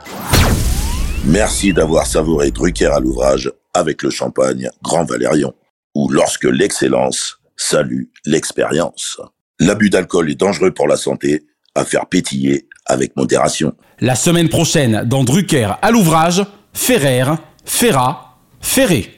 Merci 1.24 1.72
d'avoir 1.72 2.06
savouré 2.06 2.50
Drucker 2.50 2.86
à 2.86 3.00
l'ouvrage 3.00 3.52
avec 3.74 4.02
le 4.02 4.10
champagne 4.10 4.70
Grand 4.82 5.04
Valérion, 5.04 5.52
ou 5.94 6.10
lorsque 6.10 6.44
l'excellence 6.44 7.38
salue 7.56 8.04
l'expérience. 8.24 9.20
L'abus 9.58 9.90
d'alcool 9.90 10.30
est 10.30 10.34
dangereux 10.34 10.70
pour 10.70 10.88
la 10.88 10.96
santé, 10.96 11.42
à 11.74 11.84
faire 11.84 12.06
pétiller 12.06 12.66
avec 12.86 13.14
modération. 13.16 13.74
La 14.00 14.14
semaine 14.14 14.48
prochaine, 14.48 15.02
dans 15.04 15.24
Drucker 15.24 15.68
à 15.82 15.90
l'ouvrage, 15.90 16.42
Ferrer, 16.72 17.24
Ferrat, 17.64 18.38
Ferré. 18.60 19.10